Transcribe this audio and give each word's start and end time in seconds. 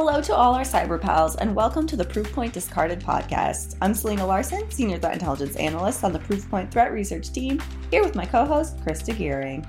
Hello 0.00 0.20
to 0.20 0.32
all 0.32 0.54
our 0.54 0.62
cyber 0.62 0.98
pals, 0.98 1.34
and 1.34 1.56
welcome 1.56 1.84
to 1.84 1.96
the 1.96 2.04
Proofpoint 2.04 2.52
Discarded 2.52 3.00
podcast. 3.00 3.76
I'm 3.82 3.94
Selena 3.94 4.24
Larson, 4.24 4.70
Senior 4.70 4.96
Threat 4.96 5.14
Intelligence 5.14 5.56
Analyst 5.56 6.04
on 6.04 6.12
the 6.12 6.20
Proofpoint 6.20 6.70
Threat 6.70 6.92
Research 6.92 7.32
Team, 7.32 7.60
here 7.90 8.04
with 8.04 8.14
my 8.14 8.24
co 8.24 8.44
host, 8.44 8.76
Crista 8.76 9.12
Giering. 9.12 9.66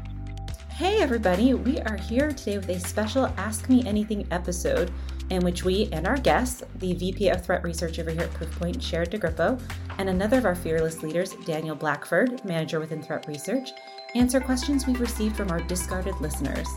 Hey, 0.69 1.01
everybody, 1.01 1.55
we 1.55 1.79
are 1.79 1.97
here 1.97 2.31
today 2.31 2.59
with 2.59 2.69
a 2.69 2.79
special 2.79 3.25
Ask 3.37 3.69
Me 3.69 3.83
Anything 3.87 4.27
episode 4.29 4.91
in 5.31 5.43
which 5.43 5.63
we 5.63 5.89
and 5.93 6.05
our 6.05 6.17
guests, 6.17 6.61
the 6.75 6.93
VP 6.93 7.29
of 7.29 7.43
Threat 7.43 7.63
Research 7.63 7.97
over 7.97 8.11
here 8.11 8.21
at 8.21 8.33
Proofpoint, 8.33 8.77
Sherrod 8.77 9.09
DeGrippo, 9.09 9.59
and 9.97 10.09
another 10.09 10.37
of 10.37 10.45
our 10.45 10.53
fearless 10.53 11.01
leaders, 11.01 11.33
Daniel 11.43 11.75
Blackford, 11.75 12.45
Manager 12.45 12.79
within 12.79 13.01
Threat 13.01 13.25
Research, 13.27 13.71
answer 14.13 14.39
questions 14.39 14.85
we've 14.85 15.01
received 15.01 15.35
from 15.35 15.49
our 15.49 15.61
discarded 15.61 16.13
listeners. 16.21 16.67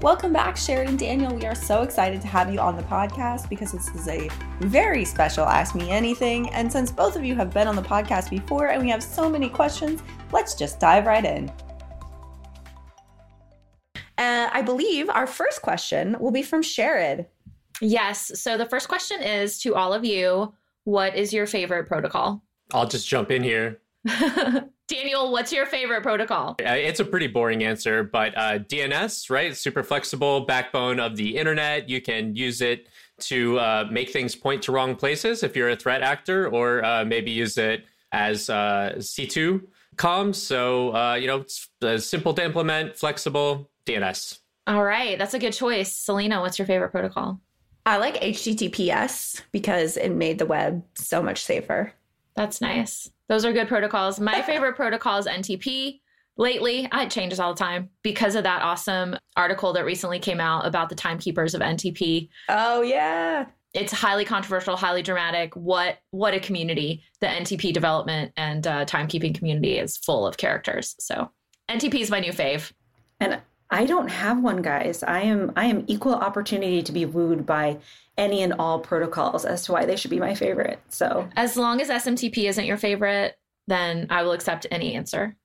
Welcome 0.00 0.32
back, 0.32 0.54
Sherrod 0.54 0.86
and 0.86 0.96
Daniel. 0.96 1.34
We 1.34 1.44
are 1.44 1.56
so 1.56 1.82
excited 1.82 2.20
to 2.20 2.28
have 2.28 2.54
you 2.54 2.60
on 2.60 2.76
the 2.76 2.84
podcast 2.84 3.48
because 3.48 3.72
this 3.72 3.88
is 3.88 4.06
a 4.06 4.30
very 4.60 5.04
special 5.04 5.44
Ask 5.44 5.74
Me 5.74 5.90
Anything. 5.90 6.48
And 6.50 6.70
since 6.70 6.92
both 6.92 7.16
of 7.16 7.24
you 7.24 7.34
have 7.34 7.52
been 7.52 7.66
on 7.66 7.74
the 7.74 7.82
podcast 7.82 8.30
before 8.30 8.68
and 8.68 8.80
we 8.80 8.88
have 8.90 9.02
so 9.02 9.28
many 9.28 9.48
questions, 9.48 10.04
let's 10.30 10.54
just 10.54 10.78
dive 10.78 11.06
right 11.06 11.24
in. 11.24 11.50
Uh, 14.16 14.48
I 14.52 14.62
believe 14.62 15.10
our 15.10 15.26
first 15.26 15.62
question 15.62 16.16
will 16.20 16.30
be 16.30 16.44
from 16.44 16.62
Sherrod. 16.62 17.26
Yes. 17.80 18.40
So 18.40 18.56
the 18.56 18.66
first 18.66 18.86
question 18.86 19.20
is 19.20 19.58
to 19.62 19.74
all 19.74 19.92
of 19.92 20.04
you 20.04 20.54
What 20.84 21.16
is 21.16 21.32
your 21.32 21.46
favorite 21.48 21.88
protocol? 21.88 22.44
I'll 22.72 22.86
just 22.86 23.08
jump 23.08 23.32
in 23.32 23.42
here. 23.42 23.80
Daniel, 24.88 25.30
what's 25.30 25.52
your 25.52 25.66
favorite 25.66 26.02
protocol? 26.02 26.56
Uh, 26.64 26.72
it's 26.72 26.98
a 26.98 27.04
pretty 27.04 27.26
boring 27.26 27.62
answer, 27.62 28.02
but 28.02 28.36
uh, 28.36 28.58
DNS, 28.58 29.28
right? 29.28 29.54
Super 29.54 29.82
flexible, 29.82 30.40
backbone 30.40 30.98
of 30.98 31.14
the 31.14 31.36
internet. 31.36 31.90
You 31.90 32.00
can 32.00 32.34
use 32.34 32.62
it 32.62 32.88
to 33.20 33.58
uh, 33.58 33.86
make 33.90 34.10
things 34.10 34.34
point 34.34 34.62
to 34.62 34.72
wrong 34.72 34.96
places 34.96 35.42
if 35.42 35.54
you're 35.54 35.68
a 35.68 35.76
threat 35.76 36.02
actor, 36.02 36.48
or 36.48 36.82
uh, 36.84 37.04
maybe 37.04 37.30
use 37.30 37.58
it 37.58 37.84
as 38.12 38.48
uh, 38.48 38.94
C2 38.96 39.62
comms. 39.96 40.36
So, 40.36 40.94
uh, 40.96 41.14
you 41.14 41.26
know, 41.26 41.44
it's 41.82 42.06
simple 42.06 42.32
to 42.34 42.42
implement, 42.42 42.96
flexible 42.96 43.68
DNS. 43.84 44.38
All 44.66 44.84
right. 44.84 45.18
That's 45.18 45.34
a 45.34 45.38
good 45.38 45.52
choice. 45.52 45.92
Selena, 45.92 46.40
what's 46.40 46.58
your 46.58 46.66
favorite 46.66 46.90
protocol? 46.90 47.40
I 47.84 47.96
like 47.98 48.20
HTTPS 48.20 49.42
because 49.52 49.96
it 49.96 50.10
made 50.10 50.38
the 50.38 50.46
web 50.46 50.84
so 50.94 51.22
much 51.22 51.42
safer. 51.42 51.92
That's 52.36 52.60
nice. 52.60 53.10
Those 53.28 53.44
are 53.44 53.52
good 53.52 53.68
protocols. 53.68 54.18
My 54.18 54.42
favorite 54.42 54.74
protocol 54.76 55.18
is 55.18 55.26
NTP. 55.26 56.00
Lately, 56.36 56.88
it 56.92 57.10
changes 57.10 57.40
all 57.40 57.52
the 57.52 57.58
time 57.58 57.90
because 58.02 58.36
of 58.36 58.44
that 58.44 58.62
awesome 58.62 59.16
article 59.36 59.72
that 59.72 59.84
recently 59.84 60.18
came 60.18 60.40
out 60.40 60.66
about 60.66 60.88
the 60.88 60.94
timekeepers 60.94 61.54
of 61.54 61.60
NTP. 61.60 62.28
Oh 62.48 62.82
yeah. 62.82 63.46
It's 63.74 63.92
highly 63.92 64.24
controversial, 64.24 64.76
highly 64.76 65.02
dramatic. 65.02 65.54
What 65.54 65.98
what 66.10 66.34
a 66.34 66.40
community! 66.40 67.02
The 67.20 67.26
NTP 67.26 67.72
development 67.72 68.32
and 68.36 68.66
uh, 68.66 68.86
timekeeping 68.86 69.34
community 69.34 69.78
is 69.78 69.96
full 69.96 70.26
of 70.26 70.36
characters. 70.38 70.94
So 71.00 71.30
NTP 71.68 72.00
is 72.00 72.10
my 72.10 72.20
new 72.20 72.32
fave. 72.32 72.72
And 73.20 73.40
I 73.70 73.84
don't 73.84 74.08
have 74.08 74.42
one, 74.42 74.62
guys. 74.62 75.02
I 75.02 75.20
am 75.22 75.52
I 75.56 75.66
am 75.66 75.84
equal 75.86 76.14
opportunity 76.14 76.82
to 76.82 76.92
be 76.92 77.04
wooed 77.04 77.44
by 77.44 77.78
any 78.16 78.42
and 78.42 78.54
all 78.58 78.80
protocols 78.80 79.44
as 79.44 79.64
to 79.64 79.72
why 79.72 79.84
they 79.84 79.96
should 79.96 80.10
be 80.10 80.18
my 80.18 80.34
favorite. 80.34 80.80
So 80.88 81.28
as 81.36 81.56
long 81.56 81.80
as 81.80 81.88
SMTP 81.88 82.48
isn't 82.48 82.64
your 82.64 82.76
favorite, 82.78 83.38
then 83.66 84.06
I 84.10 84.22
will 84.22 84.32
accept 84.32 84.66
any 84.70 84.94
answer. 84.94 85.36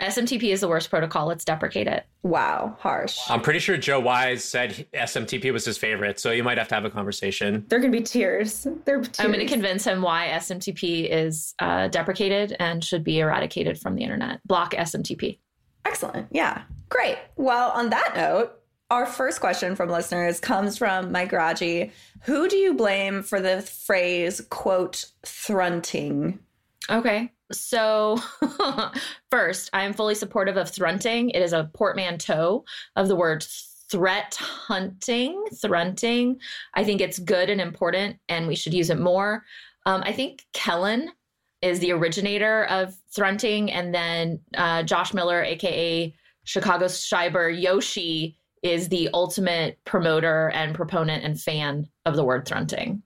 SMTP 0.00 0.52
is 0.52 0.60
the 0.60 0.68
worst 0.68 0.90
protocol. 0.90 1.26
Let's 1.26 1.44
deprecate 1.44 1.86
it. 1.86 2.04
Wow, 2.22 2.76
harsh. 2.80 3.18
I'm 3.30 3.40
pretty 3.40 3.60
sure 3.60 3.78
Joe 3.78 4.00
Wise 4.00 4.44
said 4.44 4.86
SMTP 4.92 5.52
was 5.52 5.64
his 5.64 5.78
favorite, 5.78 6.20
so 6.20 6.32
you 6.32 6.42
might 6.42 6.58
have 6.58 6.68
to 6.68 6.74
have 6.74 6.84
a 6.84 6.90
conversation. 6.90 7.64
They're 7.68 7.78
going 7.78 7.92
to 7.92 7.98
be 7.98 8.04
tears. 8.04 8.66
They're 8.84 9.00
tears. 9.00 9.20
I'm 9.20 9.32
going 9.32 9.46
to 9.46 9.50
convince 9.50 9.84
him 9.84 10.02
why 10.02 10.28
SMTP 10.34 11.08
is 11.10 11.54
uh, 11.60 11.88
deprecated 11.88 12.56
and 12.58 12.84
should 12.84 13.04
be 13.04 13.20
eradicated 13.20 13.78
from 13.78 13.94
the 13.94 14.02
internet. 14.02 14.46
Block 14.46 14.72
SMTP. 14.74 15.38
Excellent. 15.86 16.26
Yeah. 16.30 16.62
Great. 16.88 17.18
Well, 17.36 17.70
on 17.70 17.90
that 17.90 18.14
note, 18.16 18.52
our 18.90 19.06
first 19.06 19.40
question 19.40 19.76
from 19.76 19.88
listeners 19.88 20.40
comes 20.40 20.76
from 20.76 21.12
Mike 21.12 21.32
Raji. 21.32 21.92
Who 22.22 22.48
do 22.48 22.56
you 22.56 22.74
blame 22.74 23.22
for 23.22 23.40
the 23.40 23.62
phrase, 23.62 24.40
quote, 24.50 25.06
thrunting? 25.24 26.40
Okay. 26.90 27.32
So, 27.52 28.20
first, 29.30 29.70
I 29.72 29.84
am 29.84 29.92
fully 29.92 30.16
supportive 30.16 30.56
of 30.56 30.70
thrunting. 30.70 31.30
It 31.30 31.42
is 31.42 31.52
a 31.52 31.70
portmanteau 31.74 32.64
of 32.96 33.08
the 33.08 33.16
word 33.16 33.44
threat 33.88 34.34
hunting, 34.34 35.44
thrunting. 35.54 36.40
I 36.74 36.82
think 36.82 37.00
it's 37.00 37.20
good 37.20 37.48
and 37.48 37.60
important, 37.60 38.16
and 38.28 38.48
we 38.48 38.56
should 38.56 38.74
use 38.74 38.90
it 38.90 38.98
more. 38.98 39.44
Um, 39.84 40.02
I 40.04 40.12
think 40.12 40.44
Kellen 40.52 41.10
is 41.62 41.80
the 41.80 41.92
originator 41.92 42.64
of 42.66 42.94
thrunting, 43.14 43.70
and 43.70 43.94
then 43.94 44.40
uh, 44.56 44.82
Josh 44.82 45.14
Miller, 45.14 45.42
aka 45.42 46.14
Chicago 46.44 46.86
Cyber 46.86 47.60
Yoshi, 47.60 48.38
is 48.62 48.88
the 48.88 49.08
ultimate 49.14 49.78
promoter 49.84 50.50
and 50.54 50.74
proponent 50.74 51.24
and 51.24 51.40
fan 51.40 51.88
of 52.04 52.16
the 52.16 52.24
word 52.24 52.46
thrunting. 52.46 53.02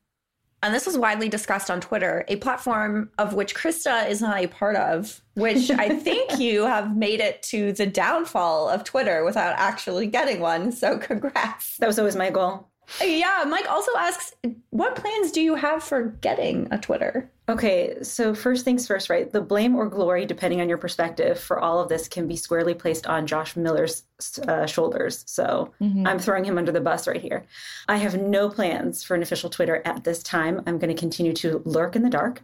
And 0.62 0.74
this 0.74 0.84
was 0.84 0.98
widely 0.98 1.30
discussed 1.30 1.70
on 1.70 1.80
Twitter, 1.80 2.24
a 2.28 2.36
platform 2.36 3.10
of 3.16 3.32
which 3.32 3.54
Crista 3.54 4.08
is 4.08 4.20
not 4.20 4.36
a 4.36 4.46
part 4.46 4.76
of, 4.76 5.22
which 5.34 5.70
I 5.70 5.88
think 6.00 6.38
you 6.38 6.66
have 6.66 6.94
made 6.94 7.20
it 7.20 7.42
to 7.44 7.72
the 7.72 7.86
downfall 7.86 8.68
of 8.68 8.84
Twitter 8.84 9.24
without 9.24 9.54
actually 9.56 10.06
getting 10.06 10.40
one. 10.40 10.70
So 10.70 10.98
congrats. 10.98 11.78
That 11.78 11.86
was 11.86 11.98
always 11.98 12.16
my 12.16 12.30
goal. 12.30 12.69
Yeah, 13.02 13.44
Mike 13.46 13.70
also 13.70 13.92
asks, 13.96 14.34
what 14.70 14.96
plans 14.96 15.30
do 15.30 15.40
you 15.40 15.54
have 15.54 15.82
for 15.82 16.08
getting 16.20 16.68
a 16.70 16.78
Twitter? 16.78 17.30
Okay, 17.48 18.00
so 18.02 18.34
first 18.34 18.64
things 18.64 18.86
first, 18.86 19.10
right? 19.10 19.30
The 19.30 19.40
blame 19.40 19.74
or 19.74 19.88
glory, 19.88 20.24
depending 20.24 20.60
on 20.60 20.68
your 20.68 20.78
perspective, 20.78 21.38
for 21.38 21.58
all 21.58 21.80
of 21.80 21.88
this 21.88 22.06
can 22.06 22.28
be 22.28 22.36
squarely 22.36 22.74
placed 22.74 23.06
on 23.06 23.26
Josh 23.26 23.56
Miller's 23.56 24.04
uh, 24.46 24.66
shoulders. 24.66 25.24
So 25.26 25.72
mm-hmm. 25.80 26.06
I'm 26.06 26.20
throwing 26.20 26.44
him 26.44 26.58
under 26.58 26.70
the 26.70 26.80
bus 26.80 27.08
right 27.08 27.20
here. 27.20 27.44
I 27.88 27.96
have 27.96 28.20
no 28.20 28.48
plans 28.48 29.02
for 29.02 29.16
an 29.16 29.22
official 29.22 29.50
Twitter 29.50 29.82
at 29.84 30.04
this 30.04 30.22
time. 30.22 30.62
I'm 30.66 30.78
going 30.78 30.94
to 30.94 31.00
continue 31.00 31.32
to 31.34 31.62
lurk 31.64 31.96
in 31.96 32.02
the 32.02 32.10
dark 32.10 32.42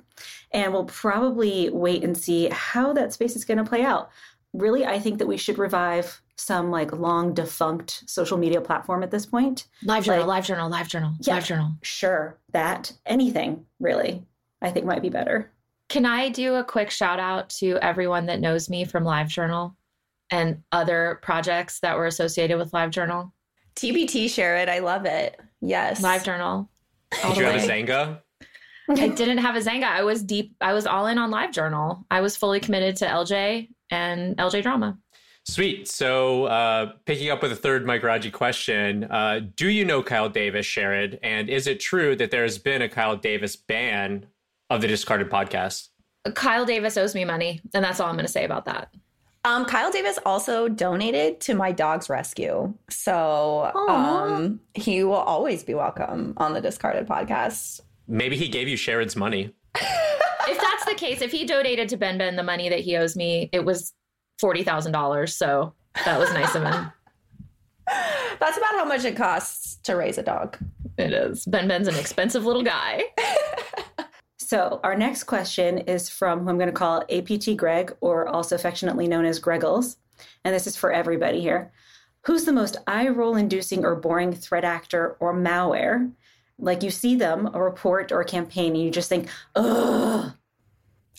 and 0.51 0.73
we'll 0.73 0.85
probably 0.85 1.71
wait 1.71 2.03
and 2.03 2.17
see 2.17 2.49
how 2.51 2.93
that 2.95 3.13
space 3.13 3.37
is 3.37 3.45
going 3.45 3.59
to 3.59 3.65
play 3.65 3.83
out. 3.83 4.11
Really, 4.55 4.85
I 4.85 4.99
think 4.99 5.19
that 5.19 5.27
we 5.27 5.37
should 5.37 5.59
revive 5.59 6.21
some 6.37 6.71
like 6.71 6.93
long 6.93 7.35
defunct 7.35 8.05
social 8.07 8.37
media 8.37 8.61
platform 8.61 9.03
at 9.03 9.11
this 9.11 9.27
point. 9.27 9.67
Live 9.83 10.05
journal, 10.05 10.27
like, 10.27 10.37
live 10.37 10.47
journal, 10.47 10.69
live 10.69 10.89
journal, 10.89 11.13
yeah, 11.21 11.35
live 11.35 11.47
journal. 11.47 11.71
Sure, 11.83 12.39
that 12.53 12.93
anything 13.07 13.65
really. 13.81 14.25
I 14.63 14.71
think 14.71 14.87
might 14.87 15.03
be 15.03 15.11
better. 15.11 15.53
Can 15.89 16.07
I 16.07 16.31
do 16.31 16.55
a 16.55 16.65
quick 16.65 16.91
shout 16.91 17.21
out 17.21 17.49
to 17.51 17.79
everyone 17.83 18.27
that 18.27 18.41
knows 18.41 18.69
me 18.69 18.85
from 18.85 19.05
Live 19.05 19.29
Journal 19.29 19.77
and 20.31 20.63
other 20.73 21.21
projects 21.23 21.79
that 21.81 21.97
were 21.97 22.07
associated 22.07 22.59
with 22.59 22.73
Live 22.73 22.91
Journal? 22.91 23.33
TBT, 23.77 24.29
share 24.29 24.57
it. 24.57 24.69
I 24.69 24.81
love 24.81 25.05
it. 25.05 25.39
Yes. 25.61 26.01
LiveJournal. 26.03 26.69
Did 27.23 27.37
you 27.37 27.45
have 27.45 27.63
a 27.63 27.67
Xanga? 27.67 28.21
I 28.89 29.09
didn't 29.09 29.39
have 29.39 29.55
a 29.55 29.61
Xanga. 29.61 29.85
I 29.85 30.03
was 30.03 30.23
deep. 30.23 30.57
I 30.61 30.73
was 30.73 30.87
all 30.87 31.07
in 31.07 31.19
on 31.19 31.31
Live 31.31 31.53
Journal. 31.53 32.05
I 32.11 32.21
was 32.21 32.37
fully 32.37 32.59
committed 32.59 32.97
to 32.97 33.07
LJ 33.07 33.69
and 33.91 34.37
LJ 34.39 34.63
drama. 34.63 34.99
Sweet. 35.49 35.87
So, 35.87 36.47
uh, 36.47 36.93
picking 37.05 37.31
up 37.31 37.41
with 37.41 37.53
a 37.53 37.57
third 37.57 37.87
Mike 37.87 38.03
Raji 38.03 38.33
question, 38.33 39.05
uh, 39.05 39.41
do 39.55 39.69
you 39.69 39.85
know 39.85 40.03
Kyle 40.03 40.29
Davis, 40.29 40.67
Sherrod? 40.67 41.19
And 41.23 41.49
is 41.49 41.69
it 41.69 41.79
true 41.79 42.17
that 42.17 42.33
there's 42.33 42.59
been 42.59 42.83
a 42.83 42.89
Kyle 42.89 43.17
Davis 43.17 43.55
ban 43.55 44.27
of 44.71 44.81
the 44.81 44.89
Discarded 44.89 45.31
podcast? 45.31 45.89
Kyle 46.35 46.65
Davis 46.65 46.97
owes 46.97 47.15
me 47.15 47.25
money, 47.25 47.61
and 47.75 47.85
that's 47.85 48.01
all 48.01 48.09
I'm 48.09 48.17
going 48.17 48.27
to 48.27 48.33
say 48.33 48.45
about 48.45 48.65
that. 48.65 48.93
Um, 49.45 49.65
Kyle 49.65 49.93
Davis 49.93 50.19
also 50.27 50.67
donated 50.69 51.41
to 51.43 51.55
my 51.55 51.71
dog's 51.71 52.11
rescue. 52.11 52.75
So 52.91 53.71
um, 53.89 54.59
he 54.75 55.05
will 55.05 55.15
always 55.15 55.63
be 55.63 55.75
welcome 55.75 56.35
on 56.39 56.55
the 56.55 56.61
Discarded 56.61 57.07
podcast. 57.07 57.81
Maybe 58.09 58.37
he 58.37 58.49
gave 58.49 58.67
you 58.67 58.77
Sherrod's 58.77 59.15
money. 59.15 59.55
if 59.77 60.61
that's 60.61 60.85
the 60.87 60.95
case, 60.97 61.23
if 61.23 61.31
he 61.31 61.45
donated 61.45 61.89
to 61.91 61.97
Ben 61.97 62.19
Ben 62.19 62.35
the 62.35 62.43
money 62.43 62.69
that 62.69 62.81
he 62.81 62.97
owes 62.97 63.15
me, 63.15 63.49
it 63.53 63.65
was 63.65 63.93
$40,000. 64.43 65.29
So 65.31 65.75
that 66.05 66.19
was 66.19 66.33
nice 66.33 66.55
of 66.55 66.63
him. 66.63 66.93
That's 68.39 68.59
about 68.59 68.73
how 68.73 68.85
much 68.85 69.05
it 69.05 69.17
costs 69.17 69.77
to 69.85 69.95
raise 69.95 70.19
a 70.19 70.23
dog. 70.23 70.59
It 70.99 71.13
is. 71.13 71.45
Ben 71.47 71.69
Ben's 71.69 71.89
an 71.89 71.97
expensive 71.97 72.45
little 72.45 72.63
guy. 72.63 73.03
So, 74.47 74.79
our 74.85 74.97
next 74.97 75.25
question 75.25 75.79
is 75.79 76.09
from 76.09 76.45
who 76.45 76.51
I'm 76.51 76.57
going 76.57 76.69
to 76.69 76.73
call 76.73 77.03
APT 77.11 77.57
Greg, 77.57 77.93
or 78.01 78.29
also 78.29 78.55
affectionately 78.55 79.09
known 79.09 79.25
as 79.25 79.41
Greggles. 79.41 79.97
And 80.45 80.55
this 80.55 80.69
is 80.69 80.77
for 80.77 80.93
everybody 80.93 81.41
here. 81.41 81.73
Who's 82.27 82.45
the 82.45 82.53
most 82.53 82.77
eye 82.87 83.09
roll 83.09 83.35
inducing 83.35 83.85
or 83.85 83.97
boring 83.97 84.33
threat 84.33 84.63
actor 84.63 85.17
or 85.19 85.35
malware? 85.35 86.13
Like 86.61 86.85
you 86.85 86.91
see 86.91 87.17
them, 87.17 87.51
a 87.55 87.61
report 87.61 88.13
or 88.13 88.21
a 88.21 88.25
campaign, 88.25 88.77
and 88.77 88.85
you 88.85 88.93
just 88.93 89.09
think, 89.09 89.29
ugh. 89.57 90.33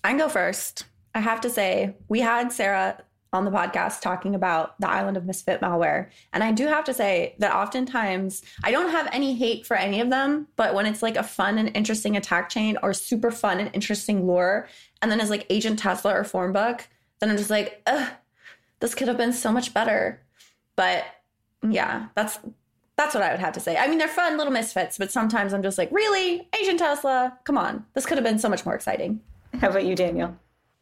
I 0.05 0.09
can 0.09 0.17
go 0.17 0.29
first. 0.29 0.85
I 1.13 1.19
have 1.19 1.41
to 1.41 1.49
say, 1.49 1.97
we 2.07 2.21
had 2.21 2.53
Sarah 2.53 3.03
on 3.33 3.45
the 3.45 3.51
podcast 3.51 4.01
talking 4.01 4.35
about 4.35 4.79
the 4.79 4.89
island 4.89 5.17
of 5.17 5.25
misfit 5.25 5.61
malware. 5.61 6.09
And 6.33 6.43
I 6.43 6.51
do 6.51 6.67
have 6.67 6.85
to 6.85 6.93
say 6.93 7.35
that 7.39 7.53
oftentimes 7.53 8.41
I 8.63 8.71
don't 8.71 8.89
have 8.89 9.09
any 9.11 9.35
hate 9.35 9.65
for 9.65 9.75
any 9.75 9.99
of 9.99 10.09
them, 10.09 10.47
but 10.55 10.73
when 10.73 10.85
it's 10.85 11.03
like 11.03 11.17
a 11.17 11.23
fun 11.23 11.57
and 11.57 11.75
interesting 11.75 12.15
attack 12.15 12.49
chain 12.49 12.77
or 12.81 12.93
super 12.93 13.31
fun 13.31 13.59
and 13.59 13.69
interesting 13.73 14.25
lore, 14.25 14.67
and 15.01 15.11
then 15.11 15.19
it's 15.19 15.29
like 15.29 15.45
Agent 15.49 15.79
Tesla 15.79 16.13
or 16.13 16.23
Formbook, 16.23 16.81
then 17.19 17.29
I'm 17.29 17.37
just 17.37 17.49
like, 17.49 17.81
ugh, 17.85 18.09
this 18.79 18.95
could 18.95 19.07
have 19.07 19.17
been 19.17 19.33
so 19.33 19.51
much 19.51 19.73
better. 19.73 20.21
But 20.75 21.05
yeah, 21.67 22.07
that's 22.15 22.39
that's 22.97 23.13
what 23.13 23.23
I 23.23 23.31
would 23.31 23.39
have 23.39 23.53
to 23.53 23.59
say. 23.59 23.77
I 23.77 23.87
mean, 23.87 23.99
they're 23.99 24.07
fun 24.07 24.37
little 24.37 24.51
misfits, 24.51 24.97
but 24.97 25.11
sometimes 25.11 25.53
I'm 25.53 25.61
just 25.61 25.77
like, 25.77 25.91
really? 25.91 26.47
Agent 26.59 26.79
Tesla? 26.79 27.37
Come 27.43 27.57
on. 27.57 27.85
This 27.93 28.07
could 28.07 28.17
have 28.17 28.23
been 28.23 28.39
so 28.39 28.49
much 28.49 28.65
more 28.65 28.73
exciting. 28.73 29.21
How 29.61 29.69
about 29.69 29.85
you, 29.85 29.95
Daniel? 29.95 30.35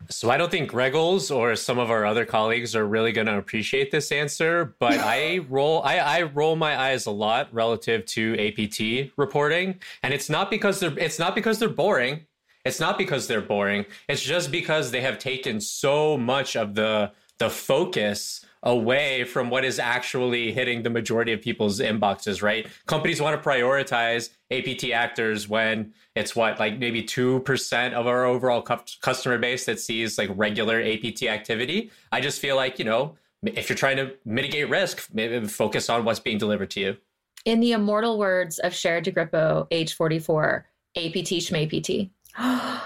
So 0.10 0.30
I 0.30 0.38
don't 0.38 0.52
think 0.52 0.72
Regals 0.72 1.36
or 1.36 1.56
some 1.56 1.80
of 1.80 1.90
our 1.90 2.06
other 2.06 2.26
colleagues 2.26 2.76
are 2.76 2.86
really 2.86 3.12
going 3.12 3.28
to 3.28 3.38
appreciate 3.38 3.92
this 3.92 4.12
answer, 4.12 4.76
but 4.80 5.00
I 5.00 5.40
roll 5.50 5.82
I, 5.84 5.98
I 5.98 6.22
roll 6.24 6.56
my 6.56 6.80
eyes 6.80 7.06
a 7.06 7.12
lot 7.12 7.54
relative 7.54 8.06
to 8.08 8.36
APT 8.38 9.12
reporting, 9.18 9.80
and 10.04 10.14
it's 10.14 10.30
not 10.30 10.50
because 10.50 10.80
they're 10.80 10.98
it's 10.98 11.20
not 11.20 11.36
because 11.36 11.60
they're 11.60 11.70
boring. 11.70 12.26
It's 12.66 12.80
not 12.80 12.98
because 12.98 13.28
they're 13.28 13.42
boring. 13.42 13.86
It's 14.10 14.24
just 14.24 14.52
because 14.52 14.92
they 14.92 15.02
have 15.02 15.20
taken 15.20 15.62
so 15.62 16.18
much 16.18 16.56
of 16.56 16.76
the 16.76 17.12
the 17.38 17.50
focus 17.50 18.46
away 18.64 19.24
from 19.24 19.50
what 19.50 19.64
is 19.64 19.78
actually 19.78 20.52
hitting 20.52 20.82
the 20.82 20.90
majority 20.90 21.32
of 21.32 21.42
people's 21.42 21.80
inboxes, 21.80 22.42
right? 22.42 22.68
Companies 22.88 23.22
want 23.22 23.42
to 23.42 23.50
prioritize 23.50 24.30
APT 24.52 24.86
actors 24.92 25.48
when 25.48 25.94
it's 26.16 26.36
what, 26.36 26.60
like 26.60 26.80
maybe 26.80 27.04
2% 27.04 27.94
of 27.94 28.08
our 28.08 28.26
overall 28.26 28.62
cu- 28.62 28.78
customer 29.02 29.38
base 29.38 29.66
that 29.66 29.80
sees 29.80 30.18
like 30.18 30.30
regular 30.34 30.82
APT 30.82 31.24
activity. 31.24 31.92
I 32.12 32.22
just 32.22 32.40
feel 32.40 32.56
like, 32.56 32.80
you 32.80 32.86
know, 32.86 33.18
if 33.44 33.70
you're 33.70 33.78
trying 33.78 33.98
to 33.98 34.14
mitigate 34.24 34.70
risk, 34.70 35.10
maybe 35.14 35.46
focus 35.48 35.90
on 35.90 36.06
what's 36.06 36.20
being 36.20 36.38
delivered 36.38 36.72
to 36.72 36.80
you. 36.80 36.98
In 37.44 37.60
the 37.60 37.74
immortal 37.74 38.18
words 38.18 38.60
of 38.60 38.72
Sherrod 38.72 39.04
DeGrippo, 39.04 39.68
age 39.72 39.94
44, 39.94 40.66
APT 40.96 41.32
schmapt. 41.42 42.10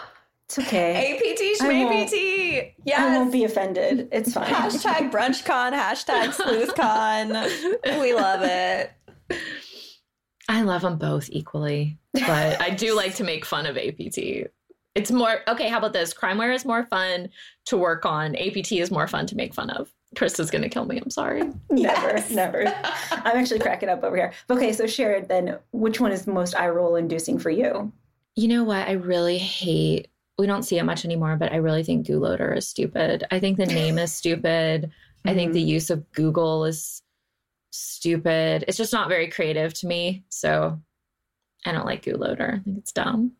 It's 0.49 0.57
okay. 0.57 1.13
APT 1.13 1.61
schmapt. 1.61 2.73
Yeah. 2.83 3.05
I 3.05 3.17
won't 3.19 3.31
be 3.31 3.43
offended. 3.43 4.09
It's 4.11 4.33
fine. 4.33 4.51
Hashtag 4.51 5.11
brunchcon, 5.11 5.73
hashtag 5.73 6.33
sleuthcon. 6.33 7.99
we 8.01 8.15
love 8.15 8.41
it. 8.41 8.91
I 10.49 10.63
love 10.63 10.81
them 10.81 10.97
both 10.97 11.29
equally, 11.31 11.97
but 12.13 12.61
I 12.61 12.71
do 12.71 12.95
like 12.95 13.15
to 13.15 13.23
make 13.23 13.45
fun 13.45 13.65
of 13.65 13.77
APT. 13.77 14.17
It's 14.95 15.11
more 15.11 15.41
okay. 15.47 15.69
How 15.69 15.77
about 15.77 15.93
this? 15.93 16.13
Crimeware 16.13 16.53
is 16.53 16.65
more 16.65 16.85
fun 16.87 17.29
to 17.67 17.77
work 17.77 18.05
on. 18.05 18.35
APT 18.35 18.73
is 18.73 18.91
more 18.91 19.07
fun 19.07 19.25
to 19.27 19.35
make 19.35 19.53
fun 19.53 19.69
of. 19.69 19.93
Chris 20.17 20.39
is 20.39 20.49
going 20.49 20.63
to 20.63 20.69
kill 20.69 20.85
me. 20.85 20.97
I'm 20.97 21.11
sorry. 21.11 21.43
Never, 21.69 22.07
yes. 22.07 22.31
never. 22.31 22.65
I'm 23.11 23.37
actually 23.37 23.59
cracking 23.59 23.89
up 23.89 24.03
over 24.03 24.15
here. 24.15 24.33
Okay, 24.49 24.73
so 24.73 24.85
Sherrod, 24.85 25.27
then 25.27 25.59
which 25.71 25.99
one 25.99 26.11
is 26.11 26.25
most 26.25 26.55
eye 26.55 26.67
roll 26.67 26.95
inducing 26.95 27.37
for 27.37 27.51
you? 27.51 27.93
You 28.35 28.47
know 28.47 28.63
what? 28.63 28.87
I 28.87 28.93
really 28.93 29.37
hate 29.37 30.09
we 30.39 30.47
don't 30.47 30.63
see 30.63 30.79
it 30.79 30.83
much 30.83 31.03
anymore, 31.03 31.35
but 31.35 31.51
I 31.51 31.57
really 31.57 31.83
think 31.83 32.07
Loader 32.07 32.53
is 32.53 32.67
stupid. 32.67 33.25
I 33.29 33.39
think 33.39 33.57
the 33.57 33.65
name 33.65 33.99
is 33.99 34.13
stupid. 34.13 34.83
Mm-hmm. 34.83 35.29
I 35.29 35.33
think 35.33 35.51
the 35.51 35.59
mm-hmm. 35.59 35.67
use 35.67 35.89
of 35.89 36.09
Google 36.13 36.63
is 36.63 37.03
stupid. 37.71 38.65
It's 38.67 38.77
just 38.77 38.93
not 38.93 39.09
very 39.09 39.27
creative 39.27 39.73
to 39.75 39.87
me. 39.87 40.23
So 40.29 40.79
I 41.65 41.71
don't 41.71 41.85
like 41.85 42.07
Loader. 42.07 42.59
I 42.59 42.63
think 42.63 42.77
it's 42.77 42.91
dumb. 42.91 43.33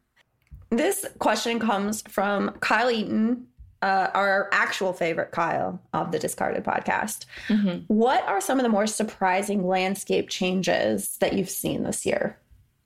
This 0.69 1.05
question 1.17 1.59
comes 1.59 2.03
from 2.03 2.51
Kyle 2.59 2.91
Eaton, 2.91 3.47
uh, 3.81 4.09
our 4.13 4.49
actual 4.51 4.93
favorite 4.93 5.31
Kyle 5.31 5.81
of 5.93 6.11
the 6.11 6.19
Discarded 6.19 6.63
podcast. 6.63 7.25
Mm-hmm. 7.47 7.85
What 7.87 8.23
are 8.27 8.41
some 8.41 8.59
of 8.59 8.63
the 8.63 8.69
more 8.69 8.85
surprising 8.85 9.65
landscape 9.65 10.29
changes 10.29 11.17
that 11.21 11.33
you've 11.33 11.49
seen 11.49 11.83
this 11.83 12.05
year? 12.05 12.37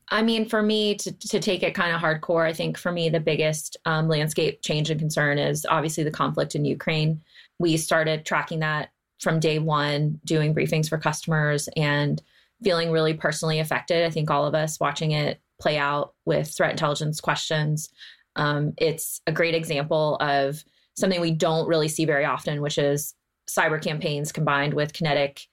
I 0.10 0.22
mean, 0.22 0.48
for 0.48 0.62
me 0.62 0.96
to, 0.96 1.12
to 1.12 1.40
take 1.40 1.64
it 1.64 1.74
kind 1.74 1.96
of 1.96 2.02
hardcore, 2.02 2.46
I 2.46 2.54
think 2.54 2.78
for 2.78 2.92
me, 2.92 3.10
the 3.10 3.20
biggest 3.20 3.78
um, 3.86 4.08
landscape 4.08 4.62
change 4.62 4.90
and 4.90 5.00
concern 5.00 5.40
is 5.40 5.66
obviously 5.68 6.04
the 6.04 6.12
conflict 6.12 6.56
in 6.56 6.66
Ukraine. 6.66 7.22
We 7.58 7.78
started 7.78 8.26
tracking 8.26 8.60
that 8.60 8.90
from 9.20 9.40
day 9.40 9.60
one, 9.60 10.20
doing 10.26 10.54
briefings 10.54 10.90
for 10.90 10.98
customers 10.98 11.70
and 11.76 12.22
feeling 12.64 12.92
really 12.92 13.14
personally 13.14 13.60
affected. 13.60 14.06
I 14.06 14.10
think 14.10 14.30
all 14.30 14.46
of 14.46 14.56
us 14.56 14.80
watching 14.80 15.12
it 15.12 15.40
play 15.62 15.78
out 15.78 16.14
with 16.26 16.50
threat 16.50 16.72
intelligence 16.72 17.22
questions. 17.22 17.90
Um, 18.36 18.74
it's 18.78 19.22
a 19.28 19.32
great 19.32 19.56
example 19.56 20.18
of 20.20 20.64
something 20.96 21.22
we 21.22 21.32
don't 21.32 21.68
really 21.68 21.88
see 21.88 22.06
very 22.06 22.26
often, 22.26 22.62
which 22.62 22.78
is 22.78 23.14
cyber 23.50 23.82
campaigns 23.82 24.32
combined 24.32 24.74
with 24.74 24.94
kinetic 24.94 25.48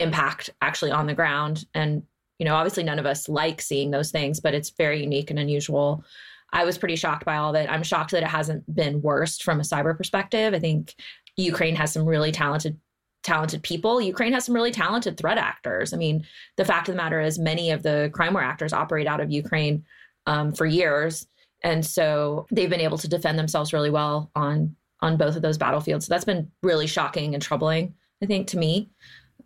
impact 0.00 0.50
actually 0.60 0.90
on 0.90 1.06
the 1.06 1.14
ground 1.14 1.64
and 1.74 2.02
you 2.38 2.44
know, 2.44 2.56
obviously 2.56 2.82
none 2.82 2.98
of 2.98 3.06
us 3.06 3.28
like 3.28 3.60
seeing 3.60 3.90
those 3.90 4.10
things, 4.10 4.40
but 4.40 4.54
it's 4.54 4.70
very 4.70 5.00
unique 5.00 5.30
and 5.30 5.38
unusual. 5.38 6.04
I 6.52 6.64
was 6.64 6.78
pretty 6.78 6.96
shocked 6.96 7.24
by 7.24 7.36
all 7.36 7.50
of 7.50 7.56
it. 7.56 7.70
I'm 7.70 7.82
shocked 7.82 8.10
that 8.12 8.22
it 8.22 8.28
hasn't 8.28 8.72
been 8.72 9.02
worse 9.02 9.38
from 9.38 9.60
a 9.60 9.64
cyber 9.64 9.96
perspective. 9.96 10.54
I 10.54 10.58
think 10.58 10.94
Ukraine 11.36 11.76
has 11.76 11.92
some 11.92 12.06
really 12.06 12.32
talented 12.32 12.78
talented 13.24 13.62
people. 13.62 14.00
Ukraine 14.00 14.32
has 14.32 14.44
some 14.44 14.54
really 14.54 14.70
talented 14.70 15.16
threat 15.16 15.38
actors. 15.38 15.92
I 15.92 15.96
mean, 15.96 16.24
the 16.56 16.64
fact 16.64 16.88
of 16.88 16.94
the 16.94 17.02
matter 17.02 17.20
is 17.20 17.38
many 17.38 17.70
of 17.70 17.82
the 17.82 18.10
Crimeware 18.14 18.44
actors 18.44 18.72
operate 18.72 19.06
out 19.06 19.20
of 19.20 19.32
Ukraine 19.32 19.84
um, 20.26 20.52
for 20.52 20.66
years. 20.66 21.26
And 21.62 21.84
so 21.84 22.46
they've 22.52 22.70
been 22.70 22.80
able 22.80 22.98
to 22.98 23.08
defend 23.08 23.38
themselves 23.38 23.72
really 23.72 23.90
well 23.90 24.30
on 24.36 24.76
on 25.00 25.16
both 25.18 25.36
of 25.36 25.42
those 25.42 25.58
battlefields. 25.58 26.06
So 26.06 26.14
that's 26.14 26.24
been 26.24 26.50
really 26.62 26.86
shocking 26.86 27.34
and 27.34 27.42
troubling, 27.42 27.94
I 28.22 28.26
think, 28.26 28.46
to 28.48 28.58
me. 28.58 28.90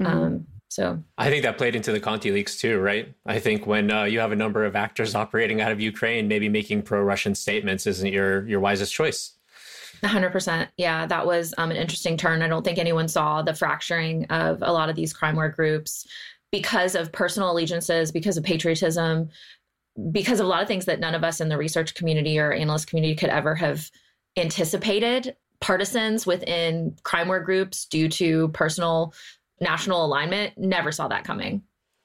Mm-hmm. 0.00 0.06
Um, 0.06 0.46
so 0.68 1.02
I 1.16 1.30
think 1.30 1.42
that 1.42 1.58
played 1.58 1.74
into 1.74 1.90
the 1.90 1.98
Conti 1.98 2.30
leaks 2.30 2.60
too, 2.60 2.78
right? 2.78 3.12
I 3.26 3.40
think 3.40 3.66
when 3.66 3.90
uh, 3.90 4.04
you 4.04 4.20
have 4.20 4.30
a 4.30 4.36
number 4.36 4.64
of 4.64 4.76
actors 4.76 5.14
operating 5.22 5.60
out 5.60 5.72
of 5.72 5.80
Ukraine, 5.80 6.28
maybe 6.28 6.48
making 6.48 6.82
pro-Russian 6.82 7.34
statements 7.34 7.86
isn't 7.86 8.12
your 8.12 8.46
your 8.46 8.60
wisest 8.60 8.92
choice. 8.92 9.37
100%. 10.02 10.68
Yeah, 10.76 11.06
that 11.06 11.26
was 11.26 11.54
um, 11.58 11.70
an 11.70 11.76
interesting 11.76 12.16
turn. 12.16 12.42
I 12.42 12.48
don't 12.48 12.64
think 12.64 12.78
anyone 12.78 13.08
saw 13.08 13.42
the 13.42 13.54
fracturing 13.54 14.24
of 14.26 14.62
a 14.62 14.72
lot 14.72 14.88
of 14.88 14.96
these 14.96 15.12
Crimeware 15.12 15.54
groups 15.54 16.06
because 16.50 16.94
of 16.94 17.12
personal 17.12 17.50
allegiances, 17.50 18.12
because 18.12 18.36
of 18.36 18.44
patriotism, 18.44 19.28
because 20.12 20.40
of 20.40 20.46
a 20.46 20.48
lot 20.48 20.62
of 20.62 20.68
things 20.68 20.84
that 20.86 21.00
none 21.00 21.14
of 21.14 21.24
us 21.24 21.40
in 21.40 21.48
the 21.48 21.58
research 21.58 21.94
community 21.94 22.38
or 22.38 22.52
analyst 22.52 22.86
community 22.86 23.14
could 23.14 23.30
ever 23.30 23.54
have 23.54 23.90
anticipated. 24.36 25.36
Partisans 25.60 26.24
within 26.24 26.96
Crimeware 27.02 27.44
groups 27.44 27.84
due 27.86 28.08
to 28.10 28.48
personal 28.48 29.12
national 29.60 30.04
alignment. 30.04 30.56
Never 30.56 30.92
saw 30.92 31.08
that 31.08 31.24
coming. 31.24 31.62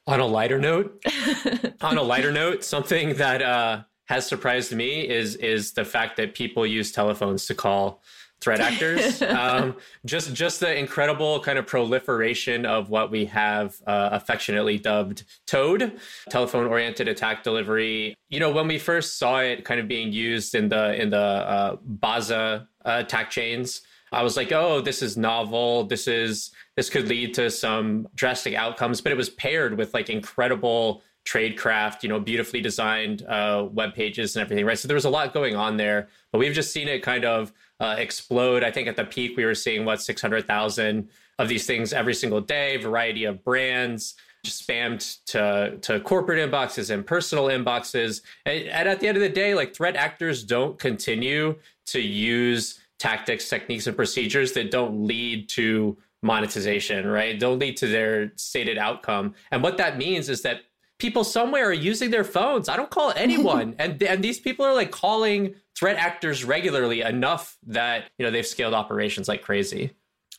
On 0.08 0.20
a 0.20 0.26
lighter 0.26 0.60
note, 0.60 1.02
on 1.82 1.98
a 1.98 2.02
lighter 2.02 2.32
note, 2.32 2.64
something 2.64 3.14
that 3.16 3.42
uh, 3.42 3.84
has 4.06 4.28
surprised 4.28 4.74
me 4.76 5.08
is 5.08 5.36
is 5.38 5.74
the 5.74 5.86
fact 5.86 6.18
that 6.18 6.34
people 6.34 6.66
use 6.66 6.92
telephones 6.92 7.46
to 7.48 7.56
call 7.56 8.02
threat 8.44 8.60
actors. 8.60 9.22
um, 9.22 9.76
just 10.06 10.34
just 10.34 10.60
the 10.60 10.78
incredible 10.78 11.40
kind 11.40 11.58
of 11.58 11.66
proliferation 11.66 12.66
of 12.66 12.90
what 12.90 13.10
we 13.10 13.26
have 13.26 13.76
uh, 13.88 14.10
affectionately 14.12 14.78
dubbed 14.78 15.24
Toad, 15.48 16.00
telephone 16.30 16.68
oriented 16.68 17.08
attack 17.08 17.44
delivery. 17.44 18.16
You 18.30 18.40
know, 18.40 18.52
when 18.52 18.68
we 18.68 18.78
first 18.78 19.18
saw 19.18 19.40
it 19.40 19.64
kind 19.64 19.80
of 19.80 19.88
being 19.88 20.12
used 20.12 20.56
in 20.56 20.70
the 20.70 21.02
in 21.02 21.10
the 21.10 21.18
uh, 21.18 21.78
Baza 21.84 22.68
uh, 22.86 23.04
attack 23.06 23.30
chains, 23.30 23.82
I 24.12 24.22
was 24.24 24.38
like, 24.38 24.52
oh, 24.52 24.82
this 24.82 25.02
is 25.02 25.18
novel. 25.18 25.86
This 25.86 26.08
is 26.08 26.52
this 26.76 26.90
could 26.90 27.08
lead 27.08 27.34
to 27.36 27.50
some 27.50 28.08
drastic 28.16 28.54
outcomes. 28.54 29.02
But 29.02 29.12
it 29.12 29.18
was 29.18 29.30
paired 29.30 29.78
with 29.78 29.94
like 29.94 30.10
incredible 30.10 31.02
tradecraft, 31.26 32.04
you 32.04 32.10
know, 32.10 32.20
beautifully 32.20 32.62
designed 32.62 33.24
uh, 33.24 33.68
web 33.72 33.94
pages 33.94 34.36
and 34.36 34.42
everything, 34.44 34.66
right? 34.66 34.78
So 34.78 34.88
there 34.88 34.96
was 34.96 35.06
a 35.06 35.10
lot 35.10 35.34
going 35.34 35.56
on 35.56 35.78
there, 35.78 36.10
but 36.32 36.40
we've 36.40 36.54
just 36.54 36.72
seen 36.72 36.88
it 36.88 37.02
kind 37.02 37.26
of 37.26 37.54
uh, 37.80 37.96
explode. 37.98 38.64
I 38.64 38.72
think 38.72 38.88
at 38.88 38.96
the 38.96 39.06
peak 39.06 39.38
we 39.38 39.46
were 39.46 39.56
seeing 39.56 39.86
what 39.86 40.02
six 40.02 40.22
hundred 40.22 40.48
thousand 40.48 41.10
of 41.40 41.48
these 41.48 41.66
things 41.66 41.94
every 41.94 42.14
single 42.14 42.42
day, 42.42 42.78
variety 42.78 43.24
of 43.26 43.44
brands 43.44 44.16
spammed 44.46 45.24
to 45.26 45.78
to 45.82 46.02
corporate 46.02 46.40
inboxes 46.40 46.90
and 46.90 47.06
personal 47.06 47.46
inboxes. 47.46 48.22
And, 48.46 48.64
and 48.66 48.90
at 48.90 49.00
the 49.00 49.08
end 49.08 49.18
of 49.18 49.24
the 49.24 49.30
day, 49.30 49.56
like 49.56 49.74
threat 49.74 49.96
actors 49.96 50.44
don't 50.44 50.78
continue 50.78 51.56
to 51.88 52.02
use 52.02 52.80
tactics, 53.00 53.50
techniques, 53.50 53.88
and 53.88 53.96
procedures 53.96 54.52
that 54.54 54.72
don't 54.72 55.08
lead 55.08 55.50
to 55.50 55.98
monetization, 56.22 57.08
right? 57.08 57.40
Don't 57.40 57.60
lead 57.60 57.78
to 57.78 57.88
their 57.88 58.32
stated 58.36 58.78
outcome. 58.78 59.34
And 59.52 59.64
what 59.64 59.78
that 59.78 59.98
means 59.98 60.30
is 60.30 60.42
that 60.44 60.62
people 61.00 61.24
somewhere 61.24 61.70
are 61.70 61.74
using 61.74 62.12
their 62.12 62.24
phones. 62.24 62.70
I 62.70 62.78
don't 62.78 62.90
call 62.90 63.14
anyone. 63.16 63.76
and 63.80 64.02
and 64.04 64.24
these 64.24 64.40
people 64.40 64.66
are 64.66 64.74
like 64.74 64.92
calling 64.92 65.56
threat 65.78 65.98
actors 65.98 66.44
regularly 66.44 67.02
enough 67.02 67.58
that, 67.68 68.12
you 68.18 68.26
know, 68.26 68.32
they've 68.32 68.46
scaled 68.46 68.74
operations 68.74 69.28
like 69.28 69.42
crazy. 69.42 69.92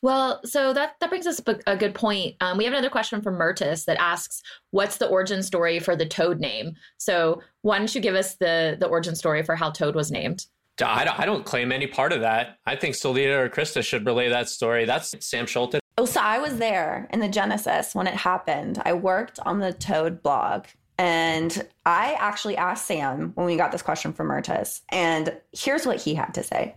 Well, 0.03 0.41
so 0.45 0.75
that 0.75 0.97
that 1.01 1.09
brings 1.09 1.27
us 1.27 1.41
a 1.67 1.77
good 1.77 1.95
point. 1.95 2.37
Um, 2.43 2.59
we 2.59 2.65
have 2.65 2.75
another 2.75 2.91
question 2.91 3.23
from 3.23 3.39
Mertis 3.39 3.87
that 3.87 3.99
asks, 3.99 4.43
"What's 4.71 4.99
the 4.99 5.09
origin 5.09 5.43
story 5.43 5.79
for 5.79 5.97
the 5.97 6.05
Toad 6.05 6.41
name?" 6.41 6.75
So, 6.99 7.41
why 7.63 7.79
don't 7.79 7.95
you 7.95 8.03
give 8.03 8.15
us 8.15 8.35
the 8.37 8.77
the 8.79 8.87
origin 8.87 9.17
story 9.17 9.43
for 9.43 9.57
how 9.57 9.71
Toad 9.71 9.95
was 9.95 10.11
named? 10.11 10.45
I 10.85 11.05
don't, 11.05 11.21
I 11.21 11.25
don't 11.25 11.45
claim 11.47 11.73
any 11.73 11.87
part 11.87 12.13
of 12.13 12.21
that. 12.21 12.59
I 12.67 12.77
think 12.77 12.97
Selena 12.97 13.39
or 13.39 13.49
Crista 13.49 13.83
should 13.83 14.05
relay 14.05 14.29
that 14.29 14.49
story. 14.49 14.85
That's 14.85 15.15
Sam 15.25 15.47
Schulte. 15.47 15.79
Oh, 15.97 16.07
so 16.07 16.21
I 16.21 16.39
was 16.39 16.59
there 16.59 17.09
in 17.13 17.21
the 17.21 17.29
Genesis 17.29 17.95
when 17.95 18.09
it 18.09 18.15
happened. 18.15 18.83
I 18.85 18.95
worked 18.95 19.39
on 19.41 19.61
the 19.61 19.73
Toad 19.73 20.23
blog. 20.23 20.65
And 20.99 21.67
I 21.85 22.17
actually 22.19 22.57
asked 22.57 22.87
Sam 22.87 23.33
when 23.35 23.47
we 23.47 23.57
got 23.57 23.73
this 23.73 23.83
question 23.83 24.13
from 24.13 24.29
Mertis. 24.29 24.83
And 24.91 25.37
here's 25.53 25.87
what 25.87 26.01
he 26.01 26.15
had 26.15 26.35
to 26.35 26.43
say. 26.43 26.77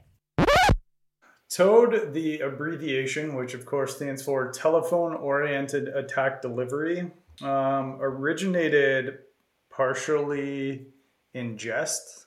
TOAD, 1.50 2.14
the 2.14 2.40
abbreviation, 2.40 3.36
which 3.36 3.54
of 3.54 3.66
course 3.66 3.96
stands 3.96 4.22
for 4.22 4.52
Telephone 4.52 5.14
Oriented 5.14 5.88
Attack 5.88 6.42
Delivery, 6.42 7.12
um, 7.42 7.98
originated 8.02 9.20
partially 9.70 10.88
in 11.34 11.58
jest. 11.58 12.26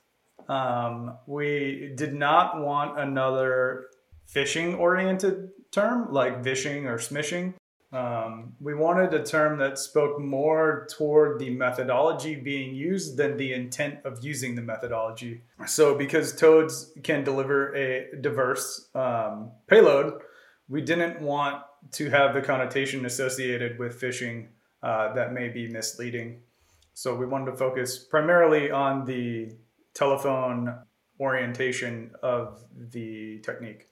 Um, 0.48 1.18
we 1.26 1.92
did 1.96 2.14
not 2.14 2.60
want 2.60 2.98
another 2.98 3.86
phishing 4.32 4.78
oriented 4.78 5.50
term 5.70 6.12
like 6.12 6.42
vishing 6.42 6.86
or 6.86 6.98
smishing. 6.98 7.54
Um, 7.92 8.54
we 8.60 8.74
wanted 8.74 9.12
a 9.14 9.24
term 9.24 9.58
that 9.58 9.76
spoke 9.76 10.20
more 10.20 10.86
toward 10.96 11.40
the 11.40 11.50
methodology 11.50 12.36
being 12.36 12.72
used 12.72 13.16
than 13.16 13.36
the 13.36 13.52
intent 13.52 13.98
of 14.04 14.22
using 14.22 14.54
the 14.54 14.62
methodology. 14.62 15.42
So, 15.66 15.96
because 15.96 16.36
toads 16.36 16.92
can 17.02 17.24
deliver 17.24 17.74
a 17.74 18.06
diverse 18.20 18.88
um, 18.94 19.50
payload, 19.66 20.22
we 20.68 20.82
didn't 20.82 21.20
want 21.20 21.64
to 21.92 22.10
have 22.10 22.32
the 22.34 22.42
connotation 22.42 23.04
associated 23.06 23.78
with 23.78 24.00
phishing 24.00 24.48
uh, 24.84 25.12
that 25.14 25.32
may 25.32 25.48
be 25.48 25.66
misleading. 25.66 26.42
So, 26.94 27.16
we 27.16 27.26
wanted 27.26 27.50
to 27.50 27.56
focus 27.56 27.98
primarily 27.98 28.70
on 28.70 29.04
the 29.04 29.50
telephone 29.94 30.78
orientation 31.18 32.12
of 32.22 32.62
the 32.72 33.40
technique. 33.40 33.89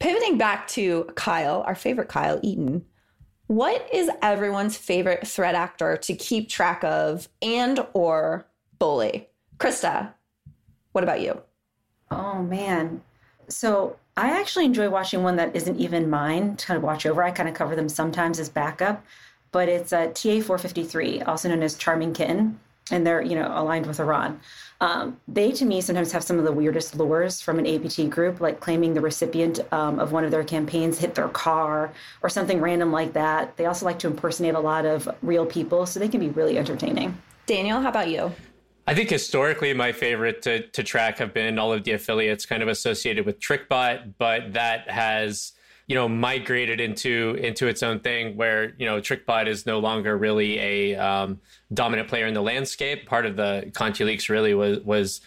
Pivoting 0.00 0.38
back 0.38 0.66
to 0.68 1.04
Kyle, 1.14 1.62
our 1.66 1.74
favorite 1.74 2.08
Kyle 2.08 2.40
Eaton, 2.42 2.84
what 3.48 3.86
is 3.92 4.10
everyone's 4.22 4.76
favorite 4.76 5.26
threat 5.26 5.54
actor 5.54 5.98
to 5.98 6.14
keep 6.14 6.48
track 6.48 6.82
of 6.82 7.28
and 7.42 7.86
or 7.92 8.46
bully? 8.78 9.28
Crista, 9.58 10.12
what 10.92 11.04
about 11.04 11.20
you? 11.20 11.42
Oh 12.10 12.42
man. 12.42 13.02
So 13.48 13.96
I 14.16 14.30
actually 14.30 14.64
enjoy 14.64 14.88
watching 14.88 15.22
one 15.22 15.36
that 15.36 15.54
isn't 15.54 15.78
even 15.78 16.08
mine 16.08 16.56
to 16.56 16.66
kind 16.66 16.78
of 16.78 16.82
watch 16.82 17.04
over. 17.04 17.22
I 17.22 17.30
kind 17.30 17.48
of 17.48 17.54
cover 17.54 17.76
them 17.76 17.88
sometimes 17.88 18.38
as 18.38 18.48
backup, 18.48 19.04
but 19.52 19.68
it's 19.68 19.92
uh, 19.92 20.08
a 20.08 20.12
TA 20.12 20.42
453, 20.42 21.22
also 21.22 21.50
known 21.50 21.62
as 21.62 21.74
Charming 21.74 22.14
Kitten, 22.14 22.58
and 22.90 23.06
they're, 23.06 23.22
you 23.22 23.34
know, 23.34 23.52
aligned 23.54 23.86
with 23.86 24.00
Iran. 24.00 24.40
Um, 24.80 25.20
they, 25.28 25.52
to 25.52 25.64
me, 25.64 25.80
sometimes 25.80 26.10
have 26.12 26.24
some 26.24 26.38
of 26.38 26.44
the 26.44 26.52
weirdest 26.52 26.96
lures 26.96 27.40
from 27.40 27.58
an 27.58 27.66
APT 27.66 28.08
group, 28.08 28.40
like 28.40 28.60
claiming 28.60 28.94
the 28.94 29.00
recipient 29.00 29.60
um, 29.72 29.98
of 29.98 30.12
one 30.12 30.24
of 30.24 30.30
their 30.30 30.44
campaigns 30.44 30.98
hit 30.98 31.14
their 31.14 31.28
car 31.28 31.92
or 32.22 32.28
something 32.28 32.60
random 32.60 32.90
like 32.90 33.12
that. 33.12 33.56
They 33.56 33.66
also 33.66 33.84
like 33.84 33.98
to 34.00 34.06
impersonate 34.06 34.54
a 34.54 34.60
lot 34.60 34.86
of 34.86 35.08
real 35.22 35.44
people, 35.44 35.84
so 35.84 36.00
they 36.00 36.08
can 36.08 36.20
be 36.20 36.30
really 36.30 36.56
entertaining. 36.56 37.16
Daniel, 37.46 37.80
how 37.80 37.90
about 37.90 38.08
you? 38.08 38.32
I 38.86 38.94
think 38.94 39.10
historically, 39.10 39.74
my 39.74 39.92
favorite 39.92 40.42
to, 40.42 40.66
to 40.68 40.82
track 40.82 41.18
have 41.18 41.34
been 41.34 41.58
all 41.58 41.72
of 41.72 41.84
the 41.84 41.92
affiliates 41.92 42.46
kind 42.46 42.62
of 42.62 42.68
associated 42.68 43.26
with 43.26 43.38
TrickBot, 43.38 44.14
but 44.18 44.54
that 44.54 44.90
has 44.90 45.52
you 45.90 45.96
know 45.96 46.08
migrated 46.08 46.80
into 46.80 47.36
into 47.40 47.66
its 47.66 47.82
own 47.82 47.98
thing 47.98 48.36
where 48.36 48.74
you 48.78 48.86
know 48.86 49.00
TrickBot 49.00 49.48
is 49.48 49.66
no 49.66 49.80
longer 49.80 50.16
really 50.16 50.56
a 50.60 50.94
um, 50.94 51.40
dominant 51.74 52.08
player 52.08 52.26
in 52.28 52.32
the 52.32 52.40
landscape. 52.40 53.08
Part 53.08 53.26
of 53.26 53.34
the 53.34 53.72
Conti 53.74 54.04
leaks 54.04 54.28
really 54.28 54.54
was 54.54 54.78
was 54.84 55.20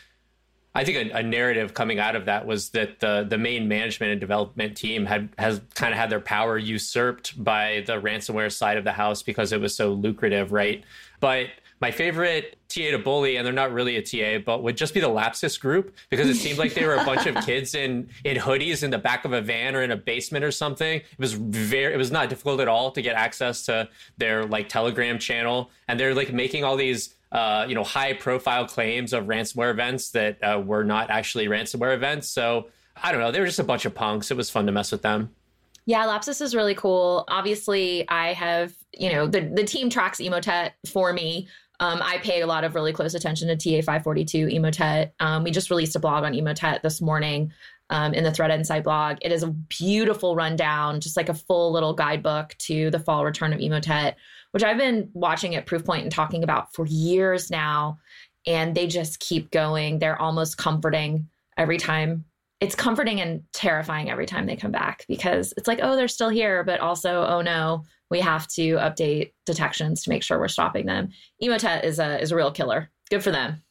I 0.73 0.85
think 0.85 1.11
a, 1.11 1.17
a, 1.17 1.21
narrative 1.21 1.73
coming 1.73 1.99
out 1.99 2.15
of 2.15 2.23
that 2.27 2.45
was 2.45 2.69
that 2.69 3.01
the 3.01 3.25
the 3.29 3.37
main 3.37 3.67
management 3.67 4.13
and 4.13 4.21
development 4.21 4.77
team 4.77 5.05
had 5.05 5.27
has 5.37 5.59
kind 5.75 5.91
of 5.91 5.99
had 5.99 6.09
their 6.09 6.21
power 6.21 6.57
usurped 6.57 7.43
by 7.43 7.83
the 7.85 7.99
ransomware 7.99 8.49
side 8.49 8.77
of 8.77 8.85
the 8.85 8.93
house 8.93 9.21
because 9.21 9.51
it 9.51 9.59
was 9.59 9.75
so 9.75 9.91
lucrative, 9.91 10.53
right? 10.53 10.85
But 11.19 11.47
my 11.83 11.91
favorite 11.91 12.57
TA 12.69 12.91
to 12.91 12.97
bully, 12.97 13.35
and 13.35 13.45
they're 13.45 13.53
not 13.53 13.73
really 13.73 13.97
a 13.97 14.01
TA, 14.01 14.41
but 14.41 14.63
would 14.63 14.77
just 14.77 14.93
be 14.93 15.01
the 15.01 15.09
Lapsus 15.09 15.59
group 15.59 15.93
because 16.09 16.29
it 16.29 16.35
seemed 16.35 16.57
like 16.57 16.73
they 16.73 16.85
were 16.85 16.95
a 16.95 17.03
bunch 17.03 17.25
of 17.25 17.35
kids 17.45 17.75
in 17.75 18.09
in 18.23 18.37
hoodies 18.37 18.83
in 18.83 18.89
the 18.89 18.97
back 18.97 19.25
of 19.25 19.33
a 19.33 19.41
van 19.41 19.75
or 19.75 19.83
in 19.83 19.91
a 19.91 19.97
basement 19.97 20.45
or 20.45 20.51
something. 20.51 21.01
It 21.01 21.19
was 21.19 21.33
very, 21.33 21.93
it 21.93 21.97
was 21.97 22.09
not 22.09 22.29
difficult 22.29 22.61
at 22.61 22.69
all 22.69 22.91
to 22.91 23.01
get 23.01 23.17
access 23.17 23.65
to 23.65 23.89
their 24.17 24.45
like 24.45 24.69
Telegram 24.69 25.19
channel, 25.19 25.71
and 25.89 25.99
they're 25.99 26.15
like 26.15 26.31
making 26.31 26.63
all 26.63 26.77
these. 26.77 27.15
Uh, 27.33 27.65
you 27.67 27.73
know, 27.73 27.83
high 27.83 28.13
profile 28.13 28.67
claims 28.67 29.11
of 29.11 29.25
ransomware 29.25 29.71
events 29.71 30.11
that 30.11 30.37
uh, 30.43 30.61
were 30.63 30.83
not 30.83 31.09
actually 31.09 31.47
ransomware 31.47 31.95
events. 31.95 32.27
So 32.27 32.67
I 32.95 33.11
don't 33.11 33.21
know. 33.21 33.31
They 33.31 33.39
were 33.39 33.47
just 33.47 33.57
a 33.57 33.63
bunch 33.63 33.85
of 33.85 33.95
punks. 33.95 34.29
It 34.29 34.37
was 34.37 34.51
fun 34.51 34.67
to 34.67 34.71
mess 34.71 34.91
with 34.91 35.01
them. 35.01 35.31
Yeah, 35.85 36.05
Lapsus 36.05 36.41
is 36.41 36.55
really 36.55 36.75
cool. 36.75 37.25
Obviously, 37.27 38.07
I 38.07 38.33
have, 38.33 38.73
you 38.97 39.11
know, 39.11 39.27
the, 39.27 39.41
the 39.41 39.63
team 39.63 39.89
tracks 39.89 40.19
Emotet 40.19 40.71
for 40.87 41.11
me. 41.11 41.47
Um, 41.79 42.01
I 42.01 42.17
pay 42.19 42.41
a 42.41 42.47
lot 42.47 42.63
of 42.63 42.75
really 42.75 42.93
close 42.93 43.13
attention 43.13 43.47
to 43.47 43.55
TA542 43.55 44.53
Emotet. 44.53 45.11
Um, 45.19 45.43
we 45.43 45.51
just 45.51 45.69
released 45.69 45.95
a 45.95 45.99
blog 45.99 46.23
on 46.23 46.33
Emotet 46.33 46.81
this 46.81 47.01
morning 47.01 47.51
um, 47.89 48.13
in 48.13 48.23
the 48.23 48.31
Threat 48.31 48.51
Insight 48.51 48.83
blog. 48.83 49.17
It 49.21 49.31
is 49.31 49.43
a 49.43 49.47
beautiful 49.47 50.35
rundown, 50.35 51.01
just 51.01 51.17
like 51.17 51.29
a 51.29 51.33
full 51.33 51.71
little 51.71 51.93
guidebook 51.93 52.55
to 52.59 52.89
the 52.91 52.99
fall 52.99 53.25
return 53.25 53.53
of 53.53 53.59
Emotet, 53.59 54.15
which 54.51 54.63
I've 54.63 54.77
been 54.77 55.09
watching 55.13 55.55
at 55.55 55.65
Proofpoint 55.65 56.03
and 56.03 56.11
talking 56.11 56.43
about 56.43 56.73
for 56.73 56.85
years 56.85 57.49
now. 57.49 57.99
And 58.45 58.75
they 58.75 58.87
just 58.87 59.19
keep 59.19 59.51
going. 59.51 59.99
They're 59.99 60.21
almost 60.21 60.57
comforting 60.57 61.29
every 61.57 61.77
time. 61.77 62.25
It's 62.63 62.75
comforting 62.75 63.19
and 63.19 63.43
terrifying 63.51 64.09
every 64.09 64.25
time 64.25 64.45
they 64.45 64.55
come 64.55 64.71
back 64.71 65.05
because 65.07 65.53
it's 65.57 65.67
like, 65.67 65.79
oh, 65.81 65.95
they're 65.95 66.07
still 66.07 66.29
here, 66.29 66.63
but 66.63 66.79
also, 66.79 67.25
oh 67.25 67.41
no, 67.41 67.83
we 68.09 68.19
have 68.21 68.47
to 68.49 68.75
update 68.75 69.33
detections 69.45 70.03
to 70.03 70.09
make 70.09 70.23
sure 70.23 70.39
we're 70.39 70.47
stopping 70.47 70.85
them. 70.85 71.09
Emotet 71.41 71.83
is 71.83 71.99
a 71.99 72.21
is 72.21 72.31
a 72.31 72.35
real 72.35 72.51
killer. 72.51 72.89
Good 73.09 73.23
for 73.23 73.31
them. 73.31 73.63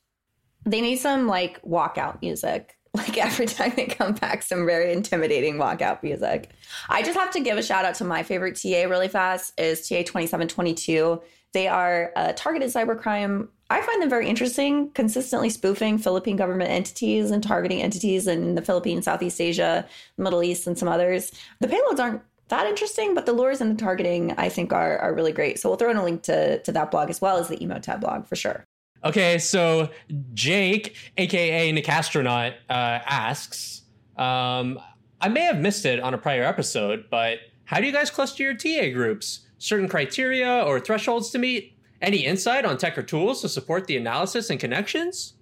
They 0.67 0.81
need 0.81 0.97
some 0.97 1.27
like 1.27 1.63
walkout 1.63 2.21
music. 2.21 2.77
Like 2.95 3.17
every 3.17 3.47
time 3.47 3.73
they 3.75 3.87
come 3.87 4.13
back, 4.13 4.43
some 4.43 4.67
very 4.67 4.93
intimidating 4.93 5.55
walkout 5.57 6.03
music. 6.03 6.51
I 6.91 7.01
just 7.03 7.19
have 7.19 7.31
to 7.31 7.41
give 7.41 7.57
a 7.57 7.63
shout 7.63 7.87
out 7.87 7.95
to 7.95 8.05
my 8.05 8.23
favorite 8.23 8.61
TA 8.61 8.87
really 8.87 9.09
fast 9.09 9.59
is 9.59 9.89
TA 9.89 10.03
2722. 10.03 11.23
They 11.55 11.69
are 11.69 12.13
a 12.17 12.35
targeted 12.35 12.69
cybercrime. 12.69 13.49
I 13.73 13.81
find 13.81 14.03
them 14.03 14.11
very 14.11 14.29
interesting, 14.29 14.91
consistently 14.91 15.49
spoofing 15.49 15.97
Philippine 15.97 16.37
government 16.37 16.71
entities 16.71 17.31
and 17.31 17.43
targeting 17.43 17.81
entities 17.81 18.27
in 18.27 18.55
the 18.55 18.61
Philippines, 18.61 19.07
Southeast 19.07 19.41
Asia, 19.41 19.87
Middle 20.19 20.43
East, 20.43 20.67
and 20.67 20.77
some 20.77 20.89
others. 20.89 21.33
The 21.61 21.69
payloads 21.69 21.99
aren't 21.99 22.23
that 22.49 22.67
interesting, 22.67 23.15
but 23.15 23.25
the 23.25 23.33
lures 23.33 23.63
and 23.63 23.71
the 23.75 23.83
targeting 23.83 24.33
I 24.37 24.51
think 24.51 24.75
are 24.75 24.99
are 24.99 25.15
really 25.15 25.33
great. 25.33 25.59
So 25.59 25.71
we'll 25.71 25.79
throw 25.79 25.91
in 25.91 25.97
a 25.97 26.05
link 26.05 26.23
to 26.25 26.63
to 26.63 26.73
that 26.73 26.91
blog 26.91 27.09
as 27.09 27.23
well 27.23 27.39
as 27.39 27.49
the 27.49 27.57
Emotet 27.57 28.01
blog 28.01 28.27
for 28.27 28.37
sure. 28.37 28.63
Okay, 29.05 29.39
so 29.39 29.89
Jake, 30.35 30.95
aka 31.17 31.73
Nicastronaut, 31.73 32.53
uh, 32.69 33.01
asks, 33.07 33.83
um, 34.19 34.79
I 35.21 35.29
may 35.29 35.41
have 35.41 35.59
missed 35.59 35.87
it 35.87 35.99
on 35.99 36.13
a 36.13 36.19
prior 36.19 36.45
episode, 36.45 37.07
but 37.11 37.39
how 37.65 37.81
do 37.81 37.87
you 37.87 37.93
guys 37.93 38.11
cluster 38.11 38.43
your 38.43 38.55
TA 38.55 38.93
groups? 38.93 39.41
Certain 39.57 39.89
criteria 39.89 40.63
or 40.63 40.79
thresholds 40.79 41.31
to 41.31 41.39
meet? 41.39 41.75
Any 42.03 42.25
insight 42.25 42.65
on 42.65 42.77
tech 42.79 42.99
or 42.99 43.03
tools 43.03 43.41
to 43.43 43.49
support 43.49 43.87
the 43.87 43.97
analysis 43.97 44.51
and 44.51 44.59
connections? 44.59 45.35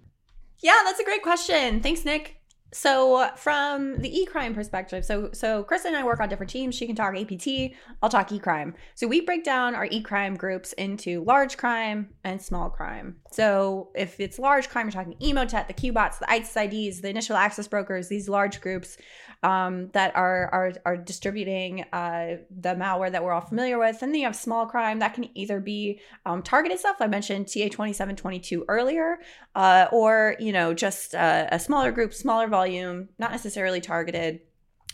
Yeah, 0.62 0.78
that's 0.84 1.00
a 1.00 1.04
great 1.04 1.22
question. 1.22 1.80
Thanks, 1.80 2.04
Nick. 2.04 2.36
So 2.72 3.30
from 3.34 3.98
the 3.98 4.20
e-crime 4.20 4.54
perspective, 4.54 5.04
so 5.04 5.30
so 5.32 5.64
Chris 5.64 5.84
and 5.86 5.96
I 5.96 6.04
work 6.04 6.20
on 6.20 6.28
different 6.28 6.50
teams. 6.50 6.76
She 6.76 6.86
can 6.86 6.94
talk 6.94 7.16
APT, 7.16 7.72
I'll 8.00 8.08
talk 8.08 8.30
e-crime. 8.30 8.74
So 8.94 9.08
we 9.08 9.22
break 9.22 9.42
down 9.42 9.74
our 9.74 9.86
e-crime 9.86 10.36
groups 10.36 10.72
into 10.74 11.24
large 11.24 11.56
crime 11.56 12.10
and 12.22 12.40
small 12.40 12.70
crime. 12.70 13.16
So 13.32 13.90
if 13.96 14.20
it's 14.20 14.38
large 14.38 14.68
crime, 14.68 14.86
you're 14.86 14.92
talking 14.92 15.16
Emotet, 15.20 15.66
the 15.66 15.74
QBots, 15.74 16.20
the 16.20 16.26
IcedIDs, 16.26 17.00
the 17.00 17.08
initial 17.08 17.36
access 17.36 17.66
brokers, 17.66 18.08
these 18.08 18.28
large 18.28 18.60
groups 18.60 18.96
um, 19.42 19.88
that 19.92 20.14
are 20.16 20.48
are 20.52 20.72
are 20.84 20.96
distributing 20.96 21.84
uh, 21.92 22.36
the 22.50 22.74
malware 22.74 23.10
that 23.10 23.24
we're 23.24 23.32
all 23.32 23.40
familiar 23.40 23.78
with. 23.78 24.02
And 24.02 24.12
then 24.12 24.20
you 24.20 24.26
have 24.26 24.36
small 24.36 24.66
crime 24.66 24.98
that 24.98 25.14
can 25.14 25.28
either 25.34 25.60
be 25.60 26.00
um, 26.26 26.42
targeted 26.42 26.78
stuff. 26.78 26.96
I 27.00 27.06
mentioned 27.06 27.48
TA 27.48 27.68
twenty 27.70 27.92
seven 27.92 28.16
twenty 28.16 28.40
two 28.40 28.64
earlier, 28.68 29.18
uh, 29.54 29.86
or 29.92 30.36
you 30.38 30.52
know 30.52 30.74
just 30.74 31.14
uh, 31.14 31.46
a 31.50 31.58
smaller 31.58 31.92
group, 31.92 32.12
smaller 32.12 32.48
volume, 32.48 33.08
not 33.18 33.30
necessarily 33.30 33.80
targeted 33.80 34.40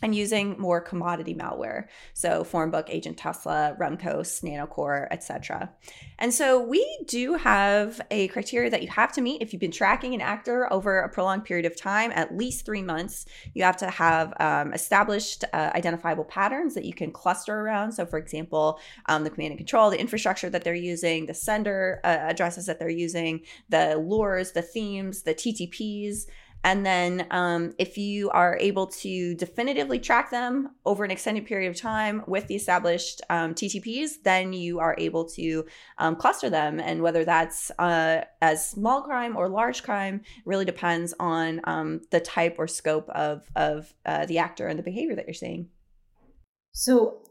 and 0.02 0.14
using 0.14 0.58
more 0.58 0.80
commodity 0.80 1.34
malware. 1.34 1.86
So 2.12 2.44
Formbook, 2.44 2.84
Agent 2.88 3.16
Tesla, 3.16 3.74
Remcos, 3.80 4.42
Nanocore, 4.42 5.08
etc. 5.10 5.70
And 6.18 6.32
so 6.32 6.60
we 6.60 6.84
do 7.06 7.34
have 7.34 8.00
a 8.10 8.28
criteria 8.28 8.68
that 8.70 8.82
you 8.82 8.88
have 8.88 9.12
to 9.12 9.22
meet 9.22 9.40
if 9.40 9.52
you've 9.52 9.60
been 9.60 9.70
tracking 9.70 10.14
an 10.14 10.20
actor 10.20 10.70
over 10.72 11.00
a 11.00 11.08
prolonged 11.08 11.44
period 11.44 11.64
of 11.64 11.76
time, 11.76 12.12
at 12.14 12.36
least 12.36 12.66
three 12.66 12.82
months. 12.82 13.24
You 13.54 13.64
have 13.64 13.76
to 13.78 13.90
have 13.90 14.34
um, 14.38 14.74
established 14.74 15.44
uh, 15.52 15.70
identifiable 15.74 16.24
patterns 16.24 16.74
that 16.74 16.84
you 16.84 16.92
can 16.92 17.10
cluster 17.10 17.58
around. 17.58 17.92
So, 17.92 18.04
for 18.04 18.18
example, 18.18 18.78
um, 19.06 19.24
the 19.24 19.30
command 19.30 19.52
and 19.52 19.58
control, 19.58 19.90
the 19.90 20.00
infrastructure 20.00 20.50
that 20.50 20.62
they're 20.62 20.74
using, 20.74 21.26
the 21.26 21.34
sender 21.34 22.00
uh, 22.04 22.08
addresses 22.08 22.66
that 22.66 22.78
they're 22.78 22.88
using, 22.90 23.40
the 23.70 23.96
lures, 23.96 24.52
the 24.52 24.62
themes, 24.62 25.22
the 25.22 25.34
TTPs 25.34 26.26
And 26.64 26.84
then 26.84 27.26
um, 27.30 27.75
if 27.78 27.96
you 27.96 28.28
are 28.30 28.58
able 28.60 28.88
to 28.88 29.34
definitively 29.36 30.00
track 30.00 30.30
them 30.30 30.70
over 30.84 31.04
an 31.04 31.12
extended 31.12 31.46
period 31.46 31.70
of 31.70 31.76
time 31.76 32.25
with 32.26 32.48
the 32.48 32.56
established 32.56 33.22
um, 33.30 33.54
TTPs, 33.54 34.22
then 34.25 34.52
you 34.52 34.80
are 34.80 34.96
able 34.98 35.25
to 35.30 35.64
um, 35.98 36.16
cluster 36.16 36.50
them. 36.50 36.80
And 36.80 37.02
whether 37.02 37.25
that's 37.25 37.70
uh, 37.78 38.25
as 38.42 38.68
small 38.68 39.02
crime 39.02 39.36
or 39.36 39.48
large 39.48 39.84
crime 39.84 40.22
really 40.44 40.64
depends 40.64 41.14
on 41.20 41.60
um, 41.64 42.00
the 42.10 42.20
type 42.20 42.56
or 42.58 42.66
scope 42.66 43.08
of, 43.10 43.48
of 43.54 43.94
uh, 44.04 44.26
the 44.26 44.38
actor 44.38 44.66
and 44.66 44.78
the 44.78 44.82
behavior 44.82 45.14
that 45.14 45.26
you're 45.26 45.34
seeing. 45.34 45.68
So 46.72 47.22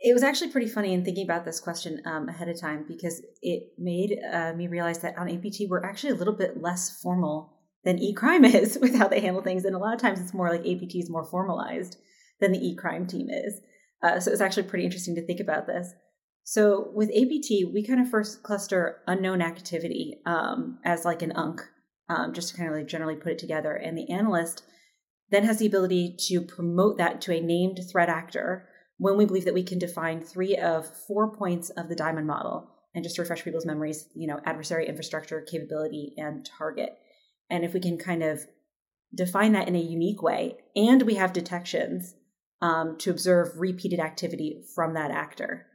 it 0.00 0.14
was 0.14 0.22
actually 0.22 0.50
pretty 0.50 0.68
funny 0.68 0.94
in 0.94 1.04
thinking 1.04 1.24
about 1.24 1.44
this 1.44 1.60
question 1.60 2.00
um, 2.06 2.28
ahead 2.28 2.48
of 2.48 2.58
time 2.58 2.86
because 2.88 3.22
it 3.42 3.72
made 3.78 4.18
uh, 4.32 4.52
me 4.54 4.66
realize 4.66 4.98
that 5.00 5.16
on 5.18 5.28
APT 5.28 5.62
we're 5.68 5.84
actually 5.84 6.10
a 6.10 6.14
little 6.14 6.34
bit 6.34 6.60
less 6.60 7.00
formal 7.00 7.59
than 7.84 7.98
e-crime 7.98 8.44
is 8.46 8.78
with 8.80 8.94
how 8.94 9.08
they 9.08 9.20
handle 9.20 9.42
things. 9.42 9.64
And 9.64 9.74
a 9.74 9.78
lot 9.78 9.94
of 9.94 10.00
times 10.00 10.20
it's 10.20 10.34
more 10.34 10.50
like 10.50 10.60
APT 10.60 10.96
is 10.96 11.10
more 11.10 11.24
formalized 11.24 11.96
than 12.40 12.52
the 12.52 12.66
e-crime 12.66 13.06
team 13.06 13.28
is. 13.30 13.60
Uh, 14.02 14.18
so 14.18 14.30
it's 14.30 14.40
actually 14.40 14.62
pretty 14.64 14.84
interesting 14.84 15.14
to 15.14 15.26
think 15.26 15.40
about 15.40 15.66
this. 15.66 15.92
So 16.44 16.90
with 16.94 17.10
APT, 17.10 17.72
we 17.72 17.84
kind 17.86 18.00
of 18.00 18.08
first 18.08 18.42
cluster 18.42 19.00
unknown 19.06 19.42
activity 19.42 20.20
um, 20.26 20.78
as 20.84 21.04
like 21.04 21.22
an 21.22 21.32
UNC, 21.32 21.60
um, 22.08 22.32
just 22.32 22.50
to 22.50 22.56
kind 22.56 22.68
of 22.68 22.74
like 22.74 22.88
generally 22.88 23.14
put 23.14 23.32
it 23.32 23.38
together. 23.38 23.74
And 23.74 23.96
the 23.96 24.10
analyst 24.10 24.64
then 25.30 25.44
has 25.44 25.58
the 25.58 25.66
ability 25.66 26.16
to 26.28 26.40
promote 26.40 26.98
that 26.98 27.20
to 27.22 27.32
a 27.32 27.40
named 27.40 27.78
threat 27.90 28.08
actor 28.08 28.66
when 28.96 29.16
we 29.16 29.26
believe 29.26 29.44
that 29.44 29.54
we 29.54 29.62
can 29.62 29.78
define 29.78 30.20
three 30.20 30.56
of 30.56 30.86
four 31.06 31.34
points 31.34 31.70
of 31.70 31.88
the 31.88 31.94
diamond 31.94 32.26
model. 32.26 32.68
And 32.94 33.04
just 33.04 33.16
to 33.16 33.22
refresh 33.22 33.44
people's 33.44 33.66
memories, 33.66 34.08
you 34.16 34.26
know, 34.26 34.40
adversary, 34.44 34.88
infrastructure, 34.88 35.40
capability, 35.42 36.14
and 36.16 36.44
target. 36.44 36.98
And 37.50 37.64
if 37.64 37.74
we 37.74 37.80
can 37.80 37.98
kind 37.98 38.22
of 38.22 38.46
define 39.14 39.52
that 39.52 39.68
in 39.68 39.76
a 39.76 39.80
unique 39.80 40.22
way, 40.22 40.56
and 40.76 41.02
we 41.02 41.14
have 41.14 41.32
detections 41.32 42.14
um, 42.62 42.96
to 42.98 43.10
observe 43.10 43.58
repeated 43.58 44.00
activity 44.00 44.62
from 44.74 44.94
that 44.94 45.10
actor, 45.10 45.66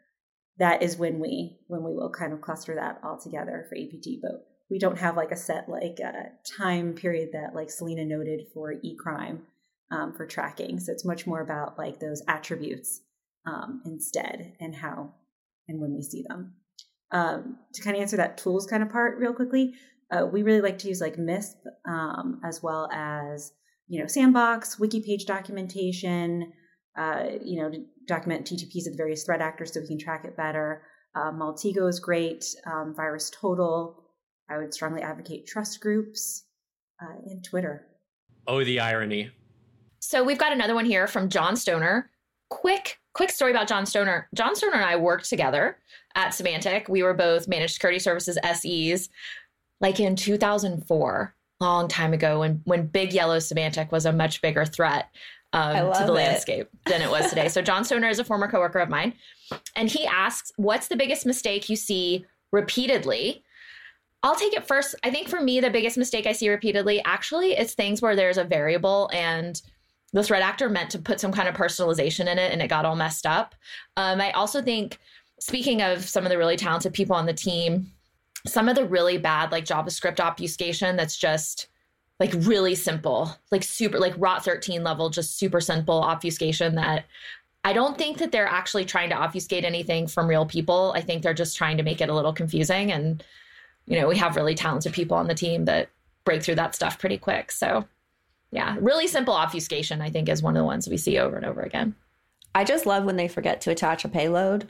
that 0.58 0.82
is 0.82 0.98
when 0.98 1.20
we 1.20 1.60
when 1.68 1.84
we 1.84 1.94
will 1.94 2.10
kind 2.10 2.32
of 2.32 2.42
cluster 2.42 2.76
that 2.76 3.00
all 3.04 3.20
together 3.20 3.66
for 3.68 3.76
APT. 3.76 4.22
But 4.22 4.48
we 4.70 4.80
don't 4.80 4.98
have 4.98 5.18
like 5.18 5.32
a 5.32 5.38
set 5.38 5.68
like 5.70 6.00
uh, 6.04 6.30
time 6.58 6.94
period 6.94 7.30
that 7.34 7.54
like 7.54 7.70
Selena 7.70 8.06
noted 8.06 8.48
for 8.54 8.74
e-crime 8.84 9.44
um, 9.92 10.14
for 10.14 10.26
tracking. 10.26 10.80
So 10.80 10.92
it's 10.92 11.06
much 11.06 11.28
more 11.28 11.42
about 11.42 11.78
like 11.78 12.00
those 12.00 12.24
attributes 12.28 13.02
um, 13.46 13.82
instead 13.86 14.54
and 14.60 14.74
how 14.74 15.14
and 15.68 15.80
when 15.80 15.94
we 15.94 16.02
see 16.02 16.24
them. 16.28 16.54
Um, 17.12 17.60
to 17.74 17.82
kind 17.82 17.96
of 17.96 18.02
answer 18.02 18.18
that 18.18 18.38
tools 18.38 18.66
kind 18.66 18.82
of 18.82 18.90
part 18.90 19.20
real 19.20 19.34
quickly, 19.34 19.74
uh, 20.12 20.26
we 20.26 20.44
really 20.44 20.62
like 20.62 20.78
to 20.80 20.88
use 20.88 21.02
like 21.02 21.18
MISP 21.18 21.56
um, 21.88 22.42
as 22.44 22.62
well 22.62 22.90
as 22.92 23.52
you 23.88 24.00
know 24.00 24.08
Sandbox, 24.08 24.80
wiki 24.80 25.02
page 25.02 25.26
documentation, 25.26 26.52
uh, 26.98 27.26
you 27.44 27.62
know 27.62 27.70
to 27.70 27.86
document 28.08 28.46
TTPs 28.46 28.88
of 28.88 28.94
the 28.94 28.98
various 28.98 29.24
threat 29.24 29.42
actors 29.42 29.74
so 29.74 29.82
we 29.82 29.88
can 29.88 30.00
track 30.00 30.26
it 30.26 30.38
better. 30.38 30.84
Uh, 31.16 31.32
Maltego 31.32 31.88
is 31.90 32.00
great. 32.00 32.46
Um, 32.68 32.94
VirusTotal. 32.98 33.96
I 34.50 34.58
would 34.58 34.74
strongly 34.74 35.02
advocate 35.02 35.48
trust 35.48 35.80
groups 35.80 36.44
uh, 37.02 37.16
and 37.26 37.44
Twitter. 37.44 37.88
Oh, 38.48 38.64
the 38.64 38.80
irony. 38.80 39.32
So 40.00 40.24
we've 40.24 40.38
got 40.38 40.54
another 40.54 40.76
one 40.76 40.86
here 40.86 41.08
from 41.08 41.30
John 41.30 41.56
Stoner. 41.56 42.12
Quick, 42.52 43.00
quick 43.14 43.32
story 43.32 43.50
about 43.50 43.68
John 43.68 43.88
Stoner. 43.88 44.30
John 44.36 44.56
Stoner 44.56 44.76
and 44.76 44.86
I 44.86 44.98
worked 44.98 45.28
together 45.28 45.78
at 46.14 46.30
Symantec. 46.30 46.90
We 46.90 47.02
were 47.02 47.16
both 47.16 47.48
managed 47.48 47.74
security 47.74 47.98
services 47.98 48.38
SEs 48.44 49.10
like 49.86 50.00
in 50.00 50.16
2004, 50.16 51.36
long 51.60 51.88
time 51.88 52.12
ago, 52.12 52.40
when 52.40 52.60
when 52.66 52.88
Big 52.88 53.14
Yellow 53.14 53.38
Symantec 53.38 53.92
was 53.92 54.08
a 54.08 54.12
much 54.12 54.42
bigger 54.42 54.66
threat 54.66 55.10
um, 55.54 55.94
to 55.94 56.06
the 56.06 56.12
it. 56.12 56.16
landscape 56.16 56.68
than 56.88 57.04
it 57.04 57.10
was 57.10 57.30
today. 57.30 57.50
so 57.50 57.62
John 57.70 57.86
Stoner 57.86 58.10
is 58.10 58.18
a 58.18 58.24
former 58.24 58.48
coworker 58.48 58.80
of 58.80 58.90
mine, 58.90 59.14
and 59.76 59.88
he 59.88 60.08
asks, 60.08 60.52
"What's 60.56 60.88
the 60.88 60.96
biggest 60.96 61.24
mistake 61.28 61.70
you 61.70 61.76
see 61.76 62.26
repeatedly?" 62.52 63.44
I'll 64.24 64.36
take 64.36 64.54
it 64.54 64.66
first. 64.66 64.96
I 65.04 65.12
think 65.12 65.30
for 65.30 65.40
me, 65.40 65.60
the 65.60 65.70
biggest 65.70 66.00
mistake 66.00 66.26
I 66.26 66.32
see 66.32 66.50
repeatedly 66.50 67.00
actually 67.06 67.52
is 67.52 67.76
things 67.76 68.02
where 68.02 68.16
there's 68.16 68.40
a 68.40 68.44
variable 68.44 69.08
and 69.14 69.62
the 70.14 70.24
threat 70.24 70.42
actor 70.42 70.68
meant 70.68 70.90
to 70.92 71.00
put 71.00 71.20
some 71.20 71.32
kind 71.32 71.48
of 71.48 71.54
personalization 71.54 72.22
in 72.22 72.40
it 72.40 72.52
and 72.52 72.60
it 72.60 72.70
got 72.70 72.86
all 72.86 72.96
messed 72.96 73.28
up. 73.28 73.54
Um, 73.98 74.20
I 74.20 74.32
also 74.32 74.64
think, 74.64 74.98
speaking 75.40 75.84
of 75.84 76.10
some 76.10 76.26
of 76.26 76.32
the 76.32 76.40
really 76.40 76.58
talented 76.58 76.92
people 76.92 77.16
on 77.16 77.28
the 77.28 77.34
team, 77.34 77.92
some 78.46 78.70
of 78.70 78.76
the 78.76 78.86
really 78.86 79.18
bad 79.18 79.52
like 79.52 79.66
JavaScript 79.66 80.20
obfuscation 80.20 80.96
that's 80.96 81.18
just 81.18 81.68
like 82.20 82.34
really 82.38 82.76
simple, 82.76 83.36
like 83.52 83.64
super 83.64 84.00
like 84.00 84.14
rot 84.18 84.46
13 84.46 84.84
level, 84.84 85.10
just 85.10 85.38
super 85.38 85.60
simple 85.60 86.02
obfuscation 86.02 86.76
that 86.76 87.06
I 87.66 87.74
don't 87.74 87.98
think 87.98 88.20
that 88.20 88.32
they're 88.32 88.48
actually 88.48 88.86
trying 88.86 89.10
to 89.10 89.16
obfuscate 89.16 89.66
anything 89.66 90.06
from 90.08 90.28
real 90.28 90.46
people. 90.46 90.94
I 90.96 91.02
think 91.02 91.24
they're 91.24 91.34
just 91.34 91.58
trying 91.58 91.78
to 91.78 91.84
make 91.84 92.00
it 92.00 92.10
a 92.10 92.14
little 92.14 92.32
confusing. 92.32 92.92
And, 92.92 93.24
you 93.88 94.00
know, 94.00 94.08
we 94.08 94.18
have 94.18 94.36
really 94.36 94.54
talented 94.54 94.94
people 94.94 95.18
on 95.18 95.28
the 95.28 95.34
team 95.34 95.66
that 95.66 95.90
break 96.26 96.44
through 96.44 96.56
that 96.56 96.76
stuff 96.76 97.00
pretty 97.00 97.18
quick. 97.18 97.52
So, 97.52 97.86
yeah, 98.52 98.78
really 98.80 99.08
simple 99.08 99.34
obfuscation, 99.34 100.00
I 100.00 100.12
think, 100.12 100.30
is 100.30 100.44
one 100.44 100.56
of 100.56 100.62
the 100.62 100.66
ones 100.66 100.88
we 100.88 100.98
see 100.98 101.18
over 101.18 101.36
and 101.36 101.46
over 101.46 101.62
again. 101.62 101.96
I 102.54 102.64
just 102.66 102.86
love 102.86 103.04
when 103.04 103.18
they 103.18 103.28
forget 103.28 103.62
to 103.62 103.72
attach 103.72 104.06
a 104.06 104.10
payload. 104.10 104.68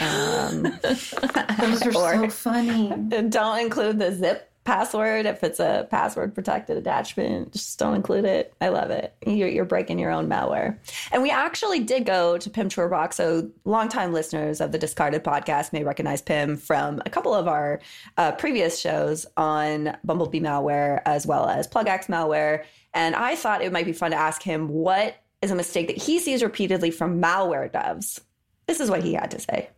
Um, 0.00 0.62
Those 0.82 1.82
are 1.82 1.92
so 1.92 2.28
funny. 2.30 2.88
Don't 3.28 3.58
include 3.58 3.98
the 3.98 4.14
zip 4.14 4.50
password 4.64 5.26
if 5.26 5.44
it's 5.44 5.60
a 5.60 5.86
password 5.90 6.34
protected 6.34 6.78
attachment. 6.78 7.52
Just 7.52 7.78
don't 7.78 7.94
include 7.94 8.24
it. 8.24 8.54
I 8.62 8.70
love 8.70 8.90
it. 8.90 9.14
You're, 9.26 9.48
you're 9.48 9.66
breaking 9.66 9.98
your 9.98 10.10
own 10.10 10.26
malware. 10.26 10.78
And 11.12 11.22
we 11.22 11.30
actually 11.30 11.80
did 11.80 12.06
go 12.06 12.38
to 12.38 12.48
Pim 12.48 12.70
Trouerbach. 12.70 13.12
So 13.12 13.50
longtime 13.66 14.14
listeners 14.14 14.62
of 14.62 14.72
the 14.72 14.78
Discarded 14.78 15.22
podcast 15.22 15.74
may 15.74 15.84
recognize 15.84 16.22
Pim 16.22 16.56
from 16.56 17.02
a 17.04 17.10
couple 17.10 17.34
of 17.34 17.46
our 17.46 17.80
uh, 18.16 18.32
previous 18.32 18.80
shows 18.80 19.26
on 19.36 19.96
Bumblebee 20.02 20.40
malware 20.40 21.02
as 21.04 21.26
well 21.26 21.46
as 21.46 21.68
PlugX 21.68 22.06
malware. 22.06 22.64
And 22.94 23.14
I 23.14 23.36
thought 23.36 23.60
it 23.60 23.70
might 23.72 23.86
be 23.86 23.92
fun 23.92 24.12
to 24.12 24.16
ask 24.16 24.42
him 24.42 24.68
what 24.68 25.16
is 25.42 25.50
a 25.50 25.54
mistake 25.54 25.88
that 25.88 25.98
he 25.98 26.18
sees 26.18 26.42
repeatedly 26.42 26.90
from 26.90 27.20
malware 27.20 27.70
devs. 27.70 28.20
This 28.66 28.80
is 28.80 28.90
what 28.90 29.02
he 29.02 29.14
had 29.14 29.30
to 29.32 29.40
say. 29.40 29.70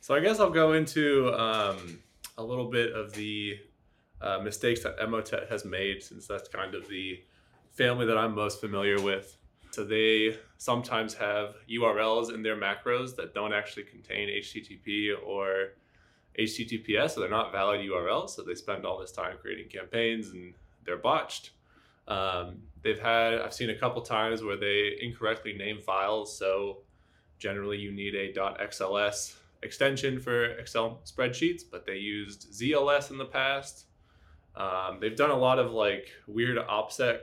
So 0.00 0.14
I 0.14 0.20
guess 0.20 0.40
I'll 0.40 0.50
go 0.50 0.72
into 0.72 1.32
um, 1.34 1.98
a 2.38 2.42
little 2.42 2.70
bit 2.70 2.92
of 2.92 3.12
the 3.12 3.58
uh, 4.20 4.38
mistakes 4.38 4.82
that 4.82 4.98
Emotet 4.98 5.50
has 5.50 5.64
made, 5.64 6.02
since 6.02 6.26
that's 6.26 6.48
kind 6.48 6.74
of 6.74 6.88
the 6.88 7.22
family 7.72 8.06
that 8.06 8.16
I'm 8.16 8.34
most 8.34 8.60
familiar 8.60 9.00
with. 9.00 9.36
So 9.70 9.84
they 9.84 10.36
sometimes 10.56 11.14
have 11.14 11.54
URLs 11.70 12.32
in 12.32 12.42
their 12.42 12.56
macros 12.56 13.14
that 13.16 13.34
don't 13.34 13.52
actually 13.52 13.84
contain 13.84 14.28
HTTP 14.28 15.10
or 15.24 15.74
HTTPS, 16.38 17.10
so 17.10 17.20
they're 17.20 17.28
not 17.28 17.52
valid 17.52 17.80
URLs. 17.80 18.30
So 18.30 18.42
they 18.42 18.54
spend 18.54 18.86
all 18.86 18.98
this 18.98 19.12
time 19.12 19.36
creating 19.40 19.68
campaigns 19.68 20.30
and 20.30 20.54
they're 20.84 20.96
botched. 20.96 21.50
Um, 22.06 22.62
they've 22.82 22.98
had 22.98 23.34
I've 23.34 23.52
seen 23.52 23.70
a 23.70 23.78
couple 23.78 24.00
times 24.02 24.42
where 24.42 24.56
they 24.56 24.96
incorrectly 25.00 25.52
name 25.52 25.80
files. 25.80 26.36
So 26.36 26.78
generally, 27.38 27.78
you 27.78 27.92
need 27.92 28.14
a 28.14 28.32
.xls 28.32 29.36
extension 29.62 30.20
for 30.20 30.44
Excel 30.44 31.00
spreadsheets, 31.04 31.62
but 31.70 31.84
they 31.84 31.96
used 31.96 32.52
ZLS 32.52 33.10
in 33.10 33.18
the 33.18 33.24
past. 33.24 33.86
Um, 34.56 34.98
they've 35.00 35.16
done 35.16 35.30
a 35.30 35.36
lot 35.36 35.58
of 35.58 35.72
like 35.72 36.08
weird 36.26 36.58
OPSEC 36.58 37.20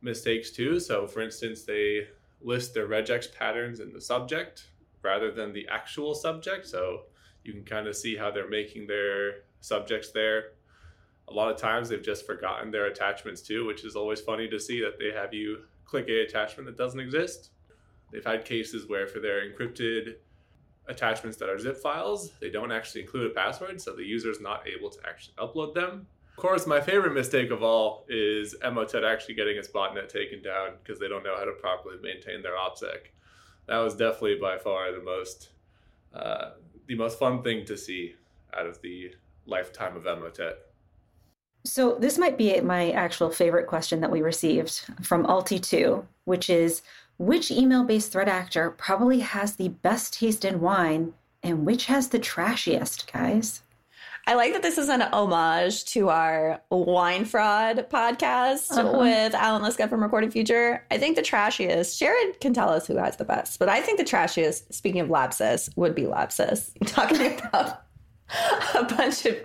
mistakes 0.00 0.50
too. 0.50 0.80
So, 0.80 1.06
for 1.06 1.20
instance, 1.20 1.62
they 1.62 2.08
list 2.40 2.74
their 2.74 2.88
regex 2.88 3.32
patterns 3.34 3.80
in 3.80 3.92
the 3.92 4.00
subject 4.00 4.66
rather 5.02 5.30
than 5.30 5.52
the 5.52 5.66
actual 5.68 6.14
subject. 6.14 6.66
So, 6.66 7.02
you 7.44 7.52
can 7.52 7.64
kind 7.64 7.86
of 7.86 7.96
see 7.96 8.16
how 8.16 8.30
they're 8.30 8.48
making 8.48 8.86
their 8.86 9.42
subjects 9.60 10.10
there. 10.10 10.52
A 11.28 11.32
lot 11.32 11.50
of 11.50 11.56
times 11.56 11.88
they've 11.88 12.02
just 12.02 12.26
forgotten 12.26 12.70
their 12.70 12.86
attachments 12.86 13.42
too, 13.42 13.66
which 13.66 13.84
is 13.84 13.96
always 13.96 14.20
funny 14.20 14.48
to 14.48 14.60
see 14.60 14.80
that 14.80 14.98
they 14.98 15.10
have 15.12 15.32
you 15.32 15.62
click 15.84 16.08
a 16.08 16.22
attachment 16.22 16.66
that 16.66 16.76
doesn't 16.76 17.00
exist. 17.00 17.50
They've 18.12 18.24
had 18.24 18.44
cases 18.44 18.88
where 18.88 19.06
for 19.06 19.20
their 19.20 19.40
encrypted 19.40 20.16
attachments 20.88 21.36
that 21.38 21.48
are 21.48 21.58
zip 21.58 21.78
files, 21.78 22.32
they 22.40 22.50
don't 22.50 22.72
actually 22.72 23.02
include 23.02 23.30
a 23.30 23.34
password, 23.34 23.80
so 23.80 23.94
the 23.94 24.04
user 24.04 24.30
is 24.30 24.40
not 24.40 24.66
able 24.68 24.90
to 24.90 24.98
actually 25.08 25.34
upload 25.38 25.74
them. 25.74 26.06
Of 26.36 26.36
course, 26.36 26.66
my 26.66 26.80
favorite 26.80 27.12
mistake 27.12 27.50
of 27.50 27.62
all 27.62 28.04
is 28.08 28.54
Emotet 28.64 29.04
actually 29.04 29.34
getting 29.34 29.56
its 29.56 29.68
botnet 29.68 30.08
taken 30.08 30.42
down 30.42 30.70
because 30.82 30.98
they 30.98 31.08
don't 31.08 31.24
know 31.24 31.36
how 31.36 31.44
to 31.44 31.52
properly 31.52 31.96
maintain 32.02 32.42
their 32.42 32.56
OPSEC. 32.56 33.10
That 33.66 33.78
was 33.78 33.94
definitely 33.94 34.36
by 34.36 34.58
far 34.58 34.92
the 34.92 35.02
most 35.02 35.50
uh, 36.14 36.52
the 36.86 36.96
most 36.96 37.18
fun 37.18 37.42
thing 37.42 37.64
to 37.66 37.76
see 37.76 38.14
out 38.54 38.66
of 38.66 38.80
the 38.82 39.14
lifetime 39.46 39.96
of 39.96 40.04
Emotet. 40.04 40.54
So 41.64 41.94
this 41.94 42.18
might 42.18 42.36
be 42.36 42.60
my 42.60 42.90
actual 42.90 43.30
favorite 43.30 43.66
question 43.66 44.00
that 44.00 44.10
we 44.10 44.20
received 44.20 44.84
from 45.02 45.24
Alti2, 45.26 46.04
which 46.24 46.50
is 46.50 46.82
which 47.22 47.52
email 47.52 47.84
based 47.84 48.10
threat 48.10 48.28
actor 48.28 48.70
probably 48.72 49.20
has 49.20 49.54
the 49.54 49.68
best 49.68 50.14
taste 50.14 50.44
in 50.44 50.60
wine 50.60 51.14
and 51.42 51.64
which 51.64 51.86
has 51.86 52.08
the 52.08 52.18
trashiest, 52.18 53.10
guys? 53.12 53.62
I 54.26 54.34
like 54.34 54.52
that 54.52 54.62
this 54.62 54.78
is 54.78 54.88
an 54.88 55.02
homage 55.02 55.84
to 55.86 56.08
our 56.08 56.60
wine 56.70 57.24
fraud 57.24 57.88
podcast 57.90 58.70
uh-huh. 58.70 58.98
with 58.98 59.34
Allan 59.34 59.62
Liska 59.62 59.88
from 59.88 60.02
Recorded 60.02 60.32
Future. 60.32 60.84
I 60.90 60.98
think 60.98 61.16
the 61.16 61.22
trashiest, 61.22 62.00
Sherrod 62.00 62.40
can 62.40 62.52
tell 62.52 62.68
us 62.68 62.86
who 62.86 62.96
has 62.96 63.16
the 63.16 63.24
best, 63.24 63.58
but 63.58 63.68
I 63.68 63.80
think 63.80 63.98
the 63.98 64.04
trashiest, 64.04 64.72
speaking 64.74 65.00
of 65.00 65.08
Lapsus, 65.08 65.70
would 65.76 65.94
be 65.94 66.02
Lapsus. 66.02 66.72
Talking 66.86 67.40
about 67.40 67.84
a 68.74 68.84
bunch 68.84 69.26
of, 69.26 69.36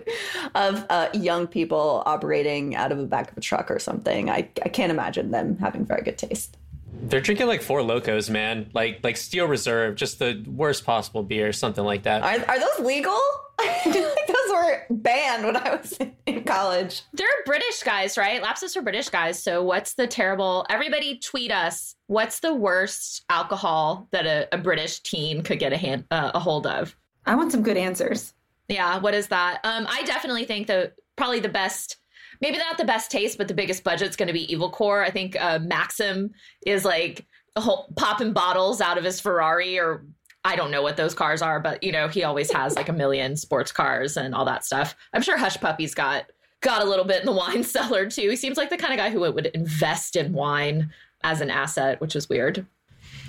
of 0.54 0.84
uh, 0.90 1.08
young 1.12 1.46
people 1.46 2.02
operating 2.06 2.74
out 2.74 2.90
of 2.90 2.98
the 2.98 3.06
back 3.06 3.30
of 3.30 3.36
a 3.36 3.40
truck 3.40 3.70
or 3.70 3.78
something. 3.78 4.30
I, 4.30 4.48
I 4.64 4.68
can't 4.68 4.90
imagine 4.90 5.30
them 5.30 5.58
having 5.58 5.84
very 5.84 6.02
good 6.02 6.18
taste. 6.18 6.57
They're 7.00 7.20
drinking 7.20 7.46
like 7.46 7.62
Four 7.62 7.80
Lokos, 7.80 8.28
man. 8.28 8.70
Like 8.74 9.00
like 9.02 9.16
Steel 9.16 9.46
Reserve, 9.46 9.94
just 9.94 10.18
the 10.18 10.44
worst 10.46 10.84
possible 10.84 11.22
beer, 11.22 11.52
something 11.52 11.84
like 11.84 12.02
that. 12.04 12.22
Are, 12.22 12.48
are 12.48 12.58
those 12.58 12.86
legal? 12.86 13.18
I 13.60 13.80
feel 13.84 14.08
like 14.08 14.26
those 14.26 14.52
were 14.52 14.86
banned 14.90 15.44
when 15.44 15.56
I 15.56 15.74
was 15.74 15.98
in 16.26 16.44
college. 16.44 17.02
They're 17.12 17.26
British 17.44 17.82
guys, 17.82 18.16
right? 18.16 18.40
Lapsus 18.40 18.76
are 18.76 18.82
British 18.82 19.08
guys. 19.08 19.42
So 19.42 19.62
what's 19.62 19.94
the 19.94 20.06
terrible? 20.06 20.64
Everybody 20.70 21.18
tweet 21.18 21.50
us. 21.50 21.96
What's 22.06 22.40
the 22.40 22.54
worst 22.54 23.24
alcohol 23.28 24.06
that 24.12 24.26
a, 24.26 24.48
a 24.52 24.58
British 24.58 25.00
teen 25.00 25.42
could 25.42 25.58
get 25.58 25.72
a 25.72 25.76
hand 25.76 26.04
uh, 26.10 26.32
a 26.34 26.38
hold 26.38 26.66
of? 26.66 26.96
I 27.26 27.34
want 27.34 27.52
some 27.52 27.62
good 27.62 27.76
answers. 27.76 28.32
Yeah, 28.68 28.98
what 28.98 29.14
is 29.14 29.28
that? 29.28 29.60
Um, 29.64 29.86
I 29.88 30.02
definitely 30.04 30.44
think 30.44 30.66
that 30.68 30.94
probably 31.16 31.40
the 31.40 31.48
best 31.48 31.96
maybe 32.40 32.58
not 32.58 32.78
the 32.78 32.84
best 32.84 33.10
taste, 33.10 33.38
but 33.38 33.48
the 33.48 33.54
biggest 33.54 33.84
budget's 33.84 34.16
going 34.16 34.28
to 34.28 34.32
be 34.32 34.50
Evil 34.52 34.70
Corp. 34.70 35.06
I 35.06 35.10
think 35.10 35.36
uh, 35.40 35.58
Maxim 35.60 36.30
is 36.66 36.84
like 36.84 37.26
whole, 37.56 37.92
popping 37.96 38.32
bottles 38.32 38.80
out 38.80 38.98
of 38.98 39.04
his 39.04 39.20
Ferrari 39.20 39.78
or 39.78 40.04
I 40.44 40.56
don't 40.56 40.70
know 40.70 40.82
what 40.82 40.96
those 40.96 41.14
cars 41.14 41.42
are, 41.42 41.60
but 41.60 41.82
you 41.82 41.92
know, 41.92 42.08
he 42.08 42.24
always 42.24 42.50
has 42.52 42.76
like 42.76 42.88
a 42.88 42.92
million 42.92 43.36
sports 43.36 43.72
cars 43.72 44.16
and 44.16 44.34
all 44.34 44.44
that 44.44 44.64
stuff. 44.64 44.96
I'm 45.12 45.22
sure 45.22 45.36
Hushpuppi's 45.36 45.94
got 45.94 46.26
got 46.60 46.82
a 46.82 46.84
little 46.84 47.04
bit 47.04 47.20
in 47.20 47.26
the 47.26 47.32
wine 47.32 47.64
cellar 47.64 48.08
too. 48.08 48.30
He 48.30 48.36
seems 48.36 48.56
like 48.56 48.70
the 48.70 48.76
kind 48.76 48.92
of 48.92 48.98
guy 48.98 49.10
who 49.10 49.20
would 49.30 49.46
invest 49.46 50.16
in 50.16 50.32
wine 50.32 50.90
as 51.22 51.40
an 51.40 51.50
asset, 51.50 52.00
which 52.00 52.16
is 52.16 52.28
weird. 52.28 52.64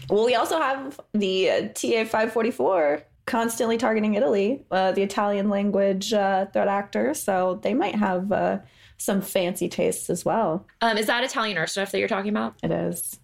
Well, 0.10 0.26
we 0.26 0.36
also 0.36 0.60
have 0.60 1.00
the 1.14 1.50
uh, 1.50 1.62
TA 1.74 2.06
544 2.06 3.04
constantly 3.26 3.78
targeting 3.78 4.16
Italy, 4.16 4.66
uh, 4.72 4.92
the 4.92 5.04
Italian 5.04 5.50
language 5.50 6.14
uh, 6.14 6.48
threat 6.48 6.68
actor. 6.68 7.14
So 7.14 7.60
they 7.62 7.76
might 7.76 7.96
have 7.96 8.32
uh, 8.32 8.60
some 9.00 9.22
fancy 9.22 9.68
tastes 9.68 10.10
as 10.10 10.24
well. 10.24 10.68
Um, 10.82 10.98
is 10.98 11.08
that 11.08 11.24
Italian 11.24 11.58
Ursnif 11.58 11.90
that 11.92 12.00
you're 12.00 12.08
talking 12.08 12.30
about? 12.30 12.56
It 12.62 12.70
is. 12.70 13.20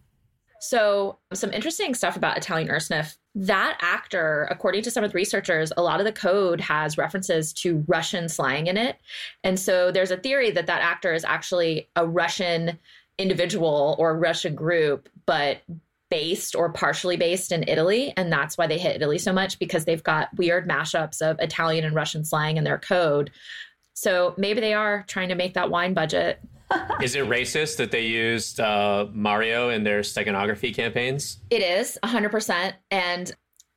So, 0.62 1.20
some 1.34 1.54
interesting 1.54 1.94
stuff 1.94 2.16
about 2.16 2.38
Italian 2.38 2.70
Ursnif. 2.70 3.18
That 3.36 3.78
actor, 3.82 4.48
according 4.50 4.84
to 4.84 4.92
some 4.92 5.04
of 5.04 5.12
the 5.12 5.16
researchers, 5.16 5.72
a 5.76 5.84
lot 5.84 6.00
of 6.00 6.06
the 6.06 6.14
code 6.14 6.62
has 6.62 6.98
references 6.98 7.52
to 7.54 7.84
Russian 7.88 8.30
slang 8.30 8.68
in 8.68 8.78
it. 8.78 8.96
And 9.44 9.60
so 9.60 9.92
there's 9.92 10.12
a 10.12 10.18
theory 10.18 10.52
that 10.52 10.68
that 10.68 10.82
actor 10.82 11.14
is 11.14 11.26
actually 11.26 11.90
a 11.98 12.08
Russian 12.08 12.80
individual 13.18 13.96
or 14.00 14.18
Russian 14.18 14.56
group, 14.56 15.10
but 15.26 15.62
based 16.10 16.56
or 16.56 16.72
partially 16.72 17.18
based 17.18 17.52
in 17.52 17.68
Italy. 17.68 18.14
And 18.16 18.32
that's 18.32 18.58
why 18.58 18.68
they 18.68 18.78
hit 18.78 18.96
Italy 18.96 19.18
so 19.18 19.34
much 19.34 19.60
because 19.60 19.86
they've 19.86 20.04
got 20.04 20.36
weird 20.38 20.68
mashups 20.68 21.22
of 21.22 21.38
Italian 21.40 21.84
and 21.84 21.96
Russian 21.96 22.24
slang 22.24 22.58
in 22.58 22.64
their 22.64 22.78
code. 22.78 23.32
So 23.96 24.36
maybe 24.38 24.62
they 24.62 24.74
are 24.74 25.04
trying 25.08 25.30
to 25.30 25.36
make 25.36 25.54
that 25.56 25.72
wine 25.72 25.94
budget. 25.94 26.40
is 27.02 27.16
it 27.16 27.26
racist 27.26 27.78
that 27.78 27.92
they 27.92 28.06
used 28.06 28.60
uh, 28.60 29.08
Mario 29.12 29.70
in 29.70 29.84
their 29.84 30.02
steganography 30.02 30.76
campaigns? 30.76 31.40
It 31.50 31.62
is 31.62 31.98
100%. 32.04 32.74
And 32.92 33.32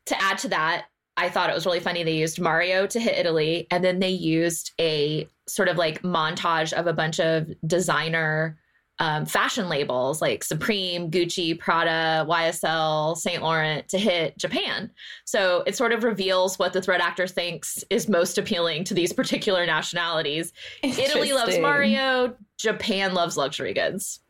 to 0.07 0.22
add 0.22 0.38
to 0.38 0.48
that, 0.48 0.87
I 1.16 1.28
thought 1.28 1.50
it 1.50 1.54
was 1.54 1.66
really 1.66 1.81
funny. 1.81 2.02
They 2.02 2.16
used 2.16 2.40
Mario 2.40 2.87
to 2.87 3.00
hit 3.00 3.18
Italy, 3.18 3.66
and 3.70 3.85
then 3.85 3.98
they 3.98 4.11
used 4.11 4.72
a 4.81 5.28
sort 5.48 5.68
of 5.68 5.76
like 5.76 6.02
montage 6.02 6.72
of 6.72 6.87
a 6.87 6.92
bunch 6.92 7.18
of 7.18 7.50
designer 7.66 8.59
um, 9.00 9.26
fashion 9.26 9.68
labels 9.68 10.20
like 10.20 10.42
Supreme, 10.42 11.11
Gucci, 11.11 11.58
Prada, 11.58 12.26
YSL, 12.28 13.16
Saint 13.16 13.42
Laurent 13.42 13.88
to 13.88 13.98
hit 13.98 14.37
Japan. 14.38 14.90
So 15.24 15.62
it 15.66 15.76
sort 15.76 15.92
of 15.92 16.02
reveals 16.02 16.58
what 16.58 16.72
the 16.72 16.82
threat 16.82 17.00
actor 17.00 17.26
thinks 17.26 17.84
is 17.90 18.08
most 18.08 18.38
appealing 18.38 18.84
to 18.84 18.94
these 18.94 19.12
particular 19.12 19.66
nationalities. 19.66 20.52
Italy 20.82 21.32
loves 21.32 21.58
Mario, 21.58 22.34
Japan 22.56 23.14
loves 23.14 23.37
luxury 23.37 23.72
goods. 23.72 24.20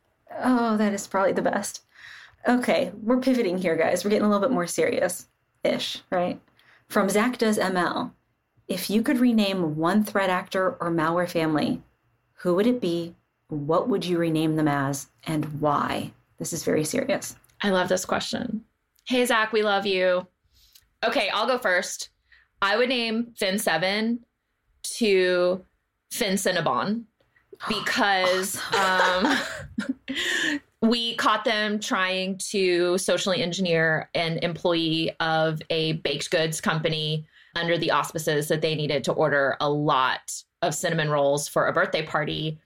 Oh, 0.43 0.77
that 0.77 0.93
is 0.93 1.07
probably 1.07 1.33
the 1.33 1.43
best. 1.43 1.85
Okay, 2.47 2.93
we're 3.03 3.21
pivoting 3.21 3.59
here, 3.59 3.77
guys. 3.77 4.05
We're 4.05 4.11
getting 4.11 4.27
a 4.27 4.29
little 4.29 4.47
bit 4.47 4.55
more 4.55 4.67
serious 4.67 5.27
ish, 5.65 6.03
right? 6.11 6.41
From 6.89 7.09
Zach 7.09 7.39
Does 7.39 7.59
ML. 7.59 8.13
If 8.69 8.91
you 8.91 9.03
could 9.03 9.19
rename 9.19 9.77
one 9.77 10.05
threat 10.05 10.29
actor 10.29 10.77
or 10.81 10.91
malware 10.91 11.29
family, 11.29 11.83
who 12.35 12.55
would 12.55 12.67
it 12.67 12.81
be 12.81 13.15
what 13.49 13.89
would 13.89 14.05
you 14.05 14.19
rename 14.19 14.57
them 14.57 14.69
as 14.69 15.09
and 15.27 15.45
why? 15.61 16.13
This 16.39 16.53
is 16.53 16.65
very 16.65 16.85
serious. 16.85 17.35
I 17.63 17.71
love 17.71 17.89
this 17.89 18.05
question. 18.05 18.65
Hey, 19.07 19.25
Zach, 19.25 19.53
we 19.53 19.63
love 19.63 19.87
you. 19.87 20.27
Okay, 21.05 21.29
I'll 21.31 21.47
go 21.47 21.59
first. 21.59 22.11
I 22.61 22.77
would 22.77 22.89
name 22.89 23.33
Fin 23.37 23.59
7 23.59 24.21
to 24.97 25.65
Fin 26.11 26.35
Cinnabon 26.35 27.05
because 27.69 28.61
um, 28.75 29.39
we 30.83 31.17
caught 31.17 31.45
them 31.45 31.81
trying 31.81 32.39
to 32.51 32.99
socially 32.99 33.43
engineer 33.43 34.11
an 34.15 34.39
employee 34.39 35.11
of 35.21 35.61
a 35.71 35.95
baked 35.95 36.31
goods 36.31 36.61
company 36.61 37.27
under 37.57 37.79
the 37.79 37.91
auspices 37.91 38.49
that 38.49 38.61
they 38.61 38.75
needed 38.75 39.03
to 39.05 39.13
order 39.13 39.57
a 39.61 39.69
lot 39.69 40.43
of 40.63 40.75
cinnamon 40.75 41.11
rolls 41.11 41.49
for 41.49 41.67
a 41.67 41.73
birthday 41.73 42.05
party 42.05 42.59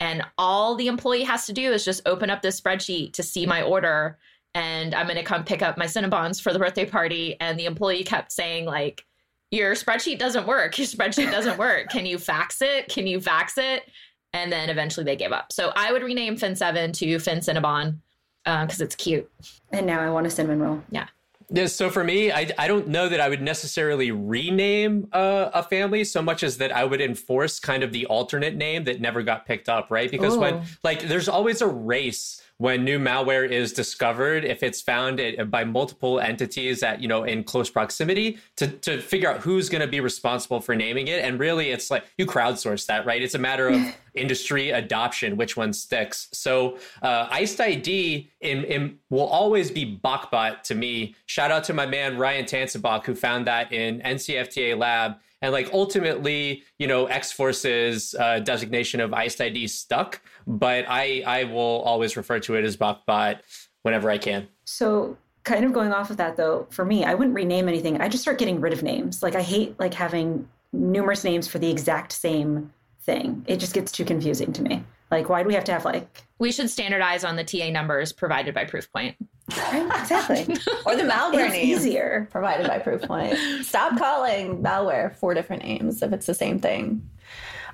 and 0.00 0.24
all 0.38 0.74
the 0.74 0.88
employee 0.88 1.22
has 1.24 1.46
to 1.46 1.52
do 1.52 1.72
is 1.72 1.84
just 1.84 2.02
open 2.06 2.30
up 2.30 2.40
this 2.40 2.60
spreadsheet 2.60 3.12
to 3.12 3.22
see 3.22 3.46
my 3.46 3.62
order. 3.62 4.18
And 4.54 4.94
I'm 4.94 5.06
going 5.06 5.18
to 5.18 5.22
come 5.22 5.44
pick 5.44 5.62
up 5.62 5.76
my 5.76 5.84
Cinnabons 5.84 6.40
for 6.40 6.52
the 6.52 6.58
birthday 6.58 6.86
party. 6.86 7.36
And 7.38 7.58
the 7.58 7.66
employee 7.66 8.02
kept 8.02 8.32
saying, 8.32 8.64
like, 8.64 9.04
your 9.50 9.74
spreadsheet 9.74 10.18
doesn't 10.18 10.46
work. 10.46 10.78
Your 10.78 10.86
spreadsheet 10.86 11.30
doesn't 11.30 11.58
work. 11.58 11.90
Can 11.90 12.06
you 12.06 12.18
fax 12.18 12.62
it? 12.62 12.88
Can 12.88 13.06
you 13.06 13.20
fax 13.20 13.58
it? 13.58 13.90
And 14.32 14.50
then 14.50 14.70
eventually 14.70 15.04
they 15.04 15.16
gave 15.16 15.32
up. 15.32 15.52
So 15.52 15.72
I 15.76 15.92
would 15.92 16.02
rename 16.02 16.36
Fin7 16.36 16.92
to 16.94 17.18
Fin 17.18 17.38
Cinnabon 17.38 17.98
because 18.44 18.80
uh, 18.80 18.84
it's 18.84 18.96
cute. 18.96 19.30
And 19.70 19.86
now 19.86 20.00
I 20.00 20.10
want 20.10 20.26
a 20.26 20.30
cinnamon 20.30 20.60
roll. 20.60 20.82
Yeah. 20.90 21.08
Yeah, 21.52 21.66
so 21.66 21.90
for 21.90 22.04
me, 22.04 22.30
I, 22.30 22.50
I 22.58 22.68
don't 22.68 22.88
know 22.88 23.08
that 23.08 23.20
I 23.20 23.28
would 23.28 23.42
necessarily 23.42 24.12
rename 24.12 25.08
uh, 25.12 25.50
a 25.52 25.62
family 25.64 26.04
so 26.04 26.22
much 26.22 26.44
as 26.44 26.58
that 26.58 26.70
I 26.70 26.84
would 26.84 27.00
enforce 27.00 27.58
kind 27.58 27.82
of 27.82 27.92
the 27.92 28.06
alternate 28.06 28.54
name 28.54 28.84
that 28.84 29.00
never 29.00 29.22
got 29.22 29.46
picked 29.46 29.68
up, 29.68 29.90
right? 29.90 30.10
Because 30.10 30.36
Ooh. 30.36 30.40
when 30.40 30.62
like 30.84 31.02
there's 31.08 31.28
always 31.28 31.60
a 31.60 31.66
race 31.66 32.40
when 32.60 32.84
new 32.84 32.98
malware 32.98 33.48
is 33.48 33.72
discovered, 33.72 34.44
if 34.44 34.62
it's 34.62 34.82
found 34.82 35.18
it, 35.18 35.50
by 35.50 35.64
multiple 35.64 36.20
entities 36.20 36.80
that 36.80 37.00
you 37.00 37.08
know 37.08 37.24
in 37.24 37.42
close 37.42 37.70
proximity, 37.70 38.36
to 38.56 38.68
to 38.68 39.00
figure 39.00 39.30
out 39.30 39.40
who's 39.40 39.70
going 39.70 39.80
to 39.80 39.86
be 39.86 39.98
responsible 40.00 40.60
for 40.60 40.76
naming 40.76 41.08
it, 41.08 41.24
and 41.24 41.40
really, 41.40 41.70
it's 41.70 41.90
like 41.90 42.04
you 42.18 42.26
crowdsource 42.26 42.84
that, 42.84 43.06
right? 43.06 43.22
It's 43.22 43.34
a 43.34 43.38
matter 43.38 43.68
of 43.68 43.80
industry 44.14 44.70
adoption, 44.72 45.38
which 45.38 45.56
one 45.56 45.72
sticks. 45.72 46.28
So 46.32 46.76
uh, 47.00 47.28
Iced 47.30 47.60
ID 47.62 48.30
in, 48.42 48.64
in, 48.64 48.98
will 49.08 49.26
always 49.26 49.70
be 49.70 49.98
Bokbot 50.04 50.62
to 50.64 50.74
me. 50.74 51.14
Shout 51.24 51.50
out 51.50 51.64
to 51.64 51.72
my 51.72 51.86
man 51.86 52.18
Ryan 52.18 52.44
Tanzenbach 52.44 53.06
who 53.06 53.14
found 53.14 53.46
that 53.46 53.72
in 53.72 54.00
NCFTA 54.00 54.76
Lab 54.76 55.16
and 55.42 55.52
like 55.52 55.70
ultimately 55.72 56.62
you 56.78 56.86
know 56.86 57.06
x 57.06 57.32
force's 57.32 58.14
uh, 58.18 58.38
designation 58.40 59.00
of 59.00 59.12
iced 59.12 59.40
id 59.40 59.66
stuck 59.68 60.20
but 60.46 60.84
i 60.88 61.22
i 61.26 61.44
will 61.44 61.82
always 61.82 62.16
refer 62.16 62.38
to 62.38 62.54
it 62.54 62.64
as 62.64 62.76
bokbot 62.76 63.40
whenever 63.82 64.10
i 64.10 64.18
can. 64.18 64.46
So 64.64 65.16
kind 65.44 65.64
of 65.64 65.72
going 65.72 65.92
off 65.92 66.10
of 66.10 66.18
that 66.18 66.36
though 66.36 66.66
for 66.70 66.84
me 66.84 67.04
i 67.04 67.14
wouldn't 67.14 67.34
rename 67.34 67.68
anything. 67.68 68.00
I 68.00 68.08
just 68.08 68.22
start 68.22 68.38
getting 68.38 68.60
rid 68.60 68.72
of 68.72 68.82
names. 68.82 69.22
Like 69.22 69.34
i 69.34 69.42
hate 69.42 69.78
like 69.78 69.94
having 69.94 70.48
numerous 70.72 71.24
names 71.24 71.48
for 71.48 71.58
the 71.58 71.70
exact 71.70 72.12
same 72.12 72.72
thing. 73.02 73.44
It 73.48 73.56
just 73.56 73.74
gets 73.74 73.90
too 73.90 74.04
confusing 74.04 74.52
to 74.52 74.62
me. 74.62 74.84
Like 75.10 75.28
why 75.28 75.42
do 75.42 75.48
we 75.48 75.54
have 75.54 75.64
to 75.64 75.72
have 75.72 75.84
like 75.84 76.24
we 76.38 76.52
should 76.52 76.70
standardize 76.70 77.24
on 77.24 77.36
the 77.36 77.44
ta 77.44 77.70
numbers 77.70 78.12
provided 78.12 78.54
by 78.54 78.64
proofpoint 78.64 79.16
exactly. 79.50 80.42
or 80.86 80.96
the 80.96 81.02
malware 81.02 81.46
it's 81.46 81.54
name 81.54 81.76
easier 81.76 82.28
provided 82.30 82.66
by 82.66 82.78
Proofpoint. 82.78 83.64
Stop 83.64 83.98
calling 83.98 84.62
malware 84.62 85.14
four 85.16 85.34
different 85.34 85.64
names 85.64 86.02
if 86.02 86.12
it's 86.12 86.26
the 86.26 86.34
same 86.34 86.58
thing. 86.58 87.08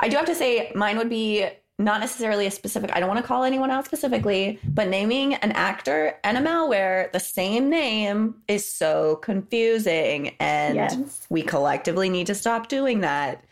I 0.00 0.08
do 0.08 0.16
have 0.16 0.26
to 0.26 0.34
say, 0.34 0.72
mine 0.74 0.98
would 0.98 1.08
be 1.08 1.46
not 1.78 2.00
necessarily 2.00 2.46
a 2.46 2.50
specific. 2.50 2.90
I 2.94 3.00
don't 3.00 3.08
want 3.08 3.20
to 3.20 3.26
call 3.26 3.44
anyone 3.44 3.70
out 3.70 3.84
specifically, 3.84 4.58
but 4.64 4.88
naming 4.88 5.34
an 5.34 5.52
actor 5.52 6.18
and 6.24 6.38
a 6.38 6.40
malware 6.40 7.12
the 7.12 7.20
same 7.20 7.68
name 7.68 8.36
is 8.48 8.70
so 8.70 9.16
confusing, 9.16 10.34
and 10.40 10.76
yes. 10.76 11.26
we 11.28 11.42
collectively 11.42 12.08
need 12.08 12.28
to 12.28 12.34
stop 12.34 12.68
doing 12.68 13.00
that. 13.00 13.44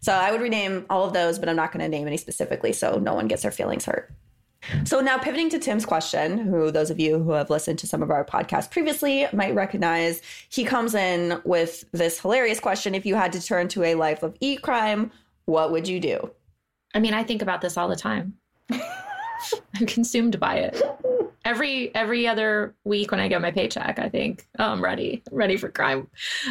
So 0.00 0.12
I 0.12 0.30
would 0.30 0.40
rename 0.40 0.86
all 0.90 1.04
of 1.04 1.12
those, 1.12 1.38
but 1.38 1.48
I'm 1.48 1.56
not 1.56 1.72
going 1.72 1.82
to 1.82 1.88
name 1.88 2.06
any 2.06 2.16
specifically, 2.16 2.72
so 2.72 2.98
no 2.98 3.14
one 3.14 3.28
gets 3.28 3.42
their 3.42 3.50
feelings 3.50 3.84
hurt. 3.86 4.10
So 4.84 5.00
now 5.00 5.18
pivoting 5.18 5.48
to 5.50 5.58
Tim's 5.58 5.86
question, 5.86 6.38
who 6.38 6.70
those 6.70 6.90
of 6.90 7.00
you 7.00 7.18
who 7.18 7.32
have 7.32 7.50
listened 7.50 7.78
to 7.80 7.86
some 7.86 8.02
of 8.02 8.10
our 8.10 8.24
podcasts 8.24 8.70
previously 8.70 9.26
might 9.32 9.54
recognize, 9.54 10.20
he 10.50 10.64
comes 10.64 10.94
in 10.94 11.40
with 11.44 11.84
this 11.92 12.20
hilarious 12.20 12.60
question. 12.60 12.94
If 12.94 13.06
you 13.06 13.14
had 13.14 13.32
to 13.32 13.44
turn 13.44 13.68
to 13.68 13.84
a 13.84 13.94
life 13.94 14.22
of 14.22 14.36
e 14.40 14.56
crime, 14.56 15.10
what 15.46 15.72
would 15.72 15.88
you 15.88 15.98
do? 15.98 16.30
I 16.94 17.00
mean, 17.00 17.14
I 17.14 17.22
think 17.22 17.42
about 17.42 17.60
this 17.60 17.76
all 17.76 17.88
the 17.88 17.96
time. 17.96 18.34
I'm 18.70 19.86
consumed 19.86 20.38
by 20.38 20.56
it. 20.56 20.82
Every 21.44 21.94
every 21.94 22.26
other 22.26 22.74
week 22.84 23.10
when 23.10 23.20
I 23.20 23.28
get 23.28 23.40
my 23.40 23.50
paycheck, 23.50 23.98
I 23.98 24.08
think, 24.10 24.46
oh, 24.58 24.66
I'm 24.66 24.84
ready, 24.84 25.22
I'm 25.30 25.36
ready 25.36 25.56
for 25.56 25.70
crime. 25.70 26.08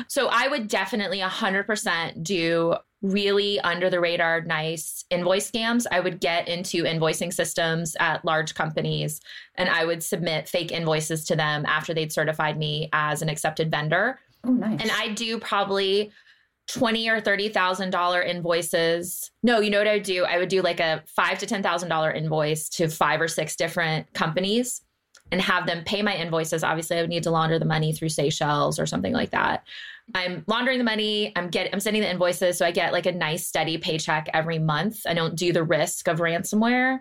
So 0.08 0.30
I 0.32 0.48
would 0.48 0.68
definitely 0.68 1.20
100% 1.20 2.24
do 2.24 2.76
really 3.02 3.60
under 3.62 3.90
the 3.90 4.00
radar 4.00 4.42
nice 4.42 5.06
invoice 5.10 5.50
scams. 5.50 5.86
I 5.92 6.00
would 6.00 6.20
get 6.20 6.48
into 6.48 6.84
invoicing 6.84 7.34
systems 7.34 7.96
at 8.00 8.26
large 8.26 8.56
companies 8.56 9.22
and 9.56 9.70
I 9.70 9.86
would 9.86 10.04
submit 10.04 10.50
fake 10.50 10.72
invoices 10.72 11.24
to 11.26 11.36
them 11.36 11.66
after 11.66 11.94
they'd 11.94 12.12
certified 12.12 12.58
me 12.58 12.90
as 12.92 13.22
an 13.22 13.30
accepted 13.30 13.72
vendor. 13.72 14.20
Oh, 14.44 14.52
nice. 14.52 14.82
And 14.82 14.92
I 14.92 15.10
do 15.10 15.40
probably 15.40 16.12
twenty 16.68 17.10
or 17.10 17.20
thirty 17.20 17.50
thousand 17.50 17.90
dollar 17.92 18.22
invoices. 18.22 19.32
No, 19.44 19.60
you 19.60 19.70
know 19.70 19.80
what 19.80 19.88
I 19.88 19.94
would 19.94 20.04
do? 20.04 20.26
I 20.26 20.38
would 20.38 20.50
do 20.50 20.62
like 20.62 20.80
a 20.80 21.04
five 21.08 21.40
to 21.40 21.46
ten 21.46 21.64
thousand 21.64 21.90
dollar 21.90 22.12
invoice 22.12 22.70
to 22.70 22.88
five 22.88 23.22
or 23.22 23.28
six 23.28 23.56
different 23.56 24.12
companies 24.14 24.82
and 25.32 25.42
have 25.42 25.66
them 25.66 25.84
pay 25.84 26.02
my 26.02 26.16
invoices. 26.16 26.64
Obviously, 26.64 26.98
I 26.98 27.02
would 27.02 27.10
need 27.10 27.24
to 27.24 27.32
launder 27.32 27.60
the 27.60 27.66
money 27.66 27.94
through 27.94 28.10
Seychelles 28.10 28.80
or 28.80 28.86
something 28.86 29.14
like 29.14 29.32
that. 29.32 29.64
I'm 30.16 30.44
laundering 30.48 30.78
the 30.78 30.84
money. 30.84 31.32
I'm 31.36 31.50
get 31.50 31.70
I'm 31.74 31.80
sending 31.80 32.02
the 32.02 32.10
invoices, 32.10 32.58
so 32.58 32.66
I 32.66 32.72
get 32.72 32.94
like 32.94 33.06
a 33.06 33.12
nice 33.12 33.48
steady 33.48 33.78
paycheck 33.78 34.30
every 34.34 34.60
month. 34.60 35.02
I 35.08 35.14
don't 35.14 35.36
do 35.36 35.54
the 35.54 35.64
risk 35.64 36.08
of 36.08 36.20
ransomware. 36.20 37.00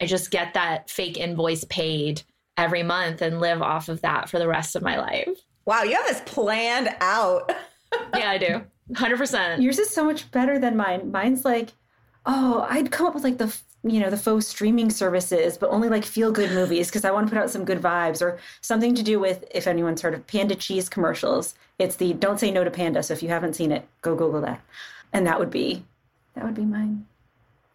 I 0.00 0.06
just 0.06 0.30
get 0.30 0.54
that 0.54 0.88
fake 0.88 1.18
invoice 1.18 1.64
paid 1.64 2.22
every 2.56 2.82
month 2.82 3.22
and 3.22 3.40
live 3.40 3.62
off 3.62 3.88
of 3.88 4.00
that 4.02 4.28
for 4.28 4.38
the 4.38 4.48
rest 4.48 4.76
of 4.76 4.82
my 4.82 4.98
life. 4.98 5.28
Wow, 5.66 5.82
you 5.82 5.94
have 5.94 6.06
this 6.06 6.22
planned 6.24 6.88
out. 7.00 7.52
yeah, 8.16 8.30
I 8.30 8.38
do. 8.38 8.62
100%. 8.92 9.62
Yours 9.62 9.78
is 9.78 9.90
so 9.90 10.04
much 10.04 10.30
better 10.30 10.58
than 10.58 10.76
mine. 10.76 11.10
Mine's 11.10 11.44
like, 11.44 11.72
oh, 12.26 12.66
I'd 12.68 12.90
come 12.90 13.06
up 13.06 13.14
with 13.14 13.24
like 13.24 13.38
the 13.38 13.54
you 13.82 13.98
know 13.98 14.10
the 14.10 14.16
faux 14.16 14.46
streaming 14.46 14.90
services 14.90 15.56
but 15.56 15.70
only 15.70 15.88
like 15.88 16.04
feel 16.04 16.30
good 16.30 16.50
movies 16.50 16.88
because 16.88 17.04
i 17.04 17.10
want 17.10 17.26
to 17.26 17.34
put 17.34 17.42
out 17.42 17.48
some 17.48 17.64
good 17.64 17.80
vibes 17.80 18.20
or 18.20 18.38
something 18.60 18.94
to 18.94 19.02
do 19.02 19.18
with 19.18 19.44
if 19.52 19.66
anyone's 19.66 20.02
heard 20.02 20.14
of 20.14 20.26
panda 20.26 20.54
cheese 20.54 20.88
commercials. 20.88 21.54
It's 21.78 21.96
the 21.96 22.12
don't 22.12 22.38
say 22.38 22.50
no 22.50 22.64
to 22.64 22.70
panda 22.70 23.02
so 23.02 23.14
if 23.14 23.22
you 23.22 23.28
haven't 23.28 23.54
seen 23.54 23.72
it 23.72 23.86
go 24.02 24.14
google 24.14 24.40
that. 24.42 24.60
And 25.12 25.26
that 25.26 25.38
would 25.38 25.50
be 25.50 25.84
that 26.34 26.44
would 26.44 26.54
be 26.54 26.64
mine. 26.64 27.06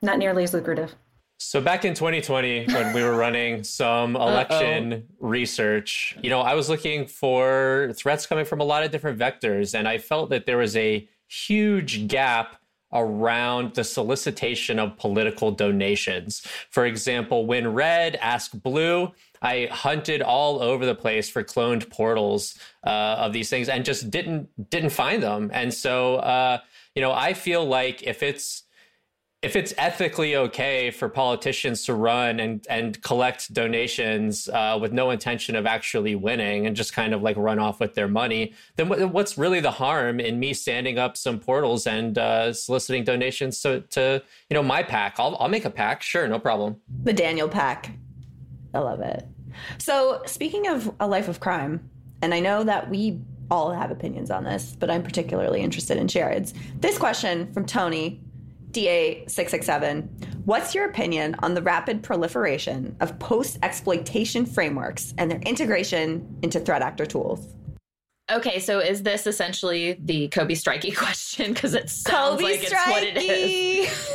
Not 0.01 0.19
nearly 0.19 0.43
as 0.43 0.53
lucrative. 0.53 0.95
So 1.37 1.59
back 1.59 1.83
in 1.83 1.93
2020, 1.93 2.67
when 2.67 2.93
we 2.93 3.03
were 3.03 3.17
running 3.17 3.63
some 3.63 4.15
election 4.15 4.93
Uh-oh. 4.93 5.27
research, 5.27 6.17
you 6.21 6.29
know, 6.29 6.39
I 6.39 6.53
was 6.53 6.69
looking 6.69 7.07
for 7.07 7.91
threats 7.95 8.25
coming 8.25 8.45
from 8.45 8.61
a 8.61 8.63
lot 8.63 8.83
of 8.83 8.91
different 8.91 9.19
vectors, 9.19 9.77
and 9.77 9.85
I 9.85 9.97
felt 9.97 10.29
that 10.29 10.45
there 10.45 10.57
was 10.57 10.77
a 10.77 11.07
huge 11.27 12.07
gap 12.07 12.55
around 12.93 13.75
the 13.75 13.83
solicitation 13.83 14.79
of 14.79 14.97
political 14.97 15.51
donations. 15.51 16.41
For 16.69 16.85
example, 16.85 17.47
WinRed 17.47 18.17
asked 18.21 18.61
blue, 18.61 19.11
I 19.41 19.67
hunted 19.71 20.21
all 20.21 20.61
over 20.61 20.85
the 20.85 20.95
place 20.95 21.29
for 21.29 21.43
cloned 21.43 21.89
portals 21.89 22.57
uh, 22.85 23.15
of 23.19 23.33
these 23.33 23.49
things 23.49 23.69
and 23.69 23.85
just 23.85 24.09
didn't 24.09 24.49
didn't 24.69 24.91
find 24.91 25.21
them. 25.21 25.51
And 25.53 25.73
so, 25.73 26.15
uh, 26.17 26.59
you 26.95 27.01
know, 27.01 27.11
I 27.11 27.33
feel 27.33 27.65
like 27.65 28.03
if 28.03 28.23
it's 28.23 28.64
if 29.45 29.55
it's 29.55 29.75
ethically 29.77 30.35
okay 30.35 30.89
for 30.89 31.07
politicians 31.07 31.85
to 31.85 31.93
run 31.93 32.39
and 32.39 32.65
and 32.67 32.99
collect 33.03 33.53
donations 33.53 34.49
uh, 34.49 34.75
with 34.81 34.91
no 34.91 35.11
intention 35.11 35.55
of 35.55 35.67
actually 35.67 36.15
winning 36.15 36.65
and 36.65 36.75
just 36.75 36.93
kind 36.93 37.13
of 37.13 37.21
like 37.21 37.37
run 37.37 37.59
off 37.59 37.79
with 37.79 37.93
their 37.93 38.07
money, 38.07 38.55
then 38.75 38.89
what's 39.11 39.37
really 39.37 39.59
the 39.59 39.69
harm 39.69 40.19
in 40.19 40.39
me 40.39 40.51
standing 40.51 40.97
up 40.97 41.15
some 41.15 41.39
portals 41.39 41.85
and 41.85 42.17
uh, 42.17 42.51
soliciting 42.51 43.03
donations 43.03 43.61
to, 43.61 43.81
to 43.81 44.19
you 44.49 44.55
know 44.55 44.63
my 44.63 44.81
pack? 44.81 45.15
I'll 45.19 45.37
I'll 45.39 45.47
make 45.47 45.65
a 45.65 45.69
pack, 45.69 46.01
sure, 46.01 46.27
no 46.27 46.39
problem. 46.39 46.77
The 47.03 47.13
Daniel 47.13 47.47
pack, 47.47 47.91
I 48.73 48.79
love 48.79 48.99
it. 48.99 49.27
So 49.77 50.23
speaking 50.25 50.67
of 50.67 50.91
a 50.99 51.07
life 51.07 51.27
of 51.27 51.39
crime, 51.39 51.87
and 52.23 52.33
I 52.33 52.39
know 52.39 52.63
that 52.63 52.89
we 52.89 53.21
all 53.51 53.71
have 53.71 53.91
opinions 53.91 54.31
on 54.31 54.43
this, 54.43 54.75
but 54.79 54.89
I'm 54.89 55.03
particularly 55.03 55.61
interested 55.61 55.97
in 55.97 56.07
Sherrod's. 56.07 56.55
This 56.79 56.97
question 56.97 57.53
from 57.53 57.67
Tony 57.67 58.24
DA667. 58.75 60.45
What's 60.45 60.75
your 60.75 60.85
opinion 60.85 61.35
on 61.39 61.53
the 61.53 61.61
rapid 61.61 62.03
proliferation 62.03 62.95
of 62.99 63.17
post 63.19 63.57
exploitation 63.63 64.45
frameworks 64.45 65.13
and 65.17 65.31
their 65.31 65.39
integration 65.39 66.37
into 66.41 66.59
threat 66.59 66.81
actor 66.81 67.05
tools? 67.05 67.47
Okay, 68.31 68.59
so 68.59 68.79
is 68.79 69.03
this 69.03 69.27
essentially 69.27 69.99
the 70.03 70.27
Cobalt 70.29 70.57
Strikey 70.57 70.91
question? 70.95 71.53
Because 71.53 71.73
it 71.73 71.89
sounds 71.89 72.41
Kobe 72.41 72.43
like 72.43 72.63
it's 72.63 72.73
what 72.73 73.03
it 73.03 73.17
is. 73.17 74.09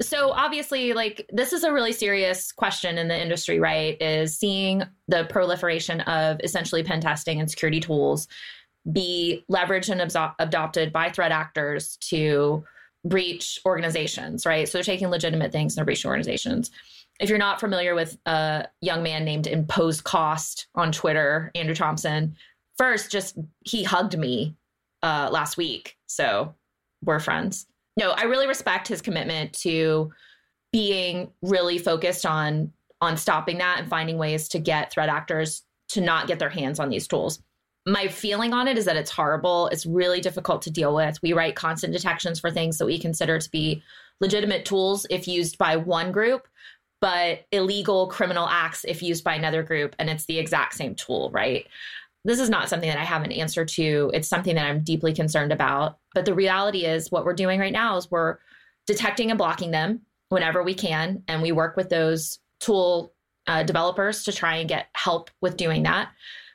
so 0.08 0.30
obviously, 0.30 0.94
like 0.94 1.28
this 1.30 1.52
is 1.52 1.64
a 1.64 1.72
really 1.72 1.92
serious 1.92 2.50
question 2.50 2.96
in 2.96 3.08
the 3.08 3.20
industry, 3.20 3.60
right? 3.60 4.00
Is 4.00 4.38
seeing 4.38 4.82
the 5.06 5.24
proliferation 5.24 6.00
of 6.02 6.40
essentially 6.42 6.82
pen 6.82 7.00
testing 7.00 7.40
and 7.40 7.50
security 7.50 7.80
tools 7.80 8.26
be 8.90 9.44
leveraged 9.50 9.90
and 9.90 10.00
abso- 10.00 10.34
adopted 10.38 10.92
by 10.92 11.10
threat 11.10 11.30
actors 11.32 11.98
to 11.98 12.64
breach 13.04 13.58
organizations, 13.64 14.44
right? 14.44 14.68
So 14.68 14.78
they're 14.78 14.84
taking 14.84 15.08
legitimate 15.08 15.52
things 15.52 15.72
and 15.72 15.78
they're 15.78 15.84
breaching 15.84 16.08
organizations. 16.08 16.70
If 17.20 17.28
you're 17.28 17.38
not 17.38 17.60
familiar 17.60 17.94
with 17.94 18.16
a 18.26 18.66
young 18.80 19.02
man 19.02 19.24
named 19.24 19.46
Imposed 19.46 20.04
Cost 20.04 20.68
on 20.74 20.92
Twitter, 20.92 21.50
Andrew 21.54 21.74
Thompson, 21.74 22.36
first, 22.76 23.10
just 23.10 23.36
he 23.64 23.82
hugged 23.82 24.16
me 24.16 24.54
uh, 25.02 25.28
last 25.32 25.56
week. 25.56 25.96
So 26.06 26.54
we're 27.04 27.20
friends. 27.20 27.66
No, 27.96 28.10
I 28.10 28.24
really 28.24 28.46
respect 28.46 28.86
his 28.86 29.02
commitment 29.02 29.52
to 29.54 30.12
being 30.72 31.30
really 31.42 31.78
focused 31.78 32.26
on 32.26 32.72
on 33.00 33.16
stopping 33.16 33.58
that 33.58 33.78
and 33.78 33.88
finding 33.88 34.18
ways 34.18 34.48
to 34.48 34.58
get 34.58 34.92
threat 34.92 35.08
actors 35.08 35.62
to 35.88 36.00
not 36.00 36.26
get 36.26 36.40
their 36.40 36.48
hands 36.50 36.80
on 36.80 36.88
these 36.88 37.06
tools 37.06 37.40
my 37.88 38.08
feeling 38.08 38.52
on 38.52 38.68
it 38.68 38.76
is 38.76 38.84
that 38.84 38.96
it's 38.96 39.10
horrible. 39.10 39.68
It's 39.68 39.86
really 39.86 40.20
difficult 40.20 40.62
to 40.62 40.70
deal 40.70 40.94
with. 40.94 41.20
We 41.22 41.32
write 41.32 41.56
constant 41.56 41.92
detections 41.92 42.38
for 42.38 42.50
things 42.50 42.78
that 42.78 42.86
we 42.86 42.98
consider 42.98 43.38
to 43.38 43.50
be 43.50 43.82
legitimate 44.20 44.64
tools 44.64 45.06
if 45.10 45.26
used 45.26 45.58
by 45.58 45.76
one 45.76 46.12
group, 46.12 46.46
but 47.00 47.46
illegal 47.50 48.08
criminal 48.08 48.46
acts 48.46 48.84
if 48.84 49.02
used 49.02 49.24
by 49.24 49.34
another 49.34 49.62
group. 49.62 49.96
And 49.98 50.10
it's 50.10 50.26
the 50.26 50.38
exact 50.38 50.74
same 50.74 50.94
tool, 50.94 51.30
right? 51.32 51.66
This 52.24 52.40
is 52.40 52.50
not 52.50 52.68
something 52.68 52.88
that 52.88 52.98
I 52.98 53.04
have 53.04 53.22
an 53.22 53.32
answer 53.32 53.64
to. 53.64 54.10
It's 54.12 54.28
something 54.28 54.56
that 54.56 54.66
I'm 54.66 54.84
deeply 54.84 55.14
concerned 55.14 55.52
about. 55.52 55.98
But 56.14 56.26
the 56.26 56.34
reality 56.34 56.84
is, 56.84 57.10
what 57.10 57.24
we're 57.24 57.32
doing 57.32 57.58
right 57.58 57.72
now 57.72 57.96
is 57.96 58.10
we're 58.10 58.38
detecting 58.86 59.30
and 59.30 59.38
blocking 59.38 59.70
them 59.70 60.02
whenever 60.28 60.62
we 60.62 60.74
can. 60.74 61.22
And 61.26 61.40
we 61.40 61.52
work 61.52 61.76
with 61.76 61.88
those 61.88 62.38
tool 62.60 63.14
uh, 63.46 63.62
developers 63.62 64.24
to 64.24 64.32
try 64.32 64.56
and 64.56 64.68
get 64.68 64.88
help 64.94 65.30
with 65.40 65.56
doing 65.56 65.84
that. 65.84 66.10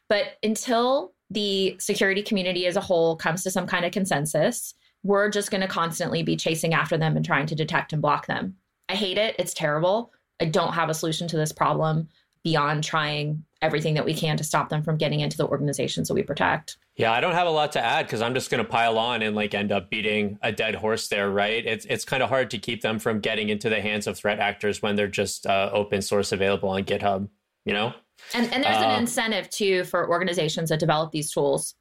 But 0.10 0.38
until 0.44 1.13
the 1.34 1.76
security 1.80 2.22
community 2.22 2.68
as 2.68 2.76
a 2.76 2.82
whole 2.82 3.16
comes 3.16 3.44
to 3.44 3.52
some 3.52 3.68
kind 3.68 3.86
of 3.86 3.92
consensus, 3.92 4.74
we're 5.04 5.30
just 5.30 5.52
going 5.52 5.62
to 5.62 5.68
constantly 5.68 6.24
be 6.24 6.36
chasing 6.36 6.74
after 6.74 6.98
them 6.98 7.16
and 7.16 7.26
trying 7.26 7.46
to 7.48 7.56
detect 7.56 7.94
and 7.94 8.02
block 8.02 8.28
them. 8.28 8.56
I 8.88 8.96
hate 8.96 9.18
it. 9.18 9.36
It's 9.40 9.54
terrible. 9.54 10.12
I 10.40 10.46
don't 10.46 10.74
have 10.74 10.90
a 10.90 10.94
solution 10.94 11.28
to 11.30 11.38
this 11.38 11.52
problem 11.52 12.08
beyond 12.44 12.84
trying 12.84 13.44
everything 13.62 13.94
that 13.94 14.06
we 14.06 14.14
can 14.14 14.36
to 14.38 14.44
stop 14.44 14.70
them 14.70 14.84
from 14.84 14.98
getting 14.98 15.22
into 15.22 15.38
the 15.38 15.48
organizations 15.48 16.10
that 16.10 16.14
we 16.14 16.24
protect. 16.24 16.78
Yeah, 16.96 17.12
I 17.12 17.22
don't 17.22 17.34
have 17.34 17.48
a 17.48 17.52
lot 17.52 17.72
to 17.72 17.84
add 17.84 18.06
because 18.06 18.22
I'm 18.22 18.34
just 18.34 18.52
going 18.52 18.64
to 18.64 18.70
pile 18.70 19.00
on 19.00 19.22
and 19.22 19.36
like 19.36 19.56
end 19.56 19.72
up 19.72 19.90
beating 19.90 20.38
a 20.42 20.52
dead 20.52 20.76
horse 20.76 21.08
there, 21.08 21.32
right? 21.32 21.66
It's 21.66 21.86
it's 21.86 22.06
kind 22.06 22.22
of 22.22 22.30
hard 22.30 22.52
to 22.52 22.60
keep 22.60 22.82
them 22.82 23.00
from 23.00 23.20
getting 23.20 23.50
into 23.50 23.70
the 23.70 23.82
hands 23.82 24.06
of 24.06 24.18
threat 24.18 24.40
actors 24.40 24.82
when 24.82 24.96
they're 24.96 25.08
just 25.08 25.48
uh, 25.48 25.70
open 25.74 26.02
source 26.02 26.32
available 26.32 26.70
on 26.70 26.84
GitHub, 26.84 27.30
you 27.66 27.74
know? 27.74 27.94
And 28.34 28.52
and 28.54 28.64
there's 28.64 28.78
uh, 28.78 28.88
an 28.88 29.00
incentive 29.00 29.50
too 29.50 29.84
for 29.86 30.10
organizations 30.10 30.70
that 30.70 30.80
develop 30.80 31.12
these 31.12 31.32
tools. 31.32 31.76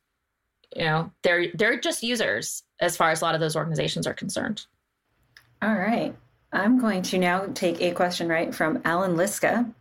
You 0.75 0.85
know, 0.85 1.13
they're 1.23 1.49
they're 1.55 1.79
just 1.79 2.03
users 2.03 2.63
as 2.81 2.97
far 2.97 3.11
as 3.11 3.21
a 3.21 3.25
lot 3.25 3.35
of 3.35 3.41
those 3.41 3.57
organizations 3.57 4.07
are 4.07 4.15
concerned. 4.15 4.67
All 5.61 5.75
right. 5.75 6.15
I'm 6.53 6.79
going 6.79 7.03
to 7.03 7.19
now 7.19 7.47
take 7.55 7.81
a 7.81 7.93
question 7.93 8.29
right 8.29 8.55
from 8.55 8.83
Allan 8.85 9.17
Liska. 9.17 9.73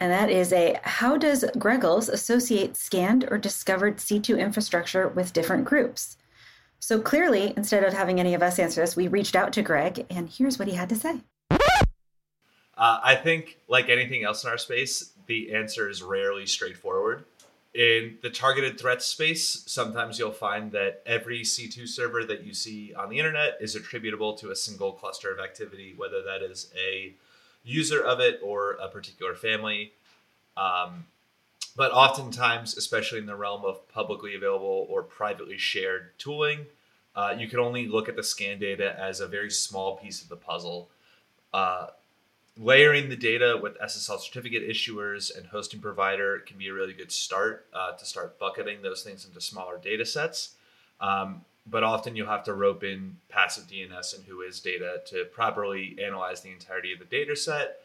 And 0.00 0.12
that 0.12 0.30
is 0.30 0.52
a 0.52 0.78
how 0.82 1.16
does 1.16 1.44
Greggles 1.56 2.08
associate 2.08 2.76
scanned 2.76 3.26
or 3.30 3.38
discovered 3.38 3.96
C2 3.96 4.38
infrastructure 4.38 5.08
with 5.08 5.32
different 5.32 5.64
groups? 5.64 6.16
So 6.80 7.00
clearly, 7.00 7.52
instead 7.56 7.82
of 7.82 7.92
having 7.92 8.20
any 8.20 8.34
of 8.34 8.42
us 8.42 8.58
answer 8.58 8.80
this, 8.80 8.94
we 8.94 9.08
reached 9.08 9.34
out 9.34 9.52
to 9.54 9.62
Greg, 9.62 10.06
and 10.10 10.28
here's 10.28 10.58
what 10.58 10.68
he 10.68 10.74
had 10.74 10.88
to 10.90 10.96
say. 10.96 11.20
Uh, 12.78 13.00
I 13.02 13.16
think, 13.16 13.58
like 13.66 13.88
anything 13.88 14.22
else 14.22 14.44
in 14.44 14.50
our 14.50 14.56
space, 14.56 15.12
the 15.26 15.52
answer 15.52 15.88
is 15.88 16.00
rarely 16.00 16.46
straightforward. 16.46 17.24
In 17.74 18.18
the 18.22 18.30
targeted 18.30 18.78
threat 18.78 19.02
space, 19.02 19.64
sometimes 19.66 20.18
you'll 20.18 20.30
find 20.30 20.70
that 20.72 21.02
every 21.04 21.42
C2 21.42 21.88
server 21.88 22.24
that 22.24 22.44
you 22.44 22.54
see 22.54 22.94
on 22.94 23.10
the 23.10 23.18
internet 23.18 23.58
is 23.60 23.74
attributable 23.74 24.34
to 24.34 24.50
a 24.50 24.56
single 24.56 24.92
cluster 24.92 25.32
of 25.32 25.40
activity, 25.40 25.92
whether 25.96 26.22
that 26.22 26.40
is 26.40 26.72
a 26.76 27.12
user 27.64 28.00
of 28.00 28.20
it 28.20 28.40
or 28.42 28.72
a 28.74 28.88
particular 28.88 29.34
family. 29.34 29.92
Um, 30.56 31.06
but 31.76 31.92
oftentimes, 31.92 32.76
especially 32.76 33.18
in 33.18 33.26
the 33.26 33.36
realm 33.36 33.64
of 33.64 33.86
publicly 33.88 34.34
available 34.34 34.86
or 34.88 35.02
privately 35.02 35.58
shared 35.58 36.16
tooling, 36.18 36.66
uh, 37.14 37.34
you 37.36 37.48
can 37.48 37.58
only 37.58 37.88
look 37.88 38.08
at 38.08 38.16
the 38.16 38.22
scan 38.22 38.60
data 38.60 38.96
as 38.98 39.20
a 39.20 39.26
very 39.26 39.50
small 39.50 39.96
piece 39.96 40.22
of 40.22 40.28
the 40.28 40.36
puzzle. 40.36 40.88
Uh, 41.52 41.88
layering 42.58 43.08
the 43.08 43.16
data 43.16 43.58
with 43.62 43.78
SSL 43.78 44.20
certificate 44.20 44.68
issuers 44.68 45.36
and 45.36 45.46
hosting 45.46 45.80
provider 45.80 46.40
can 46.40 46.58
be 46.58 46.68
a 46.68 46.74
really 46.74 46.92
good 46.92 47.12
start 47.12 47.66
uh, 47.72 47.92
to 47.92 48.04
start 48.04 48.38
bucketing 48.38 48.82
those 48.82 49.02
things 49.02 49.24
into 49.24 49.40
smaller 49.40 49.78
data 49.78 50.04
sets. 50.04 50.54
Um, 51.00 51.42
but 51.70 51.84
often 51.84 52.16
you'll 52.16 52.26
have 52.26 52.44
to 52.44 52.54
rope 52.54 52.82
in 52.82 53.16
passive 53.28 53.64
DNS 53.64 54.16
and 54.16 54.26
Whois 54.26 54.62
data 54.62 55.02
to 55.06 55.24
properly 55.26 55.96
analyze 56.02 56.40
the 56.40 56.50
entirety 56.50 56.92
of 56.92 56.98
the 56.98 57.04
data 57.04 57.36
set. 57.36 57.80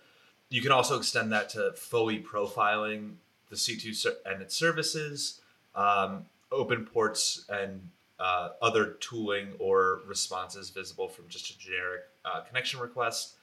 You 0.49 0.62
can 0.62 0.71
also 0.71 0.97
extend 0.97 1.31
that 1.31 1.49
to 1.49 1.73
fully 1.73 2.19
profiling 2.19 3.15
the 3.49 3.55
C2 3.55 4.07
and 4.25 4.41
its 4.41 4.55
services, 4.55 5.41
um, 5.75 6.25
open 6.51 6.86
ports, 6.86 7.45
and 7.49 7.89
uh, 8.19 8.49
other 8.62 8.95
tooling 8.99 9.49
or 9.59 10.01
responses 10.07 10.69
visible 10.69 11.09
from 11.09 11.25
just 11.27 11.49
a 11.49 11.57
generic 11.57 12.01
uh, 12.23 12.41
connection 12.41 12.79
request. 12.79 13.36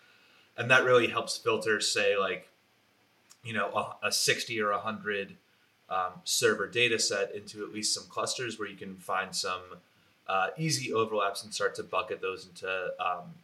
And 0.56 0.70
that 0.70 0.84
really 0.84 1.08
helps 1.08 1.38
filter, 1.38 1.80
say, 1.80 2.16
like, 2.16 2.48
you 3.42 3.52
know, 3.52 3.68
a, 4.02 4.08
a 4.08 4.12
60 4.12 4.60
or 4.60 4.70
100 4.72 5.36
um, 5.88 6.12
server 6.24 6.66
data 6.66 6.98
set 6.98 7.34
into 7.34 7.64
at 7.64 7.72
least 7.72 7.94
some 7.94 8.04
clusters 8.08 8.58
where 8.58 8.68
you 8.68 8.76
can 8.76 8.96
find 8.96 9.34
some 9.34 9.62
uh, 10.28 10.48
easy 10.56 10.92
overlaps 10.92 11.42
and 11.42 11.52
start 11.52 11.74
to 11.74 11.82
bucket 11.82 12.20
those 12.20 12.46
into 12.46 12.92
um, 13.00 13.34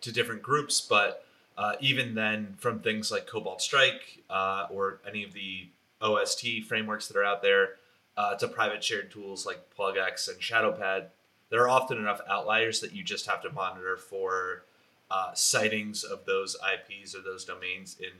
to 0.00 0.10
different 0.10 0.42
groups. 0.42 0.80
But 0.80 1.24
uh, 1.56 1.74
even 1.80 2.14
then, 2.14 2.54
from 2.58 2.80
things 2.80 3.12
like 3.12 3.26
Cobalt 3.26 3.62
Strike 3.62 4.22
uh, 4.28 4.66
or 4.70 5.00
any 5.06 5.22
of 5.22 5.32
the 5.32 5.68
OST 6.00 6.64
frameworks 6.66 7.06
that 7.08 7.16
are 7.16 7.24
out 7.24 7.42
there 7.42 7.76
uh, 8.16 8.34
to 8.36 8.48
private 8.48 8.82
shared 8.82 9.12
tools 9.12 9.46
like 9.46 9.60
PlugX 9.78 10.28
and 10.28 10.40
ShadowPad, 10.40 11.06
there 11.50 11.62
are 11.62 11.68
often 11.68 11.98
enough 11.98 12.20
outliers 12.28 12.80
that 12.80 12.92
you 12.92 13.04
just 13.04 13.26
have 13.26 13.42
to 13.42 13.52
monitor 13.52 13.96
for 13.96 14.64
uh, 15.10 15.32
sightings 15.34 16.04
of 16.04 16.24
those 16.26 16.56
IPs 16.56 17.14
or 17.14 17.22
those 17.22 17.44
domains 17.44 17.96
in 18.00 18.12